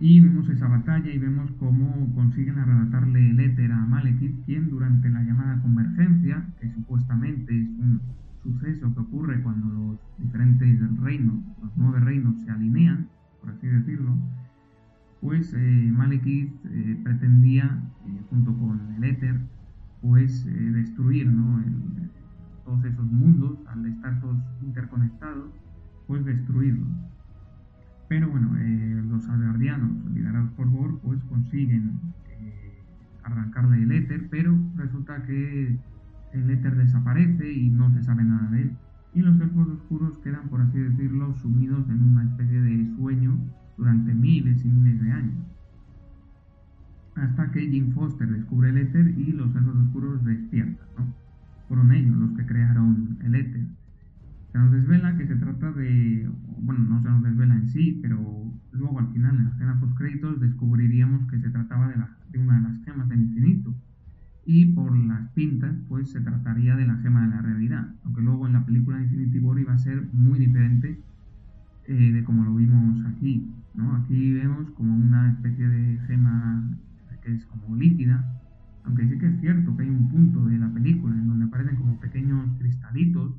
y 0.00 0.20
vemos 0.20 0.48
esa 0.48 0.68
batalla 0.68 1.10
y 1.10 1.18
vemos 1.18 1.50
cómo 1.58 2.12
consiguen 2.14 2.58
arrebatarle 2.58 3.30
el 3.30 3.40
éter 3.40 3.72
a 3.72 3.84
Malekith, 3.84 4.44
quien 4.44 4.70
durante 4.70 5.10
la 5.10 5.22
llamada 5.22 5.60
convergencia, 5.60 6.46
que 6.60 6.70
supuestamente 6.72 7.60
es 7.60 7.68
un 7.70 8.00
suceso 8.42 8.94
que 8.94 9.00
ocurre 9.00 9.42
cuando 9.42 9.68
los 9.68 9.98
diferentes 10.18 10.78
reinos, 11.00 11.42
los 11.60 11.72
nueve 11.76 12.00
reinos 12.00 12.40
se 12.42 12.50
alinean, 12.50 13.08
por 13.40 13.50
así 13.50 13.66
decirlo, 13.66 14.16
pues 15.20 15.52
eh, 15.54 15.90
Malekith 15.92 16.52
eh, 16.66 17.00
pretendía, 17.02 17.82
eh, 18.06 18.20
junto 18.30 18.56
con 18.56 18.80
el 18.96 19.04
éter, 19.04 19.40
pues 20.00 20.46
destruir 20.46 21.26
¿no? 21.26 21.60
todos 22.64 22.84
esos 22.84 23.04
mundos, 23.10 23.58
al 23.66 23.84
estar 23.86 24.20
todos 24.20 24.38
interconectados, 24.62 25.50
pues 26.06 26.24
destruirlos. 26.24 26.86
Pero 28.08 28.30
bueno, 28.30 28.56
eh, 28.58 29.02
los 29.10 29.28
asgardianos, 29.28 29.90
liderados 30.14 30.50
por 30.52 30.66
Bor, 30.68 30.98
pues 31.00 31.22
consiguen 31.24 32.00
eh, 32.30 32.82
arrancarle 33.22 33.82
el 33.82 33.92
éter, 33.92 34.28
pero 34.30 34.58
resulta 34.76 35.22
que 35.24 35.78
el 36.32 36.50
éter 36.50 36.74
desaparece 36.76 37.52
y 37.52 37.68
no 37.68 37.92
se 37.92 38.02
sabe 38.02 38.24
nada 38.24 38.50
de 38.50 38.62
él. 38.62 38.76
Y 39.12 39.20
los 39.20 39.38
elfos 39.40 39.68
oscuros 39.68 40.18
quedan, 40.18 40.48
por 40.48 40.62
así 40.62 40.78
decirlo, 40.78 41.34
sumidos 41.34 41.88
en 41.90 42.02
una 42.02 42.24
especie 42.24 42.60
de 42.60 42.86
sueño 42.96 43.38
durante 43.76 44.14
miles 44.14 44.64
y 44.64 44.68
miles 44.68 45.02
de 45.02 45.12
años. 45.12 45.46
Hasta 47.14 47.50
que 47.50 47.68
Jim 47.68 47.92
Foster 47.92 48.28
descubre 48.28 48.70
el 48.70 48.78
éter 48.78 49.18
y 49.18 49.32
los 49.32 49.54
elfos 49.54 49.76
oscuros 49.76 50.24
despiertan. 50.24 50.86
¿no? 50.96 51.06
Fueron 51.68 51.92
ellos 51.92 52.16
los 52.16 52.32
que 52.32 52.46
crearon 52.46 53.18
el 53.22 53.34
éter 53.34 53.66
se 54.52 54.58
nos 54.58 54.72
desvela 54.72 55.16
que 55.16 55.26
se 55.26 55.36
trata 55.36 55.72
de, 55.72 56.30
bueno, 56.60 56.80
no 56.84 57.02
se 57.02 57.08
nos 57.08 57.22
desvela 57.22 57.54
en 57.54 57.68
sí, 57.68 57.98
pero 58.00 58.18
luego 58.72 58.98
al 58.98 59.12
final 59.12 59.36
en 59.36 59.44
la 59.44 59.50
escena 59.50 59.80
post 59.80 59.96
créditos 59.96 60.40
descubriríamos 60.40 61.30
que 61.30 61.38
se 61.38 61.50
trataba 61.50 61.88
de, 61.88 61.96
la, 61.96 62.16
una 62.38 62.56
de 62.56 62.62
las 62.62 62.84
gemas 62.84 63.08
del 63.08 63.20
infinito 63.20 63.74
y 64.46 64.66
por 64.66 64.96
las 64.96 65.28
pintas 65.32 65.74
pues 65.88 66.10
se 66.10 66.20
trataría 66.20 66.74
de 66.76 66.86
la 66.86 66.96
gema 66.96 67.26
de 67.26 67.34
la 67.34 67.42
realidad, 67.42 67.94
aunque 68.04 68.22
luego 68.22 68.46
en 68.46 68.54
la 68.54 68.64
película 68.64 69.02
Infinity 69.02 69.38
War 69.40 69.58
iba 69.58 69.74
a 69.74 69.78
ser 69.78 70.08
muy 70.12 70.38
diferente 70.38 70.98
eh, 71.86 72.12
de 72.12 72.24
como 72.24 72.44
lo 72.44 72.54
vimos 72.54 73.04
aquí, 73.04 73.52
¿no? 73.74 73.94
Aquí 73.96 74.32
vemos 74.32 74.70
como 74.70 74.96
una 74.96 75.30
especie 75.30 75.68
de 75.68 75.98
gema 76.06 76.70
que 77.22 77.34
es 77.34 77.44
como 77.44 77.76
líquida, 77.76 78.40
aunque 78.84 79.06
sí 79.06 79.18
que 79.18 79.26
es 79.26 79.40
cierto 79.40 79.76
que 79.76 79.82
hay 79.82 79.90
un 79.90 80.08
punto 80.08 80.46
de 80.46 80.58
la 80.58 80.72
película 80.72 81.14
en 81.14 81.26
donde 81.26 81.44
aparecen 81.44 81.76
como 81.76 82.00
pequeños 82.00 82.48
cristalitos 82.58 83.34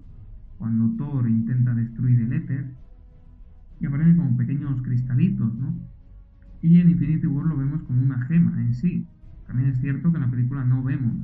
cuando 0.59 0.95
Thor 0.97 1.27
intenta 1.27 1.73
destruir 1.73 2.19
el 2.21 2.33
éter 2.33 2.75
y 3.79 3.87
aparecen 3.87 4.17
como 4.17 4.37
pequeños 4.37 4.81
cristalitos, 4.83 5.51
¿no? 5.55 5.73
Y 6.61 6.79
en 6.79 6.89
Infinity 6.89 7.25
War 7.25 7.47
lo 7.47 7.57
vemos 7.57 7.81
como 7.83 8.03
una 8.03 8.21
gema, 8.25 8.61
en 8.61 8.73
sí. 8.75 9.07
También 9.47 9.69
es 9.69 9.79
cierto 9.79 10.11
que 10.11 10.17
en 10.17 10.23
la 10.23 10.29
película 10.29 10.63
no 10.65 10.83
vemos 10.83 11.15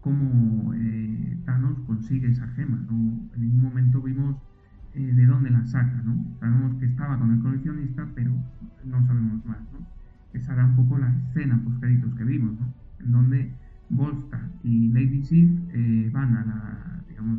cómo 0.00 0.74
Thanos 1.44 1.78
consigue 1.86 2.28
esa 2.28 2.46
gema. 2.48 2.76
¿no? 2.90 3.28
En 3.34 3.40
ningún 3.40 3.62
momento 3.62 4.02
vimos 4.02 4.36
de 4.94 5.26
dónde 5.26 5.50
la 5.50 5.64
saca. 5.66 6.02
¿no? 6.04 6.24
Sabemos 6.40 6.76
que 6.76 6.86
estaba 6.86 7.18
con 7.18 7.32
el 7.32 7.40
coleccionista, 7.40 8.06
pero 8.14 8.32
no 8.84 9.06
sabemos 9.06 9.44
más. 9.46 9.60
¿no? 9.72 9.86
Esa 10.32 10.52
era 10.52 10.66
un 10.66 10.76
poco 10.76 10.98
la 10.98 11.14
escena 11.28 11.60
post 11.62 11.80
créditos 11.80 12.14
que 12.14 12.24
vimos, 12.24 12.58
¿no? 12.58 12.72
en 13.00 13.12
donde 13.12 13.52
Volsta 13.90 14.50
y 14.62 14.88
Lady 14.88 15.22
Sif 15.22 15.50
eh, 15.72 16.10
van 16.12 16.34
a 16.36 16.44
la, 16.44 17.04
digamos, 17.08 17.38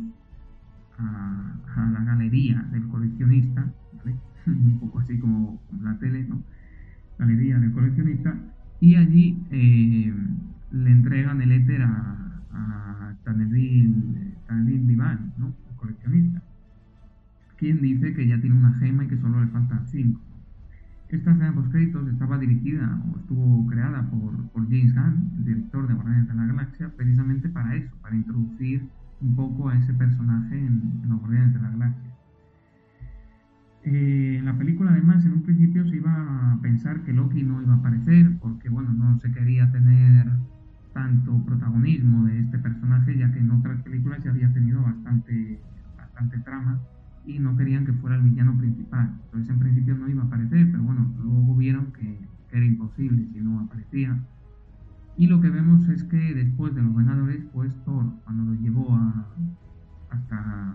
a, 0.98 1.90
la 1.92 2.00
galería 2.04 2.62
del 2.72 2.86
coleccionista, 2.88 3.70
¿vale? 3.98 4.16
un 4.46 4.78
poco 4.80 5.00
así 5.00 5.18
como, 5.18 5.60
la 5.82 5.98
tele, 5.98 6.24
¿no? 6.24 6.42
Galería 7.18 7.58
del 7.58 7.72
coleccionista, 7.72 8.34
y 8.80 8.94
allí 8.96 9.42
eh, 9.50 10.14
le 10.72 10.90
entregan 10.90 11.40
el 11.40 11.52
éter 11.52 11.82
a, 11.82 12.42
a 12.52 13.14
Tanedil, 13.24 14.34
Divan, 14.86 15.32
¿no? 15.38 15.54
el 15.70 15.76
coleccionista, 15.76 16.42
quien 17.56 17.80
dice 17.80 18.14
que 18.14 18.26
ya 18.26 18.40
tiene 18.40 18.56
una 18.56 18.74
gema 18.74 19.04
y 19.04 19.08
que 19.08 19.18
solo 19.18 19.40
le 19.44 19.50
faltan 19.50 19.86
cinco. 19.86 20.20
Esta 21.08 21.30
escena 21.30 21.54
post 21.54 21.70
créditos 21.70 22.08
estaba 22.08 22.36
dirigida 22.36 23.00
o 23.06 23.18
estuvo 23.18 23.66
creada 23.68 24.10
por, 24.10 24.34
James 24.68 24.92
Gunn, 24.94 25.30
el 25.38 25.44
director 25.44 25.86
de 25.86 25.94
Guardianes 25.94 26.28
de 26.28 26.34
la 26.34 26.46
Galaxia, 26.46 26.90
precisamente 26.96 27.48
para 27.48 27.76
eso, 27.76 27.94
para 28.02 28.16
introducir 28.16 28.88
un 29.20 29.36
poco 29.36 29.68
a 29.68 29.76
ese 29.76 29.94
personaje 29.94 30.58
en, 30.58 31.02
los 31.08 31.20
Guardianes 31.20 31.54
de 31.54 31.60
la 31.60 31.70
Galaxia. 31.70 32.10
Eh, 33.84 34.36
en 34.38 34.44
la 34.44 34.58
película, 34.58 34.90
además, 34.90 35.24
en 35.24 35.32
un 35.32 35.42
principio 35.42 35.86
se 35.88 35.96
iba 35.96 36.52
a 36.52 36.58
pensar 36.60 37.02
que 37.02 37.12
Loki 37.12 37.42
no 37.42 37.62
iba 37.62 37.74
a 37.74 37.76
aparecer, 37.76 38.36
porque 38.40 38.68
bueno, 38.68 38.92
no 38.92 39.18
se 39.18 39.30
quería 39.32 39.70
tener 39.70 40.28
tanto 40.92 41.44
protagonismo 41.44 42.24
de 42.24 42.40
este 42.40 42.58
personaje, 42.58 43.16
ya 43.16 43.30
que 43.32 43.38
en 43.38 43.50
otras 43.50 43.80
películas 43.82 44.22
ya 44.24 44.30
había 44.30 44.52
tenido 44.52 44.82
bastante, 44.82 45.60
bastante 45.96 46.38
trama 46.38 46.80
y 47.26 47.38
no 47.38 47.56
querían 47.56 47.84
que 47.84 47.92
fuera 47.92 48.16
el 48.16 48.22
villano 48.22 48.56
principal. 48.56 49.12
Entonces 49.24 49.50
en 49.50 49.58
principio 49.58 49.94
no 49.96 50.08
iba 50.08 50.22
a 50.22 50.26
aparecer, 50.26 50.70
pero 50.70 50.82
bueno, 50.82 51.12
luego 51.18 51.54
vieron 51.56 51.92
que, 51.92 52.18
era 52.52 52.64
imposible 52.64 53.26
si 53.32 53.40
no 53.40 53.60
aparecía. 53.60 54.18
Y 55.16 55.26
lo 55.28 55.40
que 55.40 55.48
vemos 55.48 55.88
es 55.88 56.04
que 56.04 56.34
después 56.34 56.74
de 56.74 56.82
los 56.82 56.94
Vengadores, 56.94 57.44
pues 57.52 57.74
Thor, 57.84 58.12
cuando 58.24 58.44
lo 58.52 58.60
llevó 58.60 58.94
a, 58.94 59.26
hasta, 60.10 60.74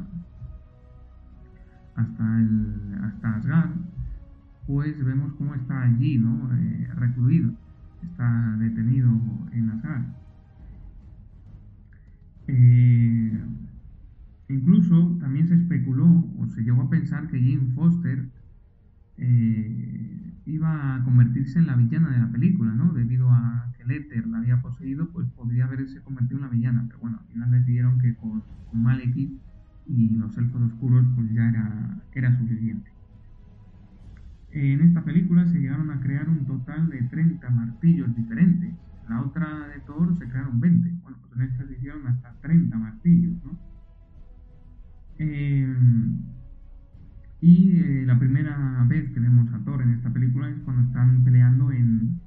hasta, 1.96 2.40
el, 2.40 2.98
hasta 3.04 3.36
Asgard, 3.36 3.72
pues 4.66 5.04
vemos 5.04 5.34
cómo 5.34 5.54
está 5.54 5.84
allí, 5.84 6.18
¿no? 6.18 6.50
Eh, 6.56 6.90
recluido, 6.96 7.54
está 8.02 8.56
detenido 8.58 9.12
en 9.52 9.70
Asgard. 9.70 10.06
Eh, 12.48 13.42
Incluso 14.52 15.18
también 15.20 15.48
se 15.48 15.56
especuló 15.56 16.26
o 16.38 16.48
se 16.48 16.62
llegó 16.62 16.82
a 16.82 16.90
pensar 16.90 17.28
que 17.30 17.40
Jane 17.40 17.72
Foster 17.74 18.28
eh, 19.18 20.21
iba 20.46 20.96
a 20.96 21.04
convertirse 21.04 21.60
en 21.60 21.68
la 21.68 21.76
villana 21.76 22.10
de 22.10 22.20
la 22.20 22.32
película, 22.32 22.72
¿no? 22.74 22.94
Debido 22.94 23.30
a 23.30 23.72
que 23.76 23.84
el 23.84 23.92
éter 23.92 24.28
la 24.28 24.40
había 24.40 24.62
poseído, 24.62 25.10
pues 25.12 25.28
podría 25.32 25.66
haberse 25.66 26.02
convertido 26.02 26.40
en 26.40 26.46
la 26.46 26.52
villana. 26.52 26.84
Pero 26.88 27.00
bueno, 27.00 27.20
al 27.20 27.28
final 27.28 27.52
decidieron 27.52 28.00
que 28.00 28.16
con, 28.16 28.44
con 28.70 28.86
y 29.88 30.10
los 30.12 30.38
elfos 30.38 30.62
oscuros 30.62 31.06
pues 31.16 31.32
ya 31.34 31.50
era, 31.50 32.02
era 32.14 32.38
suficiente. 32.38 32.92
En 34.52 34.82
esta 34.82 35.04
película 35.04 35.46
se 35.48 35.60
llegaron 35.60 35.92
a 35.92 36.02
crear 36.02 36.28
un 36.28 36.46
total 36.46 36.90
de 36.90 37.02
30 37.04 37.50
martillos 37.50 38.14
diferentes. 38.16 38.74
En 39.04 39.10
la 39.10 39.22
otra 39.22 39.68
de 39.68 39.80
Thor 39.82 40.18
se 40.18 40.28
crearon 40.28 40.60
20. 40.60 40.90
Bueno, 41.04 41.18
pues 41.22 41.34
en 41.34 41.42
esta 41.42 41.68
se 41.68 41.74
hicieron 41.74 42.06
hasta 42.08 42.34
30 42.42 42.78
martillos, 42.78 43.34
¿no? 43.46 43.58
Eh, 45.20 45.76
y 47.42 47.80
eh, 47.80 48.04
la 48.06 48.20
primera 48.20 48.86
vez 48.88 49.12
que 49.12 49.20
vemos 49.20 49.52
a 49.52 49.60
Thor 49.66 49.82
en 49.82 49.92
esta 49.92 50.12
película 50.12 50.48
es 50.48 50.60
cuando 50.60 50.84
están 50.84 51.24
peleando 51.24 51.72
en, 51.72 52.20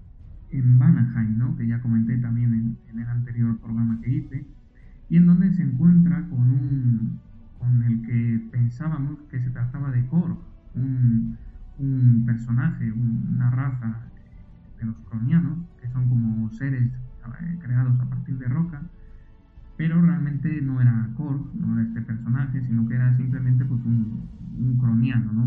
en 0.51 0.79
Vanaheim, 0.79 1.39
¿no? 1.39 1.57
que 1.57 1.69
ya 1.69 1.81
comenté 1.81 2.19
también 2.19 2.53
en, 2.53 2.99
el 2.99 3.09
anterior 3.09 3.57
programa 3.59 4.01
que 4.01 4.11
hice, 4.11 4.47
y 5.09 5.17
en 5.17 5.27
donde 5.27 5.53
se 5.55 5.63
encuentra 5.63 6.29
con 6.29 6.41
un 6.41 7.21
con 7.59 7.83
el 7.83 8.03
que 8.03 8.49
pensábamos 8.53 9.19
que 9.31 9.41
se 9.41 9.51
trataba 9.51 9.91
de 9.91 10.05
Korg, 10.07 10.37
un, 10.75 11.37
un 11.79 12.25
personaje, 12.27 12.93
una 12.93 13.51
raza 13.51 14.01
de 14.79 14.87
los 14.87 14.97
cronianos, 15.09 15.59
que 15.81 15.89
son 15.89 16.09
como 16.09 16.51
seres 16.51 16.85
eh, 16.85 17.59
creados 17.61 17.99
a 18.01 18.11
partir 18.11 18.37
de 18.39 18.47
roca, 18.47 18.83
pero 19.77 20.01
realmente 20.01 20.61
no 20.63 20.81
era 20.81 21.11
Korg, 21.17 21.55
no 21.55 21.79
era 21.79 21.89
este 21.89 22.03
personaje, 22.03 22.61
sino 22.63 22.87
que 22.89 22.95
era 22.95 23.17
simplemente 23.17 23.65
pues 23.65 23.85
un, 23.85 24.29
un 24.57 24.77
croniano, 24.79 25.33
¿no? 25.33 25.43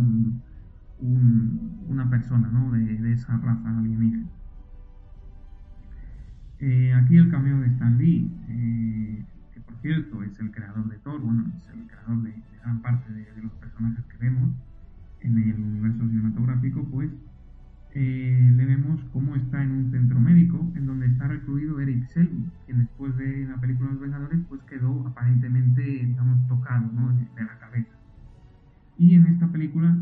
Un, 0.99 1.77
una 1.87 2.09
persona 2.09 2.49
¿no? 2.49 2.71
de, 2.71 3.13
esa 3.13 3.37
raza 3.37 3.77
alienígena. 3.77 4.27
Eh, 6.59 6.93
aquí 6.93 7.17
el 7.17 7.29
cameo 7.29 7.59
de 7.59 7.67
Stan 7.67 7.97
Lee, 7.97 8.31
eh, 8.49 9.23
que 9.53 9.61
por 9.61 9.75
cierto 9.77 10.23
es 10.23 10.39
el 10.39 10.51
creador 10.51 10.89
de 10.89 10.97
Thor, 10.97 11.21
bueno, 11.21 11.45
es 11.55 11.69
el 11.69 11.87
creador 11.87 12.23
de, 12.23 12.33
gran 12.61 12.81
parte 12.81 13.13
de, 13.13 13.31
de, 13.31 13.41
los 13.43 13.51
personajes 13.53 14.03
que 14.05 14.17
vemos 14.17 14.49
en 15.21 15.37
el 15.37 15.59
universo 15.59 16.07
cinematográfico, 16.07 16.83
pues 16.85 17.11
eh, 17.99 18.51
le 18.55 18.63
vemos 18.63 19.03
cómo 19.11 19.35
está 19.35 19.63
en 19.63 19.71
un 19.71 19.89
centro 19.89 20.19
médico 20.19 20.71
en 20.75 20.85
donde 20.85 21.07
está 21.07 21.27
recluido 21.27 21.79
Eric 21.79 22.05
Selby, 22.05 22.47
quien 22.67 22.77
después 22.77 23.17
de 23.17 23.47
la 23.47 23.59
película 23.59 23.89
Los 23.89 23.99
Vengadores 23.99 24.39
pues 24.47 24.61
quedó 24.69 25.07
aparentemente, 25.07 25.81
digamos, 25.81 26.47
tocado 26.47 26.91
¿no? 26.93 27.11
de, 27.11 27.43
la 27.43 27.57
cabeza. 27.57 27.95
Y 28.99 29.15
en 29.15 29.25
esta 29.25 29.47
película 29.47 29.97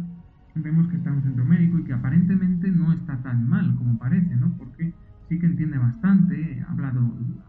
vemos 0.55 0.89
que 0.89 0.97
está 0.97 1.09
en 1.09 1.15
un 1.15 1.23
centro 1.23 1.45
médico 1.45 1.79
y 1.79 1.85
que 1.85 1.93
aparentemente 1.93 2.69
no 2.69 2.91
está 2.91 3.15
tan 3.23 3.47
mal 3.47 3.73
como 3.77 3.97
parece, 3.97 4.35
¿no? 4.35 4.51
Porque 4.57 4.93
sí 5.29 5.39
que 5.39 5.45
entiende 5.45 5.77
bastante, 5.77 6.65
habla, 6.67 6.93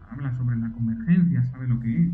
habla 0.09 0.31
sobre 0.37 0.55
la 0.55 0.71
convergencia, 0.71 1.43
sabe 1.47 1.67
lo 1.67 1.77
que 1.81 2.03
es. 2.03 2.13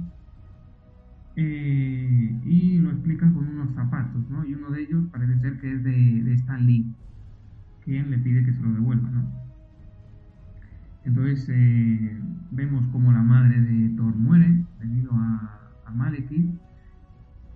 Eh, 1.36 2.42
y 2.46 2.80
lo 2.80 2.90
explican 2.90 3.36
con 3.36 3.48
unos 3.48 3.76
zapatos, 3.76 4.28
¿no? 4.32 4.44
Y 4.44 4.56
uno 4.56 4.72
de 4.72 4.82
ellos 4.82 5.06
parece 5.12 5.38
ser 5.40 5.60
que 5.60 5.72
es 5.72 5.84
de, 5.84 6.24
de 6.24 6.34
Stan 6.34 6.66
Lee 6.66 6.96
quien 7.84 8.12
le 8.12 8.18
pide 8.18 8.44
que 8.44 8.54
se 8.54 8.62
lo 8.62 8.74
devuelva, 8.74 9.10
¿no? 9.10 9.44
Entonces 11.06 11.48
eh, 11.50 12.22
vemos 12.52 12.88
como 12.88 13.12
la 13.12 13.22
madre 13.22 13.60
de 13.60 13.90
Thor 13.96 14.16
muere 14.16 14.66
debido 14.80 15.12
a, 15.14 15.60
a 15.86 15.92
Malekith 15.92 16.50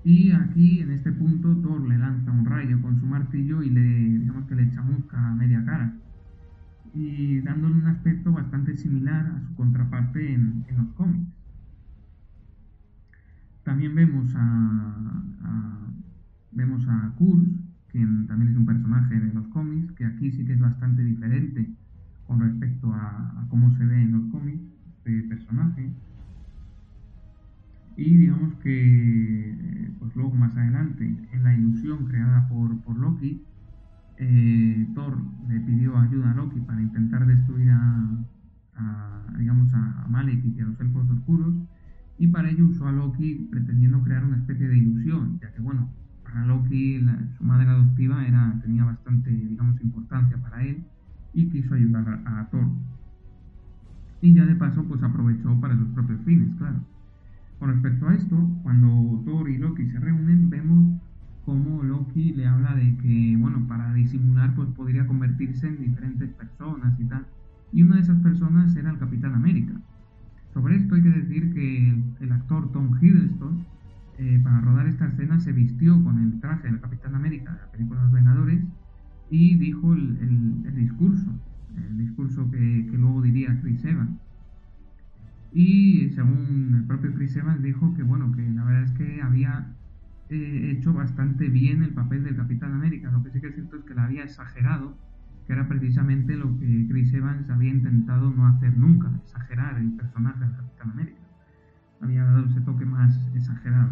y 0.03 0.31
aquí 0.31 0.81
en 0.81 0.91
este 0.91 1.11
punto 1.11 1.55
Thor 1.57 1.87
le 1.87 1.97
lanza 1.97 2.31
un 2.31 2.45
rayo 2.45 2.81
con 2.81 2.99
su 2.99 3.05
martillo 3.05 3.63
y 3.63 3.69
le 3.69 3.81
digamos 3.81 4.45
que 4.47 4.55
le 4.55 4.69
chamusca 4.71 5.17
a 5.17 5.35
media 5.35 5.63
cara 5.63 5.93
y 6.93 7.39
dándole 7.41 7.75
un 7.75 7.87
aspecto 7.87 8.31
bastante 8.31 8.75
similar 8.75 9.27
a 9.27 9.41
su 9.41 9.55
contraparte 9.55 10.33
en, 10.33 10.65
los 10.75 10.87
cómics. 10.95 11.29
También 13.63 13.93
vemos 13.95 14.33
a, 14.35 15.21
a 15.43 15.77
vemos 16.51 16.87
a 16.87 17.13
Kurz 17.17 17.66
quien 17.97 18.27
también 18.27 18.51
es 18.51 18.57
un 18.57 18.67
personaje 18.67 19.19
de 19.19 19.33
los 19.33 19.47
cómics, 19.47 19.91
que 19.93 20.05
aquí 20.05 20.31
sí 20.31 20.45
que 20.45 20.53
es 20.53 20.59
bastante 20.59 21.03
diferente 21.03 21.67
con 22.27 22.39
respecto 22.39 22.93
a, 22.93 23.47
cómo 23.49 23.71
se 23.75 23.85
ve 23.85 24.03
en 24.03 24.11
los 24.11 24.25
cómics 24.27 24.61
este 24.97 25.23
personaje. 25.23 25.89
Y 27.95 28.17
digamos 28.17 28.53
que, 28.57 29.91
pues 29.97 30.15
luego 30.15 30.35
más 30.35 30.55
adelante, 30.55 31.05
en 31.31 31.43
la 31.43 31.55
ilusión 31.55 32.05
creada 32.05 32.47
por, 32.47 32.79
por 32.81 32.95
Loki, 32.97 33.41
eh, 34.17 34.87
Thor 34.93 35.17
le 35.49 35.59
pidió 35.61 35.97
ayuda 35.97 36.31
a 36.31 36.35
Loki 36.35 36.59
para 36.59 36.79
intentar 36.79 37.25
destruir 37.25 37.71
a, 37.71 38.25
digamos, 39.39 39.73
a, 39.73 40.05
Malekith 40.07 40.55
y 40.55 40.61
a 40.61 40.65
los 40.65 40.79
elfos 40.79 41.09
oscuros, 41.09 41.55
y 42.19 42.27
para 42.27 42.51
ello 42.51 42.67
usó 42.67 42.87
a 42.87 42.91
Loki 42.91 43.47
pretendiendo 43.49 44.03
crear 44.03 44.23
una 44.23 44.37
especie 44.37 44.67
de 44.67 44.77
ilusión, 44.77 45.39
ya 45.39 45.51
que 45.51 45.61
bueno, 45.61 45.89
Loki, 46.45 47.05
su 47.37 47.43
madre 47.43 47.69
adoptiva 47.69 48.25
era, 48.25 48.59
tenía 48.61 48.85
bastante, 48.85 49.29
digamos, 49.29 49.79
importancia 49.81 50.37
para 50.37 50.63
él 50.63 50.83
y 51.33 51.49
quiso 51.49 51.75
ayudar 51.75 52.21
a, 52.25 52.47
Thor. 52.49 52.67
Y 54.21 54.33
ya 54.33 54.45
de 54.45 54.55
paso, 54.55 54.83
pues 54.85 55.03
aprovechó 55.03 55.59
para 55.59 55.77
sus 55.77 55.87
propios 55.89 56.21
fines, 56.25 56.55
claro. 56.57 56.79
Con 57.59 57.69
respecto 57.69 58.07
a 58.07 58.15
esto, 58.15 58.49
cuando 58.63 59.21
Thor 59.25 59.49
y 59.49 59.57
Loki 59.57 59.85
se 59.87 59.99
reúnen, 59.99 60.49
vemos 60.49 60.99
cómo 61.45 61.83
Loki 61.83 62.33
le 62.33 62.45
habla 62.45 62.75
de 62.75 62.97
que, 62.97 63.35
bueno, 63.39 63.65
para 63.67 63.93
disimular, 63.93 64.53
pues 64.55 64.69
podría 64.69 65.07
convertirse 65.07 65.67
en 65.67 65.81
diferentes 65.81 66.29
personas 66.31 66.99
y 66.99 67.05
tal. 67.05 67.25
Y 67.71 67.83
una 67.83 67.95
de 67.95 68.01
esas 68.01 68.19
personas 68.21 68.75
era 68.75 68.91
el 68.91 68.97
Capitán 68.97 69.33
América. 69.33 69.73
Sobre 70.53 70.75
esto 70.75 70.95
hay 70.95 71.03
que 71.03 71.09
decir 71.09 71.53
que 71.53 72.03
el 72.19 72.31
actor 72.31 72.71
Tom 72.71 72.97
Hiddleston 72.99 73.65
eh, 74.19 74.39
para 74.43 74.61
rodar 74.61 74.87
esta 74.87 75.07
escena 75.07 75.39
se 75.39 75.51
vistió 75.51 76.03
con 76.03 76.19
el 76.21 76.39
traje 76.39 76.67
del 76.67 76.81
Capitán 76.81 77.13
América 77.13 77.53
de 77.53 77.59
la 77.59 77.71
película 77.71 78.01
Los 78.01 78.11
Vengadores 78.11 78.63
y 79.29 79.55
dijo 79.57 79.93
el, 79.93 80.75
discurso 80.75 81.31
el 81.75 81.97
discurso 81.99 82.49
que, 82.49 82.89
luego 82.93 83.21
diría 83.21 83.59
Chris 83.61 83.85
Evans. 83.85 84.19
Y 85.53 86.09
según 86.15 86.73
el 86.75 86.83
propio 86.85 87.13
Chris 87.13 87.35
Evans 87.35 87.61
dijo 87.61 87.93
que 87.93 88.01
bueno, 88.01 88.31
que 88.31 88.49
la 88.49 88.63
verdad 88.63 88.83
es 88.83 88.91
que 88.91 89.21
había 89.21 89.73
eh, 90.29 90.75
hecho 90.75 90.93
bastante 90.93 91.49
bien 91.49 91.83
el 91.83 91.93
papel 91.93 92.23
del 92.23 92.35
Capitán 92.35 92.73
América. 92.73 93.11
Lo 93.11 93.23
que 93.23 93.29
sí 93.31 93.39
que 93.39 93.47
es 93.47 93.55
cierto 93.55 93.77
es 93.77 93.83
que 93.83 93.93
la 93.93 94.05
había 94.05 94.23
exagerado, 94.23 94.97
que 95.45 95.53
era 95.53 95.67
precisamente 95.67 96.35
lo 96.35 96.57
que 96.57 96.87
Chris 96.89 97.13
Evans 97.13 97.49
había 97.51 97.69
intentado 97.69 98.31
no 98.31 98.47
hacer 98.47 98.75
nunca, 98.75 99.11
exagerar 99.23 99.77
el 99.77 99.91
personaje 99.91 100.39
del 100.39 100.55
Capitán 100.55 100.91
América. 100.91 101.26
Había 102.01 102.23
dado 102.23 102.45
ese 102.45 102.61
toque 102.61 102.85
más 102.85 103.17
exagerado. 103.35 103.91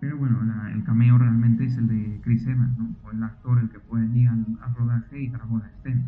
Pero 0.00 0.18
bueno, 0.18 0.38
el 0.72 0.84
cameo 0.84 1.18
realmente 1.18 1.64
es 1.64 1.76
el 1.76 1.88
de 1.88 2.20
Chris 2.22 2.46
Evans, 2.46 2.78
¿no? 2.78 2.94
o 3.04 3.10
el 3.10 3.22
actor 3.22 3.58
el 3.58 3.70
que 3.70 3.80
fue 3.80 4.02
allí 4.02 4.26
al, 4.26 4.44
rodaje 4.76 5.22
y 5.22 5.28
grabó 5.28 5.58
la 5.58 5.68
escena. 5.68 6.04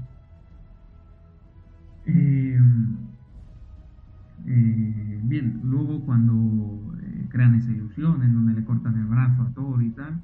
Bien, 5.31 5.61
luego 5.63 6.05
cuando 6.05 6.93
eh, 7.01 7.27
crean 7.29 7.55
esa 7.55 7.71
ilusión 7.71 8.21
en 8.25 8.35
donde 8.35 8.53
le 8.53 8.65
cortan 8.65 8.99
el 8.99 9.05
brazo 9.05 9.43
a 9.43 9.51
Thor 9.51 9.81
y 9.81 9.91
tal, 9.91 10.21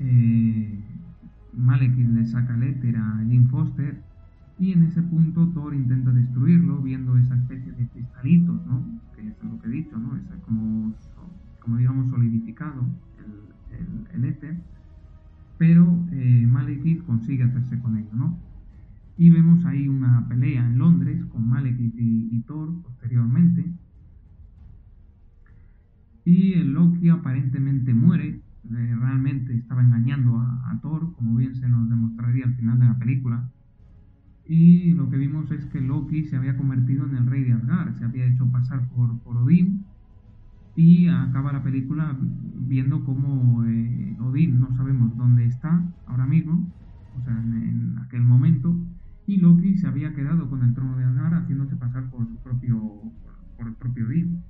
eh, 0.00 0.82
Malekith 1.52 2.08
le 2.08 2.26
saca 2.26 2.56
el 2.56 2.64
éter 2.64 2.96
a 2.96 3.24
Jim 3.28 3.46
Foster 3.46 4.02
y 4.58 4.72
en 4.72 4.82
ese 4.82 5.00
punto 5.00 5.46
Thor 5.50 5.76
intenta 5.76 6.10
destruirlo 6.10 6.82
viendo 6.82 7.16
esa 7.16 7.36
especie 7.36 7.70
de 7.70 7.86
cristalitos, 7.86 8.66
¿no? 8.66 8.84
Es 9.22 9.42
lo 9.44 9.60
que 9.60 9.68
he 9.68 9.70
dicho, 9.70 9.98
¿no? 9.98 10.16
Es 10.16 10.24
como, 10.44 10.92
como 11.60 11.76
digamos 11.76 12.10
solidificado 12.10 12.84
el, 13.70 14.06
el, 14.14 14.24
éter, 14.24 14.56
pero 15.58 16.04
eh, 16.10 16.46
Malekith 16.46 17.04
consigue 17.04 17.44
hacerse 17.44 17.78
con 17.78 17.96
ello, 17.96 18.10
¿no? 18.14 18.38
Y 19.16 19.30
vemos 19.30 19.64
ahí 19.64 19.88
una 19.88 20.26
pelea 20.28 20.66
en 20.66 20.78
Londres 20.78 21.24
con 21.26 21.48
Malekith 21.48 21.94
y, 21.96 22.42
Thor 22.46 22.82
posteriormente. 22.82 23.64
Y 26.24 26.54
el 26.54 26.72
Loki 26.72 27.08
aparentemente 27.08 27.94
muere. 27.94 28.40
Eh, 28.64 28.96
realmente 28.98 29.54
estaba 29.54 29.82
engañando 29.82 30.40
a, 30.40 30.78
Thor, 30.82 31.14
como 31.14 31.36
bien 31.36 31.54
se 31.54 31.68
nos 31.68 31.88
demostraría 31.88 32.44
al 32.46 32.54
final 32.54 32.78
de 32.78 32.86
la 32.86 32.98
película. 32.98 33.48
Y 34.46 34.92
lo 34.94 35.08
que 35.08 35.16
vimos 35.16 35.50
es 35.50 35.64
que 35.66 35.80
Loki 35.80 36.24
se 36.24 36.36
había 36.36 36.56
convertido 36.56 37.06
en 37.06 37.16
el 37.16 37.26
rey 37.26 37.44
de 37.44 37.52
Asgard, 37.52 37.96
se 37.98 38.04
había 38.04 38.26
hecho 38.26 38.50
pasar 38.50 38.88
por, 38.88 39.18
por 39.20 39.36
Odín. 39.36 39.84
Y 40.74 41.06
acaba 41.08 41.52
la 41.52 41.62
película 41.62 42.16
viendo 42.20 43.04
cómo 43.04 43.64
eh, 43.64 44.16
Odín 44.20 44.60
no 44.60 44.74
sabemos 44.76 45.16
dónde 45.16 45.44
está 45.44 45.82
ahora 46.06 46.26
mismo, 46.26 46.66
o 47.18 47.22
sea, 47.24 47.34
en 47.34 47.98
aquel 47.98 48.22
momento, 48.22 48.74
y 49.26 49.36
Loki 49.36 49.76
se 49.76 49.86
había 49.86 50.14
quedado 50.14 50.48
con 50.48 50.62
el 50.62 50.74
trono 50.74 50.96
de 50.96 51.04
Asgard 51.04 51.34
haciéndose 51.34 51.76
pasar 51.76 52.10
por 52.10 52.26
su 52.26 52.36
propio 52.36 53.02
por 53.56 53.68
el 53.68 53.74
propio 53.74 54.06
Odín. 54.06 54.42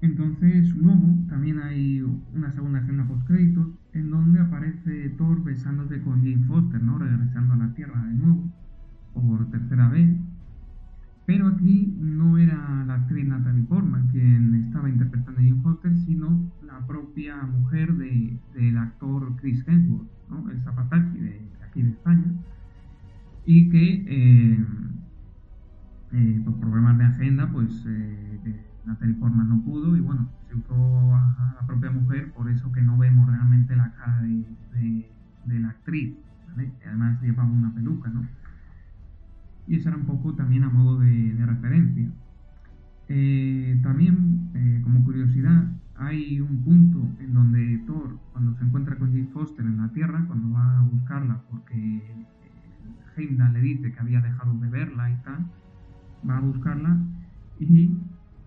Entonces 0.00 0.74
luego 0.76 1.14
también 1.28 1.58
hay 1.58 2.00
una 2.34 2.52
segunda 2.52 2.78
escena 2.80 3.08
post 3.08 3.26
créditos 3.26 3.66
en 3.96 4.10
donde 4.10 4.40
aparece 4.40 5.08
Thor 5.16 5.42
besándose 5.42 6.00
con 6.02 6.22
Jane 6.22 6.44
Foster, 6.46 6.82
¿no? 6.82 6.98
Regresando 6.98 7.54
a 7.54 7.56
la 7.56 7.74
Tierra 7.74 8.02
de 8.04 8.14
nuevo 8.14 8.52
por 9.14 9.50
tercera 9.50 9.88
vez. 9.88 10.14
Pero 11.24 11.48
aquí 11.48 11.96
no 11.98 12.38
era 12.38 12.84
la 12.86 12.94
actriz 12.94 13.26
Natalie 13.26 13.64
Portman 13.64 14.08
quien 14.08 14.54
estaba 14.54 14.88
interpretando 14.88 15.40
a 15.40 15.44
Jane 15.44 15.62
Foster, 15.62 15.96
sino 15.96 16.52
la 16.64 16.86
propia 16.86 17.42
mujer 17.42 17.94
de, 17.96 18.38
del 18.54 18.78
actor 18.78 19.34
Chris 19.40 19.66
Hemsworth, 19.66 20.08
¿no? 20.30 20.48
el 20.50 20.60
Zapataki 20.62 21.18
de, 21.18 21.40
aquí 21.66 21.82
de 21.82 21.90
España, 21.90 22.32
y 23.44 23.68
que 23.70 24.04
eh, 24.06 24.64
eh, 26.12 26.42
por 26.44 26.60
problemas 26.60 26.98
de 26.98 27.04
agenda, 27.04 27.50
pues 27.50 27.84
eh, 27.88 28.60
Natalie 28.84 29.14
Portman 29.14 29.48
no 29.48 29.62
pudo 29.62 29.96
y 29.96 30.00
bueno, 30.00 30.28
se 30.46 30.54
usó 30.54 31.14
a 40.64 40.70
modo 40.70 41.00
de, 41.00 41.34
referencia. 41.46 42.10
Eh, 43.08 43.78
también, 43.82 44.50
eh, 44.54 44.80
como 44.82 45.04
curiosidad, 45.04 45.70
hay 45.96 46.40
un 46.40 46.62
punto 46.62 47.08
en 47.20 47.34
donde 47.34 47.78
Thor, 47.86 48.18
cuando 48.32 48.54
se 48.54 48.64
encuentra 48.64 48.96
con 48.96 49.12
Jane 49.12 49.28
Foster 49.32 49.64
en 49.64 49.78
la 49.78 49.88
Tierra, 49.92 50.24
cuando 50.26 50.50
va 50.50 50.78
a 50.78 50.82
buscarla 50.82 51.40
porque 51.50 51.74
eh, 51.74 52.26
Heimdall 53.16 53.52
le 53.52 53.60
dice 53.60 53.92
que 53.92 54.00
había 54.00 54.20
dejado 54.20 54.54
de 54.58 54.68
verla 54.68 55.10
y 55.10 55.16
tal, 55.22 55.46
va 56.28 56.38
a 56.38 56.40
buscarla 56.40 56.98
y 57.58 57.96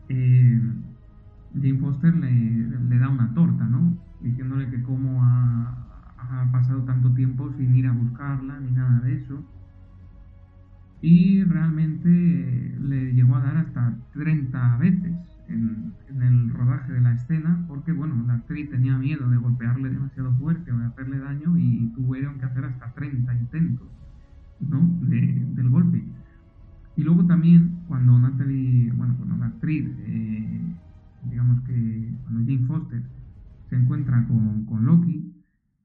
Jane 0.10 1.80
Foster 1.80 2.16
le, 2.16 3.00
da 3.00 3.10
una 3.10 3.34
torta, 3.34 3.66
¿no? 3.66 3.98
Diciéndole 4.22 4.70
que 4.70 4.84
cómo 4.84 5.24
ha 5.24 6.50
pasado 6.52 6.84
tanto 6.84 7.12
tiempo 7.14 7.52
sin 7.58 7.76
ir 7.76 7.88
a 7.88 7.92
buscarla 7.92 8.60
ni 8.60 8.72
nada 8.72 9.00
de 9.00 9.16
eso 9.16 9.44
y 11.02 11.44
realmente 11.44 12.10
eh, 12.10 12.78
le 12.82 13.14
llegó 13.14 13.36
a 13.36 13.44
dar 13.44 13.58
hasta 13.58 13.98
30 14.14 14.78
veces 14.78 15.14
en, 15.48 15.94
el 16.22 16.50
rodaje 16.50 16.92
de 16.92 17.02
la 17.02 17.14
escena 17.14 17.64
porque 17.68 17.92
bueno, 17.94 18.24
la 18.28 18.34
actriz 18.36 18.70
tenía 18.70 18.98
miedo 18.98 19.30
de 19.30 19.38
golpearle 19.38 19.90
demasiado 19.90 20.34
fuerte 20.34 20.72
o 20.72 20.78
de 20.78 20.86
hacerle 20.86 21.20
daño 21.20 21.58
y 21.58 21.92
tuvieron 21.96 22.40
que 22.40 22.46
hacer 22.46 22.66
hasta 22.66 22.92
30 22.94 23.34
intentos 23.34 23.88
¿no? 24.60 24.80
del 25.02 25.70
golpe. 25.70 26.04
Y 26.98 27.04
luego 27.04 27.26
también 27.26 27.80
cuando 27.88 28.20
Natalie, 28.20 28.92
bueno, 28.92 29.16
cuando 29.18 29.38
la 29.38 29.46
actriz, 29.46 29.86
eh, 30.00 30.76
digamos 31.30 31.62
que 31.62 32.14
cuando 32.24 32.42
Jane 32.42 32.68
Foster 32.68 33.04
se 33.70 33.76
encuentra 33.76 34.26
con, 34.28 34.66
con 34.66 34.86
Loki, 34.86 35.32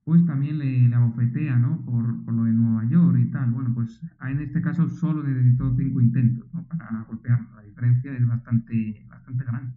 pues 0.05 0.25
también 0.27 0.59
le, 0.59 0.95
abofetea, 0.95 1.59
¿no? 1.59 1.81
Por, 1.83 2.25
por, 2.25 2.35
lo 2.35 2.45
de 2.45 2.53
Nueva 2.53 2.85
York 2.89 3.19
y 3.19 3.31
tal. 3.31 3.51
Bueno, 3.53 3.73
pues 3.75 4.01
en 4.21 4.41
este 4.41 4.61
caso 4.61 4.89
solo 4.91 5.23
necesitó 5.23 5.75
cinco 5.77 6.01
intentos, 6.01 6.47
¿no? 6.53 6.63
Para 6.65 7.03
golpearlo. 7.09 7.49
La 7.57 7.63
diferencia 7.63 8.13
es 8.13 8.27
bastante, 8.27 9.05
bastante 9.09 9.45
grande. 9.45 9.73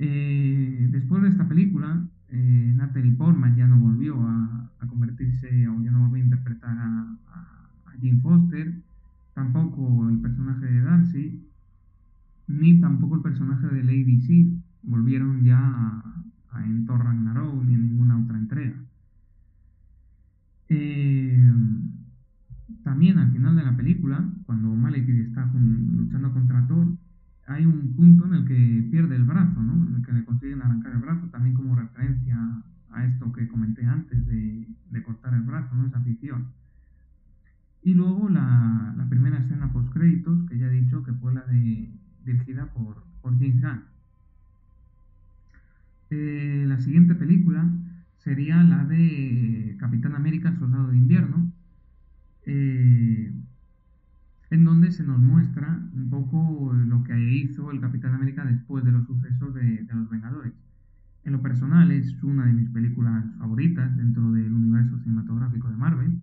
Eh, 0.00 0.88
después 0.90 1.22
de 1.22 1.28
esta 1.28 1.48
película, 1.48 2.08
eh, 2.28 2.72
Natalie 2.76 3.12
Portman 3.12 3.56
ya 3.56 3.66
no 3.66 3.78
volvió 3.78 4.20
a, 4.20 4.70
a, 4.78 4.86
convertirse 4.86 5.66
o 5.68 5.82
ya 5.82 5.90
no 5.90 6.00
volvió 6.00 6.22
a 6.22 6.26
interpretar 6.26 6.76
a, 6.78 7.16
a, 7.28 7.92
Jane 8.00 8.20
Foster, 8.20 8.80
tampoco 9.34 10.08
el 10.08 10.20
personaje 10.20 10.66
de 10.66 10.80
Darcy, 10.82 11.48
ni 12.46 12.80
tampoco 12.80 13.16
el 13.16 13.22
personaje 13.22 13.66
de 13.66 13.82
Lady 13.82 14.20
Sif 14.20 14.62
volvieron 14.82 15.42
ya 15.42 15.58
a, 15.58 16.64
en 16.64 16.86
Thor 16.86 17.04
Ragnarok 17.04 17.64
ni 17.64 17.74
en 17.74 17.82
ninguna 17.82 18.22
otra 18.22 18.38
entrega. 18.38 18.76
Eh, 20.68 21.52
también 22.82 23.18
al 23.18 23.32
final 23.32 23.56
de 23.56 23.64
la 23.64 23.76
película, 23.76 24.26
cuando 24.46 24.74
Malekith 24.74 25.28
está 25.28 25.50
luchando 25.54 26.32
contra 26.32 26.66
Thor, 26.66 26.88
hay 27.46 27.64
un 27.64 27.94
punto 27.94 28.26
en 28.26 28.34
el 28.34 28.44
que 28.44 28.88
pierde 28.90 29.16
el 29.16 29.24
brazo, 29.24 29.62
¿no? 29.62 29.86
En 29.88 29.96
el 29.96 30.02
que 30.04 30.12
le 30.12 30.24
consiguen 30.24 30.62
arrancar 30.62 30.92
el 30.92 30.98
brazo, 30.98 31.26
también 31.28 31.54
como 31.54 31.74
referencia 31.74 32.36
a 32.90 33.04
esto 33.04 33.32
que 33.32 33.48
comenté 33.48 33.84
antes 33.86 34.26
de, 34.26 34.66
cortar 35.04 35.34
el 35.34 35.42
brazo, 35.42 35.74
¿no? 35.74 35.86
Esa 35.86 35.98
afición. 35.98 36.48
Y 37.82 37.94
luego 37.94 38.28
la, 38.28 39.06
primera 39.08 39.38
escena 39.38 39.72
post 39.72 39.90
créditos, 39.92 40.46
que 40.48 40.58
ya 40.58 40.66
he 40.66 40.70
dicho 40.70 41.02
que 41.02 41.12
fue 41.14 41.32
la 41.32 41.42
de 41.42 41.90
dirigida 42.24 42.66
por, 42.72 43.04
por 43.22 43.38
James 43.38 43.60
Gunn. 43.60 43.82
Eh, 46.10 46.64
la 46.66 46.78
siguiente 46.80 47.14
película 47.14 47.70
sería 48.28 48.62
la 48.62 48.84
de 48.84 49.74
Capitán 49.80 50.14
América, 50.14 50.54
Soldado 50.58 50.88
de 50.88 50.98
Invierno, 50.98 51.50
eh, 52.44 53.32
en 54.50 54.64
donde 54.64 54.92
se 54.92 55.02
nos 55.02 55.18
muestra 55.18 55.80
un 55.94 56.10
poco 56.10 56.74
lo 56.74 57.04
que 57.04 57.18
hizo 57.18 57.70
el 57.70 57.80
Capitán 57.80 58.14
América 58.14 58.44
después 58.44 58.84
de 58.84 58.92
los 58.92 59.06
sucesos 59.06 59.54
de, 59.54 59.86
los 59.94 60.10
Vengadores. 60.10 60.52
En 61.24 61.32
lo 61.32 61.40
personal 61.40 61.90
es 61.90 62.22
una 62.22 62.44
de 62.44 62.52
mis 62.52 62.68
películas 62.68 63.24
favoritas 63.38 63.96
dentro 63.96 64.30
del 64.32 64.52
universo 64.52 64.98
cinematográfico 64.98 65.70
de 65.70 65.76
Marvel 65.78 66.20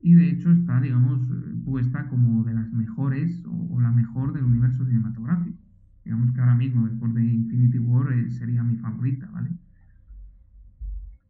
y 0.00 0.14
de 0.14 0.30
hecho 0.30 0.52
está, 0.52 0.80
digamos, 0.80 1.22
puesta 1.64 2.06
como 2.06 2.44
de 2.44 2.54
las 2.54 2.72
mejores 2.72 3.42
o 3.46 3.80
la 3.80 3.90
mejor 3.90 4.32
del 4.32 4.44
universo 4.44 4.86
cinematográfico. 4.86 5.58
Digamos 6.04 6.30
que 6.32 6.40
ahora 6.40 6.54
mismo, 6.54 6.86
después 6.86 7.12
de 7.14 7.24
Infinity 7.24 7.80
War, 7.80 8.12
eh, 8.12 8.30
sería 8.30 8.62
mi 8.62 8.76
favorita, 8.76 9.28
¿vale? 9.32 9.50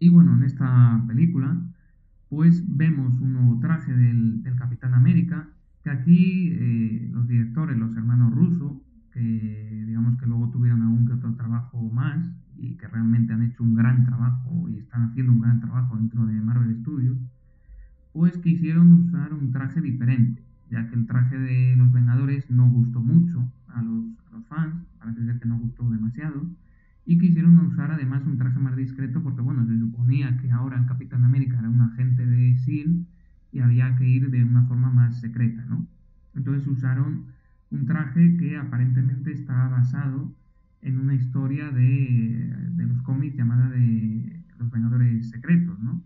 Y 0.03 0.09
bueno, 0.09 0.35
en 0.35 0.43
esta 0.43 1.01
película, 1.07 1.57
pues 2.29 2.65
vemos 2.67 3.21
un 3.21 3.35
nuevo 3.35 3.61
traje 3.61 3.93
del, 3.93 4.43
Capitán 4.59 4.95
América, 4.95 5.49
que 5.85 5.91
aquí 5.91 6.49
eh, 6.51 7.09
los 7.13 7.29
directores, 7.29 7.79
los 7.79 7.97
hermanos 7.97 8.35
rusos, 8.35 8.83
que 9.13 9.85
digamos 9.87 10.19
que 10.19 10.27
luego 10.27 10.51
tuvieron 10.51 10.83
algún 10.83 11.07
que 11.07 11.13
otro 11.13 11.35
trabajo 11.35 11.89
más 11.89 12.33
y 12.57 12.75
que 12.79 12.89
realmente 12.89 13.33
han 13.33 13.45
hecho 13.45 13.63
un 13.63 13.77
gran 13.77 14.05
trabajo 14.05 14.69
y 14.69 14.79
están 14.79 15.05
haciendo 15.05 15.31
un 15.35 15.41
gran 15.41 15.61
trabajo 15.61 15.97
dentro 15.97 16.27
de 16.27 16.41
Marvel 16.41 16.75
Studios, 16.81 17.19
pues 18.13 18.37
quisieron 18.39 18.93
usar 18.95 19.33
un 19.33 19.53
traje 19.53 19.81
diferente, 19.81 20.43
ya 20.69 20.89
que 20.89 20.97
el 20.97 21.07
traje 21.07 21.39
de 21.39 21.77
los 21.77 21.93
Vengadores 21.93 22.51
no 22.51 22.69
gustó 22.69 23.01
mucho 23.01 23.49
a 23.69 23.81
los, 23.83 24.05
a 24.27 24.37
los 24.37 24.45
fans, 24.49 24.85
parece 24.99 25.25
ser 25.27 25.39
que 25.39 25.47
no 25.47 25.61
gustó 25.61 25.89
demasiado, 25.89 26.51
y 27.05 27.19
quisieron 27.19 27.59
usar 27.59 27.91
además 27.91 28.25
un 28.27 28.39
traje 28.39 28.59
más 28.59 28.77
discreto 28.77 29.23
porque 29.23 29.41
bueno, 29.43 29.67
se 29.67 29.79
suponía 29.79 30.37
que 30.39 30.51
ahora 30.51 30.79
el 30.79 30.87
Capitán 30.87 31.25
América 31.25 31.59
era 31.59 31.69
un 31.69 31.81
agente 31.81 32.25
de 32.27 32.51
S.H.I.E.L.D. 32.53 33.05
y 33.53 33.61
había 33.61 33.97
que 33.97 34.09
ir 34.09 34.31
de 34.31 34.45
una 34.45 34.65
forma 34.67 34.91
más 34.91 35.21
secreta, 35.21 35.65
¿no? 35.67 35.87
Entonces 36.35 36.67
usaron 36.67 37.27
un 37.71 37.87
traje 37.87 38.37
que 38.37 38.57
aparentemente 38.57 39.33
está 39.33 39.69
basado 39.69 40.35
en 40.83 40.99
una 41.01 41.15
historia 41.15 41.71
de, 41.71 42.55
de 42.71 42.87
los 42.87 43.03
cómics 43.03 43.37
llamada 43.37 43.69
de 43.71 44.41
los 44.59 44.71
Vengadores 44.71 45.31
Secretos, 45.31 45.79
¿no? 45.81 46.03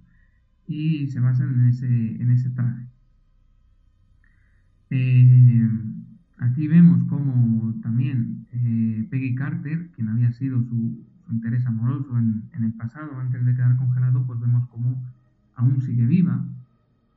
Y 0.66 1.08
se 1.08 1.20
basan 1.20 1.54
en 1.60 1.68
ese, 1.68 1.86
en 2.22 2.30
ese 2.30 2.50
traje. 2.50 2.86
Eh, 4.90 5.68
aquí 6.38 6.68
vemos 6.68 7.04
como 7.08 7.74
también 7.82 8.46
eh, 8.52 9.06
Peggy 9.10 9.34
Carter, 9.34 9.88
quien 9.94 10.08
había 10.08 10.32
sido 10.32 10.62
su, 10.62 11.04
interés 11.30 11.66
amoroso 11.66 12.16
en, 12.18 12.44
el 12.62 12.72
pasado, 12.72 13.18
antes 13.18 13.44
de 13.44 13.54
quedar 13.54 13.76
congelado, 13.76 14.24
pues 14.26 14.40
vemos 14.40 14.68
como 14.68 15.02
aún 15.56 15.80
sigue 15.82 16.06
viva. 16.06 16.44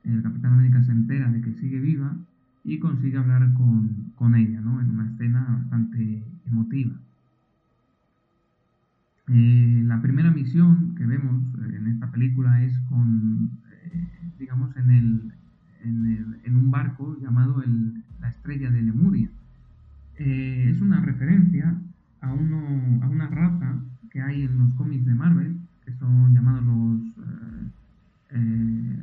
El 0.04 0.22
Capitán 0.22 0.54
América 0.54 0.82
se 0.82 0.92
entera 0.92 1.30
de 1.30 1.40
que 1.40 1.52
sigue 1.54 1.78
viva 1.78 2.16
y 2.64 2.78
consigue 2.78 3.18
hablar 3.18 3.54
con, 3.54 4.34
ella, 4.34 4.60
¿no? 4.60 4.80
En 4.80 4.90
una 4.90 5.06
escena 5.06 5.40
bastante 5.60 6.22
emotiva. 6.46 6.92
Eh, 9.28 9.82
la 9.86 10.02
primera 10.02 10.30
misión 10.30 10.94
que 10.96 11.06
vemos 11.06 11.42
en 11.72 11.86
esta 11.86 12.10
película 12.10 12.62
es 12.64 12.76
con, 12.88 13.50
eh, 13.72 14.08
digamos, 14.38 14.76
en, 14.76 14.90
el, 14.90 15.32
en, 15.84 16.06
el, 16.06 16.40
en, 16.44 16.56
un 16.56 16.70
barco 16.70 17.16
llamado 17.20 17.62
el, 17.62 18.02
la 18.20 18.28
Estrella 18.28 18.70
de 18.70 18.82
Lemuria. 18.82 19.28
Eh, 20.16 20.68
es 20.70 20.80
una 20.80 21.00
referencia 21.00 21.74
a, 22.20 22.32
una 22.32 23.28
raza 23.28 23.80
que 24.10 24.20
hay 24.20 24.42
en 24.42 24.58
los 24.58 24.74
cómics 24.74 25.06
de 25.06 25.14
Marvel, 25.14 25.56
que 25.84 25.92
son 25.92 26.34
llamados 26.34 26.64
los, 26.64 27.16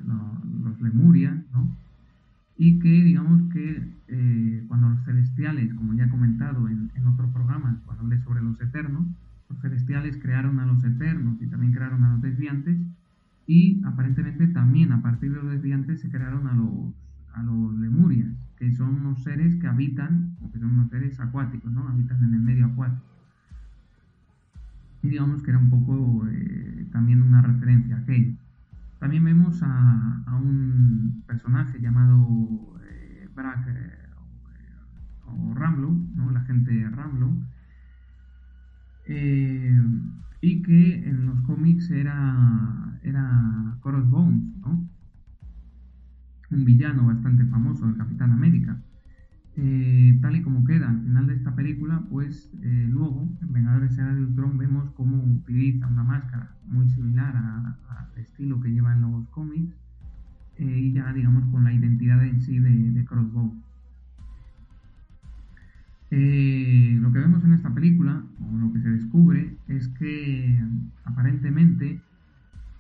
los, 0.05 0.63
los 0.63 0.81
Lemuria, 0.81 1.43
y 2.57 2.79
que 2.79 3.03
digamos 3.03 3.43
que 3.53 3.87
eh, 4.07 4.63
cuando 4.67 4.89
los 4.89 5.03
celestiales, 5.05 5.73
como 5.75 5.93
ya 5.93 6.05
he 6.05 6.09
comentado 6.09 6.67
en, 6.67 6.91
en 6.95 7.07
otro 7.07 7.31
programa, 7.31 7.79
cuando 7.85 8.03
hablé 8.03 8.19
sobre 8.19 8.41
los 8.41 8.59
eternos, 8.59 9.05
los 9.49 9.59
celestiales 9.61 10.17
crearon 10.17 10.59
a 10.59 10.65
los 10.65 10.83
eternos 10.83 11.41
y 11.41 11.47
también 11.47 11.71
crearon 11.71 12.03
a 12.03 12.13
los 12.13 12.21
desviantes 12.21 12.77
y 13.45 13.81
aparentemente 13.85 14.47
también 14.47 14.91
a 14.91 15.01
partir 15.01 15.31
de 15.31 15.37
los 15.37 15.51
desviantes 15.51 16.01
se 16.01 16.09
crearon 16.09 16.47
a 16.47 16.53
los, 16.53 16.93
a 17.37 17.43
los 17.43 17.75
lemurias, 17.75 18.33
que 18.57 18.71
son 18.73 18.95
unos 18.95 19.23
seres 19.23 19.55
que 19.55 19.67
habitan, 19.67 20.35
o 20.41 20.51
que 20.51 20.59
son 20.59 20.71
unos 20.71 20.89
seres 20.89 21.19
acuáticos, 21.19 21.71
¿no? 21.71 21.87
Habitan 21.87 22.23
en 22.23 22.33
el 22.33 22.41
medio 22.41 22.65
acuático. 22.65 23.03
Y 25.03 25.09
digamos 25.09 25.43
que 25.43 25.51
era 25.51 25.59
un 25.59 25.69
poco 25.69 26.27
eh, 26.27 26.87
también 26.91 27.21
una 27.21 27.41
referencia 27.41 27.97
a. 28.01 28.35
También 28.99 29.23
vemos 29.23 29.61
a, 29.61 30.23
un 30.41 31.23
personaje 31.27 31.79
llamado 31.79 32.79
eh, 32.89 33.29
Brack 33.35 33.67
eh, 33.67 33.91
o 35.25 35.53
Ramlo, 35.53 35.95
¿no? 36.15 36.31
la 36.31 36.41
gente 36.41 36.89
Ramlo, 36.89 37.35
eh, 39.05 39.81
y 40.41 40.61
que 40.61 41.09
en 41.09 41.25
los 41.27 41.41
cómics 41.41 41.89
era, 41.91 42.99
era 43.03 43.77
Bones, 44.09 44.43
¿no? 44.57 44.87
Un 46.51 46.65
villano 46.65 47.05
bastante 47.07 47.45
famoso 47.45 47.85
del 47.85 47.97
Capitán 47.97 48.31
América. 48.31 48.77
Eh, 49.59 50.19
tal 50.21 50.35
y 50.35 50.43
como 50.43 50.63
queda 50.65 50.87
al 50.89 51.01
final 51.01 51.25
de 51.27 51.33
esta 51.33 51.55
película, 51.55 52.03
pues 52.11 52.51
eh, 52.61 52.87
luego 52.91 53.27
en 53.41 53.53
Vengadores 53.53 53.97
Era 53.97 54.13
de 54.13 54.21
Ultron 54.21 54.57
vemos 54.57 54.91
cómo 54.91 55.17
utiliza 55.23 55.87
una 55.87 56.03
máscara 56.03 56.55
muy 56.67 56.87
similar 56.89 57.35
al 57.35 58.21
estilo 58.21 58.61
que 58.61 58.71
lleva 58.71 58.93
en 58.93 59.01
los 59.01 59.27
cómics 59.29 59.75
eh, 60.57 60.79
y 60.79 60.91
ya 60.91 61.11
digamos 61.11 61.43
con 61.47 61.63
la 61.63 61.73
identidad 61.73 62.23
en 62.23 62.41
sí 62.41 62.59
de, 62.59 62.91
de 62.91 63.05
Crossbow. 63.05 63.53
Lo 66.09 67.13
que 67.13 67.19
vemos 67.19 67.43
en 67.43 67.53
esta 67.53 67.73
película, 67.73 68.23
o 68.41 68.57
lo 68.57 68.71
que 68.71 68.79
se 68.79 68.89
descubre, 68.89 69.57
es 69.67 69.87
que 69.89 70.61
aparentemente 71.03 72.01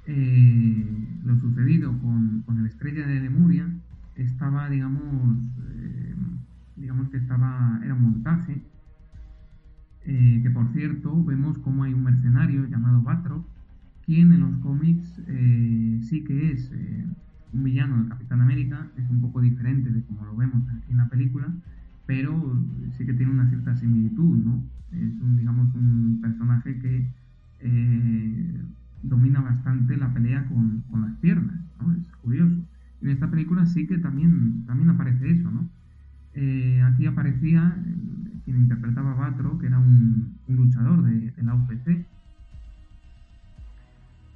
lo 0.07 1.37
sucedido 1.37 1.97
con, 1.99 2.43
con, 2.45 2.59
el 2.59 2.67
Estrella 2.67 3.05
de 3.05 3.19
Lemuria 3.19 3.67
estaba, 4.15 4.69
digamos, 4.69 5.37
digamos 6.77 7.09
que 7.09 7.17
estaba, 7.17 7.79
era 7.83 7.93
un 7.93 8.01
montaje, 8.01 8.61
eh, 10.05 10.39
que 10.41 10.49
por 10.49 10.71
cierto 10.71 11.21
vemos 11.25 11.57
como 11.57 11.83
hay 11.83 11.93
un 11.93 12.03
mercenario 12.03 12.65
llamado 12.67 13.01
Batroc, 13.01 13.45
quien 14.05 14.31
en 14.31 14.39
los 14.39 14.55
cómics 14.59 15.19
eh, 15.27 15.99
sí 16.01 16.23
que 16.23 16.53
es 16.53 16.71
eh, 16.71 17.05
un 17.51 17.63
villano 17.63 17.97
del 17.97 18.07
Capitán 18.07 18.41
América, 18.41 18.87
es 18.95 19.09
un 19.09 19.19
poco 19.19 19.41
diferente 19.41 19.91
de 19.91 20.01
como 20.03 20.25
lo 20.25 20.35
vemos 20.37 20.63
aquí 20.69 20.91
en 20.91 20.97
la 20.97 21.09
película, 21.09 21.53
pero 22.05 22.57
sí 22.97 23.05
que 23.05 23.13
tiene 23.13 23.33
una 23.33 23.49
cierta 23.49 23.75
similitud, 23.75 24.37
¿no? 24.37 24.63
Es 24.93 25.19
un, 25.19 25.35
digamos, 25.37 25.75
un 25.75 26.19
personaje 26.21 26.79
que 26.79 27.05
domina 29.03 29.41
bastante 29.41 29.97
la 29.97 30.13
pelea 30.13 30.45
con, 30.47 30.81
con 30.89 31.01
las 31.01 31.15
piernas, 31.17 31.59
¿no? 31.79 31.93
Es 31.93 32.15
curioso. 32.21 32.55
En 33.01 33.09
esta 33.09 33.29
película 33.29 33.65
sí 33.65 33.87
que 33.87 33.97
también, 33.97 34.65
también 34.65 34.89
aparece 34.89 35.29
eso, 35.29 35.51
¿no? 35.51 35.69
Eh, 36.39 36.83
aquí 36.83 37.07
aparecía 37.07 37.75
eh, 37.83 37.95
quien 38.45 38.57
interpretaba 38.57 39.11
a 39.11 39.15
Batro, 39.15 39.57
que 39.57 39.65
era 39.65 39.79
un, 39.79 40.37
luchador 40.47 41.03
de, 41.03 41.31
de, 41.31 41.43
la 41.43 41.55
UFC. 41.55 42.05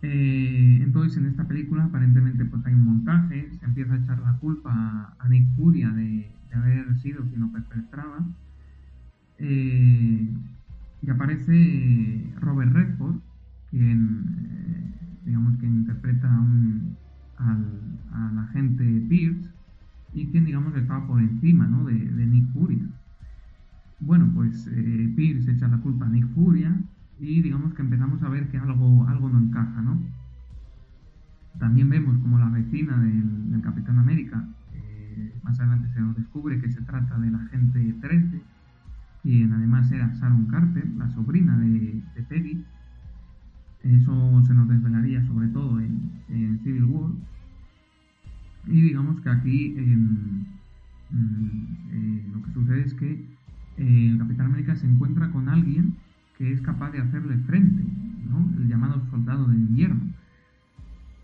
Eh, 0.02 0.80
entonces 0.82 1.18
en 1.18 1.28
esta 1.28 1.48
película 1.48 1.84
aparentemente 1.84 2.44
pues 2.46 2.66
hay 2.66 2.74
un 2.74 2.86
montaje, 2.86 3.52
se 3.60 3.66
empieza 3.66 3.94
a 3.94 3.98
echar 3.98 4.20
la 4.20 4.34
culpa 4.38 4.72
a, 4.74 5.16
a 5.20 5.30
Nick 5.30 5.48
Furia 5.56 5.90
de, 5.92 6.28
de, 6.50 6.56
haber 6.56 6.96
sido 6.98 7.24
quien 7.26 7.42
lo 7.42 7.52
perpetraba. 7.52 8.26
y 9.40 11.10
aparece 11.10 12.34
Robert 12.40 12.74
Redford, 12.74 13.18
quien 13.72 14.94
digamos 15.26 15.58
que 15.58 15.66
interpreta 15.66 16.34
a 16.34 16.40
un, 16.40 16.98
al, 17.38 18.38
agente 18.40 18.84
Pierce 19.08 19.50
y 20.14 20.28
quien 20.28 20.46
digamos 20.46 20.76
estaba 20.76 21.08
por 21.08 21.22
encima 21.22 21.66
¿no? 21.68 21.86
de, 21.86 21.94
Nick 21.94 22.52
Furia. 22.54 22.84
Bueno, 24.00 24.30
pues 24.34 24.68
eh, 24.72 25.14
Pierce 25.16 25.52
echa 25.52 25.68
la 25.68 25.78
culpa 25.78 26.06
a 26.06 26.10
Nick 26.10 26.28
Furia 26.34 26.76
y 27.20 27.42
digamos 27.42 27.74
que 27.74 27.82
empezamos 27.82 28.22
a 28.24 28.30
ver 28.30 28.50
que 28.50 28.58
algo, 28.58 29.08
algo 29.08 29.30
no 29.30 29.40
encaja, 29.40 29.82
¿no? 29.82 30.02
También 31.60 31.90
vemos 31.90 32.18
como 32.18 32.40
la 32.40 32.50
vecina 32.50 32.98
del, 32.98 33.52
del 33.52 33.62
Capitán 33.62 34.00
América, 34.00 34.48
eh, 34.74 35.34
más 35.44 35.60
adelante 35.60 35.90
se 35.94 36.02
nos 36.02 36.16
descubre 36.16 36.60
que 36.60 36.72
se 36.72 36.82
trata 36.82 37.18
del 37.20 37.36
agente 37.36 37.96
13, 38.02 38.42
quien 39.22 39.54
además 39.54 39.92
era 39.92 40.12
Sharon 40.14 40.48
Carter, 40.48 40.88
la 40.98 41.10
sobrina 41.10 41.58
de, 41.60 42.02
de 42.16 42.24
Peggy. 42.24 42.66
Eso 43.84 44.44
se 44.46 44.54
nos 44.54 44.68
desvelaría 44.68 45.26
sobre 45.26 45.48
todo 45.48 45.80
en, 45.80 46.12
Civil 46.64 46.86
War. 46.86 47.12
Y 48.68 48.82
digamos 48.82 49.20
que 49.22 49.30
aquí 49.30 49.76
eh, 49.78 49.98
eh, 51.14 52.26
lo 52.34 52.42
que 52.44 52.52
sucede 52.52 52.82
es 52.82 52.94
que 52.94 53.26
eh, 53.78 54.10
el 54.12 54.18
Capitán 54.18 54.48
América 54.48 54.76
se 54.76 54.88
encuentra 54.88 55.30
con 55.32 55.50
alguien 55.50 55.96
que 56.38 56.52
es 56.52 56.62
capaz 56.62 56.92
de 56.92 57.00
hacerle 57.00 57.38
frente, 57.40 57.84
¿no? 58.30 58.50
el 58.58 58.68
llamado 58.68 59.02
soldado 59.10 59.48
de 59.48 59.56
invierno. 59.56 60.02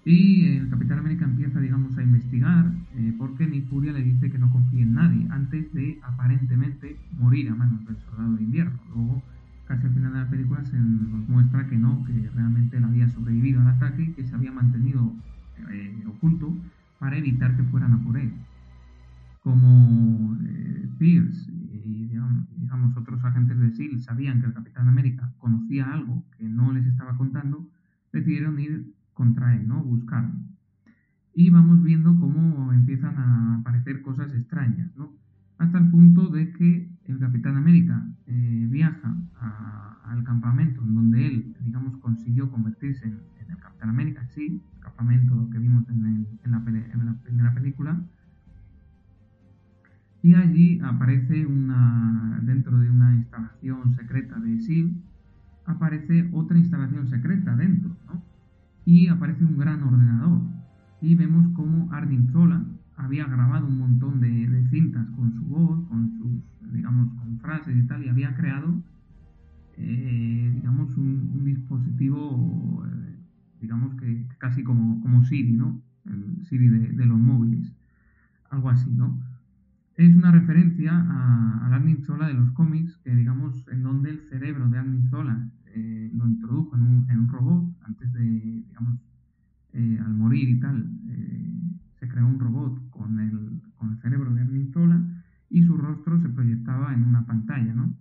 Y 0.06 0.46
el 0.56 0.70
Capitán 0.70 1.00
América 1.00 1.26
empieza, 1.26 1.60
digamos, 1.60 1.98
a 1.98 2.02
investigar 2.02 2.72
eh, 2.96 3.14
porque 3.18 3.46
Nick 3.46 3.68
Furia 3.68 3.92
le 3.92 4.02
dice 4.02 4.32
que 4.32 4.38
no 4.38 4.50
confía 4.52 4.84
en 4.84 4.94
nadie 4.94 5.28
antes 5.30 5.74
de 5.74 6.00
aparentemente 6.02 6.96
morir 7.20 7.50
a 7.50 7.56
manos 7.56 7.86
del 7.86 7.98
soldado 7.98 8.36
de 8.38 8.44
invierno. 8.44 8.80
Luego, 8.96 9.22
casi 9.68 9.86
al 9.86 9.94
final 9.94 10.14
de 10.14 10.20
la 10.20 10.30
película, 10.30 10.64
se 10.64 10.80
nos 10.80 11.28
muestra 11.28 11.68
que 11.68 11.78
no, 11.78 12.04
que 12.06 12.30
realmente 12.34 12.78
él 12.78 12.84
había 12.84 13.10
sobrevivido 13.10 13.62
al 13.62 13.68
ataque 13.68 14.04
y 14.04 14.14
que 14.14 14.26
se 14.26 14.34
había 14.34 14.52
mantenido 14.52 15.14
eh, 15.70 16.04
oculto 16.08 16.56
para 17.00 17.18
evitar 17.18 17.56
que 17.56 17.64
fueran 17.64 17.94
a 17.94 18.04
por 18.04 18.18
él. 18.18 18.34
Como 19.42 20.38
eh, 20.44 20.90
Pierce 20.98 21.52
y 21.52 22.10
digamos, 22.58 22.98
otros 22.98 23.24
agentes 23.24 23.58
de 23.60 23.72
SEAL 23.72 24.00
sabían 24.02 24.42
que 24.42 24.48
el 24.48 24.54
Capitán 24.54 24.88
América 24.88 25.32
conocía 25.38 25.92
algo 25.92 26.24
que 26.38 26.46
no 26.46 26.72
les 26.74 26.86
estaba 26.86 27.16
contando, 27.18 27.68
decidieron 28.12 28.60
ir 28.60 28.94
contra 29.14 29.56
él, 29.56 29.68
¿no? 29.68 29.84
Buscarlo. 29.84 30.36
Y 31.34 31.50
vamos 31.50 31.84
viendo 31.84 32.20
cómo 32.20 32.74
empiezan 32.74 33.18
a 33.18 33.56
aparecer 33.58 34.02
cosas 34.02 34.34
extrañas, 34.34 34.90
¿no? 34.96 35.14
Hasta 35.58 35.78
el 35.78 35.90
punto 35.90 36.30
de 36.30 36.52
que 36.52 36.90
el 37.08 37.20
Capitán 37.20 37.58
América 37.58 38.06
eh, 38.26 38.68
viaja 38.70 39.16
al 40.04 40.24
campamento 40.24 40.82
en 40.82 40.96
donde 40.96 41.28
él, 41.28 41.56
digamos, 41.62 41.98
consiguió 41.98 42.50
convertirse 42.50 43.06
en, 43.06 43.20
el 43.50 43.58
Capitán 43.58 43.90
América, 43.90 44.28
sí, 44.34 44.62
el 44.76 44.80
campamento 44.82 45.50
que 45.52 45.60
vimos 45.60 45.88
en, 45.90 46.28
la, 46.46 46.64
primera 47.24 47.54
película, 47.54 48.02
y 50.22 50.34
allí 50.36 50.80
aparece 50.84 51.46
una, 51.46 52.40
dentro 52.44 52.78
de 52.80 52.90
una 52.90 53.16
instalación 53.16 53.94
secreta 53.94 54.40
de 54.40 54.60
SEAL, 54.60 54.92
aparece 55.66 56.30
otra 56.34 56.58
instalación 56.58 57.08
secreta 57.08 57.56
dentro, 57.56 57.96
¿no? 58.08 58.24
Y 58.86 59.08
aparece 59.08 59.46
un 59.46 59.58
gran 59.58 59.84
ordenador. 59.84 60.42
Y 61.02 61.16
vemos 61.16 61.48
cómo 61.54 61.92
Arnim 61.94 62.32
Zola 62.32 62.66
había 62.96 63.26
grabado 63.26 63.68
un 63.68 63.78
montón 63.78 64.20
de, 64.20 64.66
cintas 64.70 65.06
con 65.12 65.32
su 65.34 65.46
voz, 65.46 65.88
con 65.88 66.10
sus, 66.18 66.32
digamos, 66.78 67.14
con 67.16 67.40
frases 67.40 67.76
y 67.76 67.84
tal, 67.88 68.06
y 68.06 68.10
había 68.10 68.36
creado, 68.36 68.82
eh, 69.78 70.52
digamos, 70.54 70.96
un, 70.96 71.44
dispositivo, 71.44 72.86
eh, 72.88 73.16
digamos 73.62 73.96
que 73.96 74.28
casi 74.38 74.64
como, 74.64 75.02
como 75.02 75.24
Siri, 75.26 75.54
¿no? 75.54 75.82
El 76.06 76.46
Siri 76.46 76.68
de, 76.68 77.06
los 77.06 77.20
móviles, 77.20 77.74
algo 78.50 78.70
así, 78.70 78.90
¿no? 78.92 79.20
Es 79.96 80.16
una 80.16 80.32
referencia 80.32 80.92
a, 80.94 81.68
a 81.68 81.76
Arnim 81.76 82.02
Zola 82.04 82.28
de 82.28 82.36
los 82.36 82.52
cómics, 82.52 82.98
que 82.98 83.16
digamos, 83.16 83.68
en 83.72 83.84
donde 83.84 84.12
el 84.12 84.22
cerebro 84.22 84.70
de 84.70 84.78
Arnim 84.78 85.10
Zola 85.10 85.50
eh, 85.68 86.12
lo 86.16 86.28
introdujo 86.28 86.76
en 86.76 86.84
un, 86.84 87.10
en 87.10 87.20
un, 87.20 87.28
robot 87.28 87.66
antes 87.82 88.14
de, 88.14 88.22
digamos, 88.22 89.00
al 89.74 90.14
morir 90.16 90.50
y 90.50 90.60
tal 90.60 90.90
se 92.00 92.08
creó 92.08 92.28
un 92.28 92.40
robot 92.40 92.90
con 92.90 93.20
el, 93.20 93.62
con 93.78 93.92
el 93.92 93.98
cerebro 94.00 94.34
de 94.34 94.42
Armin 94.42 94.72
Zola 94.72 95.17
y 95.50 95.64
su 95.64 95.78
rostro 95.78 96.20
se 96.20 96.30
proyectaba 96.30 96.94
en 96.94 97.04
una 97.04 97.26
pantalla, 97.26 97.74
¿no? 97.74 97.94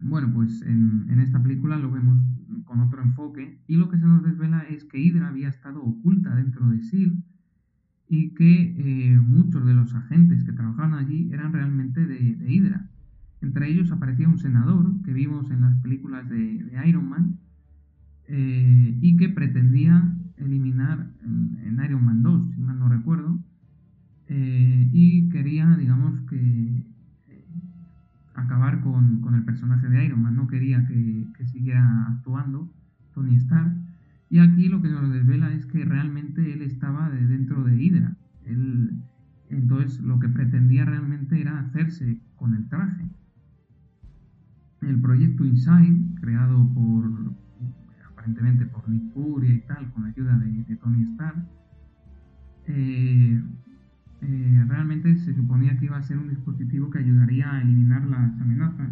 Bueno, 0.00 0.32
pues 0.32 0.62
en, 0.62 1.06
en, 1.08 1.20
esta 1.20 1.40
película 1.42 1.78
lo 1.78 1.90
vemos 1.90 2.18
con 2.64 2.80
otro 2.80 3.02
enfoque 3.02 3.60
y 3.68 3.76
lo 3.76 3.88
que 3.88 3.98
se 3.98 4.06
nos 4.06 4.22
desvela 4.24 4.60
es 4.62 4.84
que 4.84 4.98
Hydra 4.98 5.28
había 5.28 5.48
estado 5.48 5.80
oculta 5.82 6.34
dentro 6.34 6.68
de 6.68 6.82
SEAL 6.82 7.22
y 8.12 8.34
que 8.34 8.74
eh, 8.76 9.20
muchos 9.20 9.64
de 9.64 9.72
los 9.72 9.94
agentes 9.94 10.44
que 10.44 10.52
trabajaban 10.52 10.92
allí 10.94 11.32
eran 11.32 11.50
realmente 11.50 12.04
de, 12.06 12.36
Hydra. 12.46 12.90
Entre 13.40 13.70
ellos 13.70 13.90
aparecía 13.90 14.28
un 14.28 14.38
senador 14.38 15.02
que 15.02 15.14
vimos 15.14 15.50
en 15.50 15.62
las 15.62 15.76
películas 15.78 16.28
de, 16.28 16.62
de 16.62 16.88
Iron 16.88 17.08
Man 17.08 17.38
eh, 18.28 18.98
y 19.00 19.16
que 19.16 19.30
pretendía 19.30 20.14
eliminar 20.36 21.10
en, 21.24 21.80
Iron 21.82 22.04
Man 22.04 22.22
2, 22.22 22.50
si 22.54 22.60
mal 22.60 22.78
no 22.78 22.88
recuerdo, 22.90 23.40
eh, 24.34 24.88
y 24.92 25.28
quería, 25.28 25.76
digamos, 25.76 26.18
que 26.22 26.86
acabar 28.32 28.80
con, 28.80 29.20
el 29.34 29.44
personaje 29.44 29.86
de 29.90 30.06
Iron 30.06 30.22
Man, 30.22 30.36
no 30.36 30.46
quería 30.46 30.86
que, 30.86 31.26
siguiera 31.44 32.06
actuando 32.08 32.72
Tony 33.12 33.36
Stark, 33.36 33.74
y 34.30 34.38
aquí 34.38 34.70
lo 34.70 34.80
que 34.80 34.88
nos 34.88 35.12
desvela 35.12 35.52
es 35.52 35.66
que 35.66 35.84
realmente 35.84 36.50
él 36.50 36.62
estaba 36.62 37.10
de 37.10 37.26
dentro 37.26 37.62
de 37.62 37.76
Hydra, 37.76 38.16
él, 38.46 39.02
entonces 39.50 40.00
lo 40.00 40.18
que 40.18 40.30
pretendía 40.30 40.86
realmente 40.86 41.38
era 41.38 41.60
hacerse 41.60 42.18
con 42.36 42.54
el 42.54 42.66
traje. 42.70 43.04
El 44.80 44.98
proyecto 45.02 45.44
Inside, 45.44 46.20
creado 46.22 46.72
por, 46.72 47.34
aparentemente 48.10 48.64
por 48.64 48.88
Nick 48.88 49.12
Fury 49.12 49.48
y 49.48 49.60
tal, 49.60 49.92
con 49.92 50.06
ayuda 50.06 50.38
de, 50.38 50.76
Tony 50.76 51.02
Stark, 51.02 51.46
eh, 52.66 53.42
eh, 54.22 54.64
realmente 54.68 55.16
se 55.18 55.34
suponía 55.34 55.78
que 55.78 55.86
iba 55.86 55.96
a 55.96 56.02
ser 56.02 56.18
un 56.18 56.28
dispositivo 56.28 56.90
que 56.90 57.00
ayudaría 57.00 57.52
a 57.52 57.62
eliminar 57.62 58.04
las 58.06 58.40
amenazas 58.40 58.90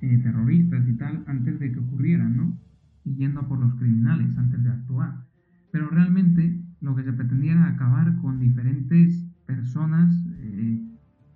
eh, 0.00 0.18
terroristas 0.18 0.86
y 0.88 0.94
tal 0.94 1.24
antes 1.26 1.58
de 1.58 1.72
que 1.72 1.78
ocurrieran, 1.78 2.36
¿no? 2.36 2.58
Y 3.04 3.14
yendo 3.16 3.46
por 3.46 3.58
los 3.58 3.74
criminales 3.74 4.36
antes 4.38 4.62
de 4.62 4.70
actuar. 4.70 5.24
Pero 5.72 5.88
realmente 5.90 6.60
lo 6.80 6.94
que 6.94 7.04
se 7.04 7.12
pretendía 7.12 7.52
era 7.52 7.68
acabar 7.68 8.16
con 8.16 8.38
diferentes 8.38 9.26
personas 9.46 10.14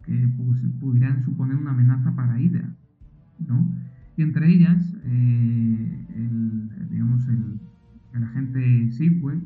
que 0.05 0.29
pudieran 0.81 1.23
suponer 1.25 1.57
una 1.57 1.71
amenaza 1.71 2.15
para 2.17 2.41
Hydra, 2.41 2.69
¿no? 3.39 3.69
Y 4.17 4.23
entre 4.23 4.49
ellas, 4.49 4.95
eh, 5.05 6.07
el, 6.15 6.89
digamos, 6.91 7.27
el, 7.29 7.59
agente 8.23 8.93
Sipwell, 8.93 9.43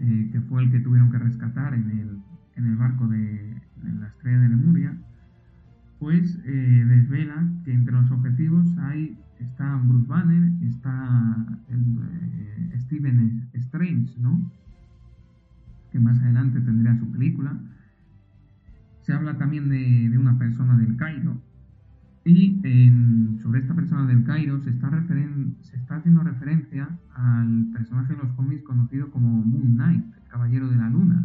eh, 0.00 0.30
que 0.32 0.40
fue 0.40 0.64
el 0.64 0.70
que 0.72 0.80
tuvieron 0.80 1.12
que 1.12 1.18
rescatar 1.18 1.74
en 1.74 1.90
el, 1.90 2.18
en 2.58 2.66
el 2.66 2.76
barco 2.76 3.06
de 3.08 3.62
la 3.82 4.08
estrella 4.08 4.40
de 4.40 4.48
Lemuria, 4.50 4.94
pues 5.98 6.38
eh, 6.44 6.84
desvela 6.86 7.48
que 7.64 7.72
entre 7.72 7.94
los 7.94 8.10
objetivos 8.10 8.76
hay 8.78 9.18
está 9.38 9.76
Bruce 9.76 10.06
Banner, 10.06 10.52
está 10.62 11.46
el, 11.68 12.80
Steven 12.80 13.48
Strange, 13.54 14.14
¿no? 14.20 14.50
que 15.90 16.00
más 16.00 16.18
adelante 16.20 16.60
tendría 16.60 16.98
su 16.98 17.10
película. 17.10 17.58
Se 19.02 19.12
habla 19.12 19.38
también 19.38 19.68
de, 19.68 20.08
de 20.10 20.18
una 20.18 20.38
persona 20.38 20.76
del 20.76 20.96
Cairo, 20.96 21.40
y 22.28 22.60
sobre 23.42 23.60
esta 23.60 23.74
persona 23.74 24.04
del 24.06 24.22
Cairo 24.24 24.60
se 24.60 24.68
está, 24.68 24.90
se 25.62 25.76
está 25.76 25.96
haciendo 25.96 26.22
referencia 26.22 26.90
al 27.14 27.70
personaje 27.72 28.14
de 28.14 28.22
los 28.22 28.32
cómics 28.32 28.62
conocido 28.64 29.10
como 29.10 29.28
Moon 29.28 29.76
Knight, 29.76 30.04
el 30.14 30.28
Caballero 30.28 30.68
de 30.68 30.76
la 30.76 30.90
Luna. 30.90 31.24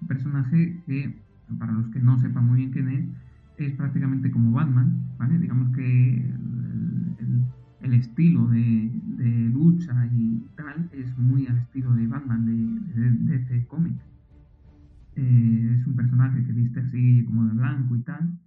Un 0.00 0.08
personaje 0.08 0.82
que, 0.86 1.22
para 1.58 1.72
los 1.72 1.88
que 1.88 2.00
no 2.00 2.18
sepan 2.18 2.46
muy 2.46 2.58
bien 2.58 2.70
quién 2.70 2.88
es, 2.88 3.08
es 3.56 3.74
prácticamente 3.74 4.30
como 4.30 4.52
Batman, 4.52 5.02
¿vale? 5.18 5.38
Digamos 5.38 5.74
que 5.74 6.32
el, 7.80 7.94
estilo 7.94 8.46
de, 8.48 8.92
lucha 9.52 10.06
y 10.12 10.46
tal 10.56 10.88
es 10.92 11.16
muy 11.18 11.46
al 11.46 11.58
estilo 11.58 11.92
de 11.94 12.06
Batman 12.06 12.44
de, 12.44 13.34
este 13.34 13.66
cómic. 13.66 13.94
Eh, 15.16 15.76
es 15.76 15.86
un 15.86 15.96
personaje 15.96 16.44
que 16.44 16.52
viste 16.52 16.80
así 16.80 17.24
como 17.24 17.46
de 17.46 17.54
blanco 17.54 17.96
y 17.96 18.00
tal 18.02 18.38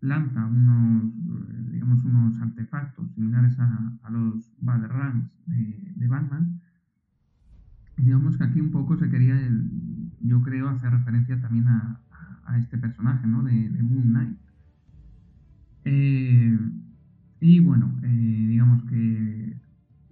lanza 0.00 0.46
unos, 0.46 1.12
eh, 1.12 1.70
digamos, 1.72 2.04
unos 2.04 2.40
artefactos 2.40 3.10
similares 3.12 3.58
a, 3.58 4.10
los 4.10 4.54
Rams 4.62 5.30
de, 5.46 5.92
de, 5.96 6.06
Batman. 6.06 6.60
Digamos 7.96 8.36
que 8.36 8.44
aquí 8.44 8.60
un 8.60 8.70
poco 8.70 8.96
se 8.96 9.08
quería, 9.08 9.36
yo 10.20 10.42
creo, 10.42 10.68
hacer 10.68 10.90
referencia 10.90 11.40
también 11.40 11.68
a, 11.68 12.00
este 12.58 12.78
personaje, 12.78 13.26
¿no? 13.26 13.42
De, 13.42 13.68
Moon 13.82 14.04
Knight. 14.04 14.38
Eh, 15.84 16.58
y 17.40 17.60
bueno, 17.60 17.92
eh, 18.02 18.46
digamos 18.48 18.84
que 18.84 19.56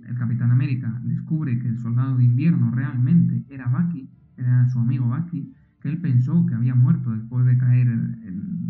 el 0.07 0.14
Capitán 0.16 0.50
América 0.50 1.00
descubre 1.05 1.59
que 1.59 1.68
el 1.68 1.78
soldado 1.78 2.16
de 2.16 2.24
invierno 2.24 2.70
realmente 2.70 3.44
era 3.48 3.66
Bucky, 3.68 4.09
era 4.36 4.68
su 4.68 4.78
amigo 4.78 5.06
Bucky, 5.06 5.52
que 5.81 5.89
él 5.89 5.98
pensó 5.98 6.44
que 6.47 6.55
había 6.55 6.74
muerto 6.74 7.12
después 7.12 7.47
de 7.47 7.56
caer 7.56 7.89
en, 7.89 8.64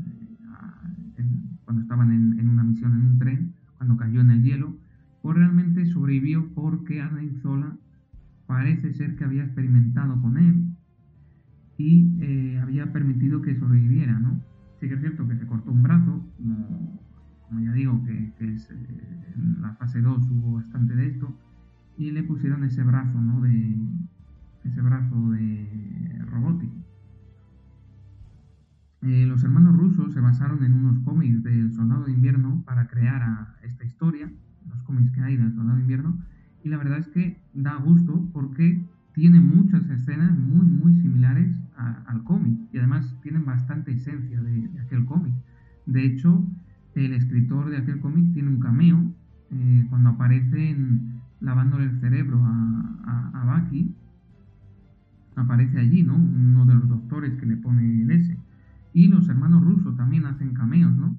cuando 1.65 1.83
estaban 1.83 2.13
en, 2.13 2.49
una 2.49 2.65
misión 2.65 2.93
en 2.93 3.07
un 3.07 3.19
tren, 3.19 3.55
cuando 3.79 3.97
cayó 3.97 4.21
en 4.21 4.31
el 4.31 4.43
hielo, 4.43 4.77
pues 5.23 5.37
realmente 5.37 5.87
sobrevivió 5.87 6.53
porque 6.55 7.01
Arnim 7.01 7.35
Zola 7.41 7.77
parece 8.47 8.93
ser 8.93 9.17
que 9.17 9.25
había 9.25 9.45
experimentado 9.45 10.21
con 10.21 10.37
él 10.37 10.64
y 11.77 12.17
eh, 12.21 12.59
había 12.61 12.93
permitido 12.93 13.43
que 13.43 13.57
sobreviviera, 13.57 14.19
¿no? 14.19 14.41
Sí 14.81 14.89
que 14.89 14.95
es 14.95 15.01
cierto 15.01 15.27
que 15.27 15.37
se 15.37 15.47
cortó 15.47 15.73
un 15.73 15.83
brazo, 15.83 16.25
como, 16.37 17.61
ya 17.61 17.73
digo, 17.73 18.03
que, 18.05 18.33
es, 18.41 18.71
eh, 18.71 19.33
en 19.35 19.63
la 19.63 19.75
fase 19.75 20.01
2 20.01 20.31
hubo 20.31 20.55
bastante 20.55 20.95
de 20.95 21.07
esto, 21.07 21.37
y 21.97 22.11
le 22.11 22.23
pusieron 22.23 22.65
ese 22.65 22.83
brazo, 22.83 23.21
¿no? 23.21 23.41
De, 23.41 23.77
ese 24.65 24.81
brazo 24.81 25.31
de 25.31 26.25
robótico. 26.27 26.75
Eh, 29.03 29.27
los 29.27 29.45
hermanos 29.45 29.77
rusos 29.77 30.15
se 30.15 30.21
basaron 30.21 30.65
en 30.65 30.73
unos 30.73 30.99
cómics 31.01 31.43
del 31.43 31.75
Soldado 31.75 32.05
de 32.05 32.13
Invierno 32.13 32.63
para 32.65 32.87
crear 32.87 33.23
a 33.23 33.57
esta 33.63 33.85
historia, 33.85 34.33
los 34.67 34.83
cómics 34.85 35.11
que 35.11 35.21
hay 35.21 35.37
del 35.37 35.53
Soldado 35.53 35.77
de 35.77 35.83
Invierno, 35.83 36.19
y 36.63 36.71
la 36.71 36.79
verdad 36.79 36.99
es 36.99 37.09
que 37.09 37.39
da 37.53 37.77
gusto 37.77 38.27
porque 38.33 38.83
tiene 39.15 39.41
muchas 39.41 39.89
escenas 39.89 40.37
muy, 40.37 40.67
muy 40.67 41.01
similares 41.01 41.57
al 41.77 42.25
cómic 42.25 42.59
y 42.73 42.79
además 42.79 43.17
tienen 43.23 43.45
bastante 43.45 43.93
esencia 43.93 44.41
de, 44.43 44.71
aquel 44.81 45.05
cómic. 45.07 45.33
De 45.87 46.05
hecho, 46.05 46.45
el 46.95 47.15
escritor 47.15 47.71
de 47.71 47.79
aquel 47.79 48.01
cómic 48.01 48.33
tiene 48.33 48.49
un 48.49 48.61
cameo 48.61 49.13
eh, 49.51 49.87
cuando 49.89 50.11
aparece 50.11 50.77
lavándole 51.41 51.85
el 51.85 52.01
cerebro 52.01 52.43
a, 52.45 53.31
a, 53.35 53.61
Bucky. 53.61 53.95
Aparece 55.37 55.79
allí, 55.79 56.03
¿no? 56.03 56.17
Uno 56.17 56.65
de 56.65 56.75
los 56.75 56.89
doctores 56.89 57.35
que 57.37 57.47
le 57.47 57.57
pone 57.57 58.03
el 58.03 58.11
S. 58.11 58.37
Y 58.93 59.09
los 59.09 59.29
hermanos 59.29 59.63
rusos 59.63 59.97
también 59.97 60.27
hacen 60.27 60.55
cameos, 60.55 60.95
¿no? 60.95 61.17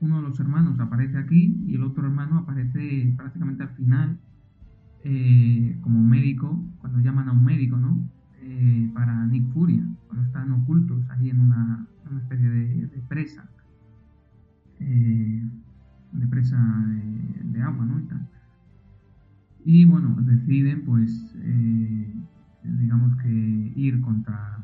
Uno 0.00 0.16
de 0.16 0.28
los 0.28 0.38
hermanos 0.38 0.78
aparece 0.78 1.18
aquí 1.18 1.62
y 1.66 1.74
el 1.74 1.82
otro 1.82 2.04
hermano 2.06 2.38
aparece 2.38 3.14
prácticamente 3.16 3.62
al 3.62 3.70
final 3.70 4.18
eh, 5.04 5.78
como 5.80 6.02
médico, 6.02 6.64
cuando 6.78 7.00
llaman 7.00 7.28
a 7.28 7.32
un 7.32 7.44
médico, 7.44 7.76
¿no? 7.76 8.08
Eh, 8.42 8.90
para 8.94 9.26
Nick 9.26 9.46
Furia, 9.52 9.82
cuando 10.06 10.26
están 10.26 10.52
ocultos 10.52 11.08
ahí 11.10 11.30
en 11.30 11.40
una, 11.40 11.86
especie 12.22 12.48
de, 12.48 13.02
presa. 13.08 13.48
presa 16.30 16.58
de, 17.44 17.62
agua, 17.62 17.84
¿no? 17.84 18.02
Y, 19.64 19.84
bueno, 19.84 20.16
deciden 20.22 20.84
pues 20.84 21.36
eh, 21.36 22.12
digamos 22.64 23.16
que 23.16 23.72
ir 23.76 24.00
contra, 24.00 24.58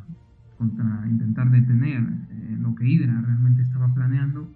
contra 0.57 1.05
intentar 1.09 1.51
detener 1.51 2.03
eh, 2.31 2.57
lo 2.61 2.75
que 2.75 2.89
Hydra 2.89 3.21
realmente 3.21 3.63
estaba 3.63 3.93
planeando 3.95 4.53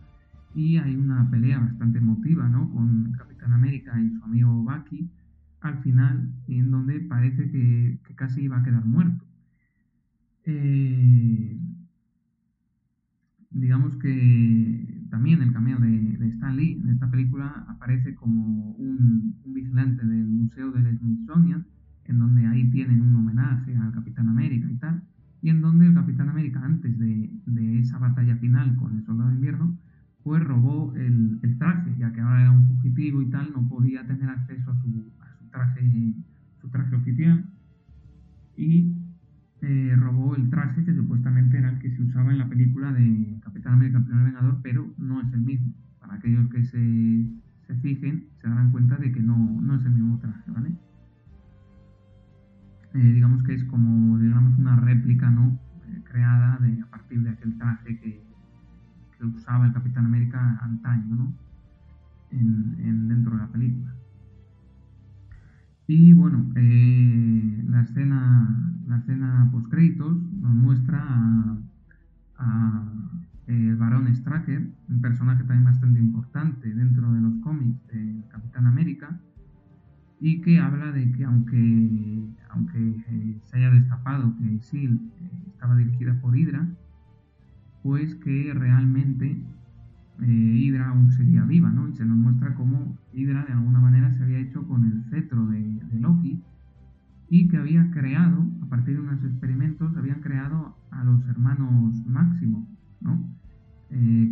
y 0.54 0.76
hay 0.76 0.96
una 0.96 1.28
pelea 1.30 1.58
bastante 1.60 1.98
emotiva 1.98 2.48
¿no? 2.48 2.70
con 2.70 3.12
Capitán 3.12 3.52
América 3.52 4.00
y 4.00 4.10
su 4.10 4.24
amigo 4.24 4.52
Bucky 4.62 5.08
al 5.62 5.82
final 5.82 6.30
en 6.48 6.70
donde 6.70 7.00
parece 7.00 7.50
que, 7.50 7.98
casi 8.14 8.42
iba 8.42 8.58
a 8.58 8.62
quedar 8.62 8.84
muerto. 8.84 9.24
Eh, 10.44 11.58
digamos 13.50 13.96
que 13.96 15.06
también 15.10 15.42
el 15.42 15.52
cameo 15.52 15.78
de, 15.78 16.28
Stan 16.34 16.56
Lee 16.56 16.80
en 16.82 16.88
esta 16.90 17.10
película 17.10 17.64
aparece 17.68 18.14
como 18.14 18.72
un, 18.72 19.36
un 19.44 19.54
vigilante 19.54 20.04
del 20.04 20.26
Museo 20.26 20.70
del 20.72 20.98
Smithsonian 20.98 21.66
en 22.06 22.18
donde 22.18 22.46
ahí 22.46 22.68
tienen 22.70 23.00
un 23.00 23.16
homenaje 23.16 23.76
al 23.76 23.92
Capitán 23.92 24.28
América 24.28 24.68
y 24.70 24.76
tal, 24.76 25.02
y 25.40 25.50
en 25.50 25.60
donde 25.60 25.86
el 25.86 25.94
Capitán 25.94 26.28
América, 26.28 26.60
antes 26.64 26.98
de, 26.98 27.30
esa 27.78 27.98
batalla 27.98 28.36
final 28.36 28.76
con 28.76 28.96
el 28.96 29.04
Soldado 29.04 29.30
de 29.30 29.36
Invierno, 29.36 29.76
pues 30.22 30.42
robó 30.44 30.94
el, 30.94 31.40
traje, 31.58 31.96
ya 31.98 32.12
que 32.12 32.20
ahora 32.20 32.42
era 32.42 32.50
un 32.52 32.66
fugitivo 32.68 33.22
y 33.22 33.26
tal, 33.26 33.52
no 33.52 33.68
podía 33.68 34.06
tener 34.06 34.28
acceso 34.28 34.70
a 34.70 34.76
su, 34.80 35.10
traje, 35.52 36.14
su 36.60 36.68
traje 36.70 36.96
oficial, 36.96 37.44
y 38.56 38.96
eh, 39.60 39.94
robó 39.96 40.34
el 40.34 40.50
traje 40.50 40.84
que 40.84 40.94
supuestamente 40.94 41.58
era 41.58 41.70
el 41.70 41.78
que 41.78 41.90
se 41.90 42.02
usaba 42.02 42.32
en 42.32 42.38
la 42.38 42.48
película 42.48 42.92
de 42.92 43.38
Capitán 43.44 43.74
América, 43.74 43.98
el 43.98 44.04
primer 44.04 44.24
Vengador, 44.24 44.58
pero 44.62 44.92
no 44.98 45.20
es 45.20 45.32
el 45.32 45.42
mismo. 45.42 45.72
Para 46.00 46.14
aquellos 46.14 46.48
que 46.50 46.64
se, 46.64 47.26
se 47.68 47.74
fijen, 47.76 48.26
se 48.40 48.48
darán 48.48 48.72
cuenta 48.72 48.96
de 48.96 49.12
que 49.12 49.20
no, 49.20 49.60
no 49.60 49.76
es 49.76 49.84
el 49.84 49.92
mismo 49.92 50.18
traje, 50.18 50.50
¿vale? 50.50 50.72
Eh, 52.94 52.98
digamos 52.98 53.42
que 53.44 53.54
es 53.54 53.64
como 53.64 54.18
digamos 54.18 54.58
una 54.58 54.76
réplica 54.76 55.30
no 55.30 55.58
eh, 55.86 56.02
creada 56.04 56.58
de, 56.58 56.82
a 56.82 56.86
partir 56.86 57.22
de 57.22 57.30
aquel 57.30 57.56
traje 57.56 57.98
que, 57.98 58.32
usaba 59.22 59.66
el 59.66 59.72
Capitán 59.72 60.06
América 60.06 60.58
antaño 60.60 61.14
¿no? 61.14 61.32
en, 62.32 63.06
dentro 63.06 63.30
de 63.30 63.38
la 63.38 63.46
película 63.46 63.94
y 65.86 66.12
bueno 66.12 66.50
eh, 66.56 67.64
la 67.68 67.82
escena 67.82 68.74
la 68.86 68.98
escena 68.98 69.48
post 69.52 69.68
créditos 69.68 70.16
nos 70.40 70.54
muestra 70.54 71.02
a, 71.02 71.58
a 72.38 72.82
el 73.46 73.76
varón 73.76 74.14
Stracker 74.14 74.70
un 74.88 75.00
personaje 75.00 75.44
también 75.44 75.64
bastante 75.64 75.98
importante 76.00 76.72
dentro 76.74 77.12
de 77.12 77.20
los 77.20 77.34
cómics 77.42 77.86
de 77.88 78.22
Capitán 78.30 78.66
América 78.66 79.20
y 80.24 80.40
que 80.40 80.60
habla 80.60 80.92
de 80.92 81.10
que 81.10 81.24
aunque, 81.24 82.28
aunque 82.50 82.78
eh, 83.08 83.40
se 83.42 83.56
haya 83.56 83.70
destapado 83.70 84.32
que 84.38 84.60
SEAL 84.60 84.94
eh, 84.94 85.30
estaba 85.48 85.74
dirigida 85.74 86.14
por 86.20 86.36
Hydra, 86.36 86.68
pues 87.82 88.14
que 88.14 88.54
realmente 88.54 89.42
eh, 90.22 90.26
Hydra 90.26 90.88
aún 90.88 91.12
seguía 91.12 91.44
viva, 91.44 91.70
¿no? 91.70 91.88
Y 91.88 91.94
se 91.94 92.04
nos 92.04 92.16
muestra 92.16 92.54
cómo 92.54 92.96
Hydra 93.12 93.44
de 93.44 93.52
alguna 93.52 93.80
manera 93.80 94.12
se 94.12 94.22
había 94.22 94.38
hecho 94.38 94.66
con 94.66 94.84
el 94.86 95.02
cetro 95.04 95.46
de, 95.46 95.80
Loki 96.00 96.42
y 97.28 97.48
que 97.48 97.58
había 97.58 97.90
creado, 97.90 98.44
a 98.62 98.66
partir 98.66 98.94
de 98.94 99.02
unos 99.02 99.22
experimentos, 99.22 99.96
habían 99.96 100.20
creado 100.20 100.76
a 100.90 101.04
los 101.04 101.26
hermanos 101.28 102.04
Máximo, 102.06 102.66
¿no? 103.00 103.20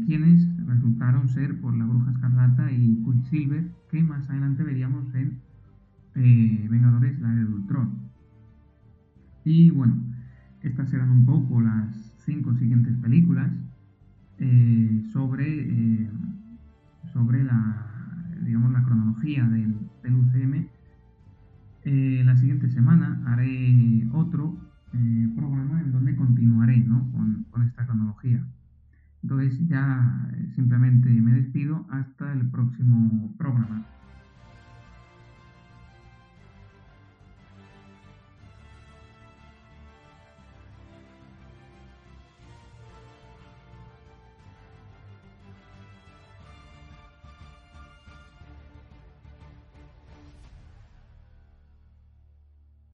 quienes 0.07 0.49
resultaron 0.67 1.29
ser 1.29 1.61
por 1.61 1.77
la 1.77 1.85
Bruja 1.85 2.11
Escarlata 2.13 2.73
y 2.73 3.03
Quicksilver, 3.05 3.71
que 3.91 4.03
más 4.03 4.29
adelante 4.31 4.65
veríamos 4.65 5.15
en 5.15 5.39
eh, 6.15 6.67
Vengadores, 6.69 7.21
la 7.21 7.35
de 7.35 7.45
Ultron. 7.45 7.91
Y 9.45 9.71
bueno, 9.71 9.95
estas 10.63 10.91
serán 10.91 11.11
un 11.11 11.25
poco 11.25 11.61
las 11.61 11.95
cinco 12.25 12.55
siguientes 12.55 12.97
películas 12.99 13.51
eh, 14.41 15.03
sobre, 15.13 15.47
eh, 15.47 16.11
sobre 17.13 17.45
la, 17.45 18.35
digamos, 18.43 18.73
la 18.73 18.83
cronología 18.83 19.45
del, 19.45 19.77
UCM. 20.03 20.67
la 22.25 22.37
siguiente 22.37 22.69
semana 22.69 23.23
haré 23.27 24.09
otro 24.13 24.59
programa 25.37 25.81
en 25.81 25.93
donde 25.93 26.17
continuaré 26.17 26.85
con, 26.85 27.45
con 27.51 27.63
esta 27.63 27.87
cronología. 27.87 28.45
Entonces 29.23 29.69
ya 29.69 30.29
simplemente 30.55 31.09
me 31.11 31.33
despido 31.35 31.87
hasta 31.91 32.33
el 32.33 32.51
próximo 32.51 33.33
programa. 33.37 33.87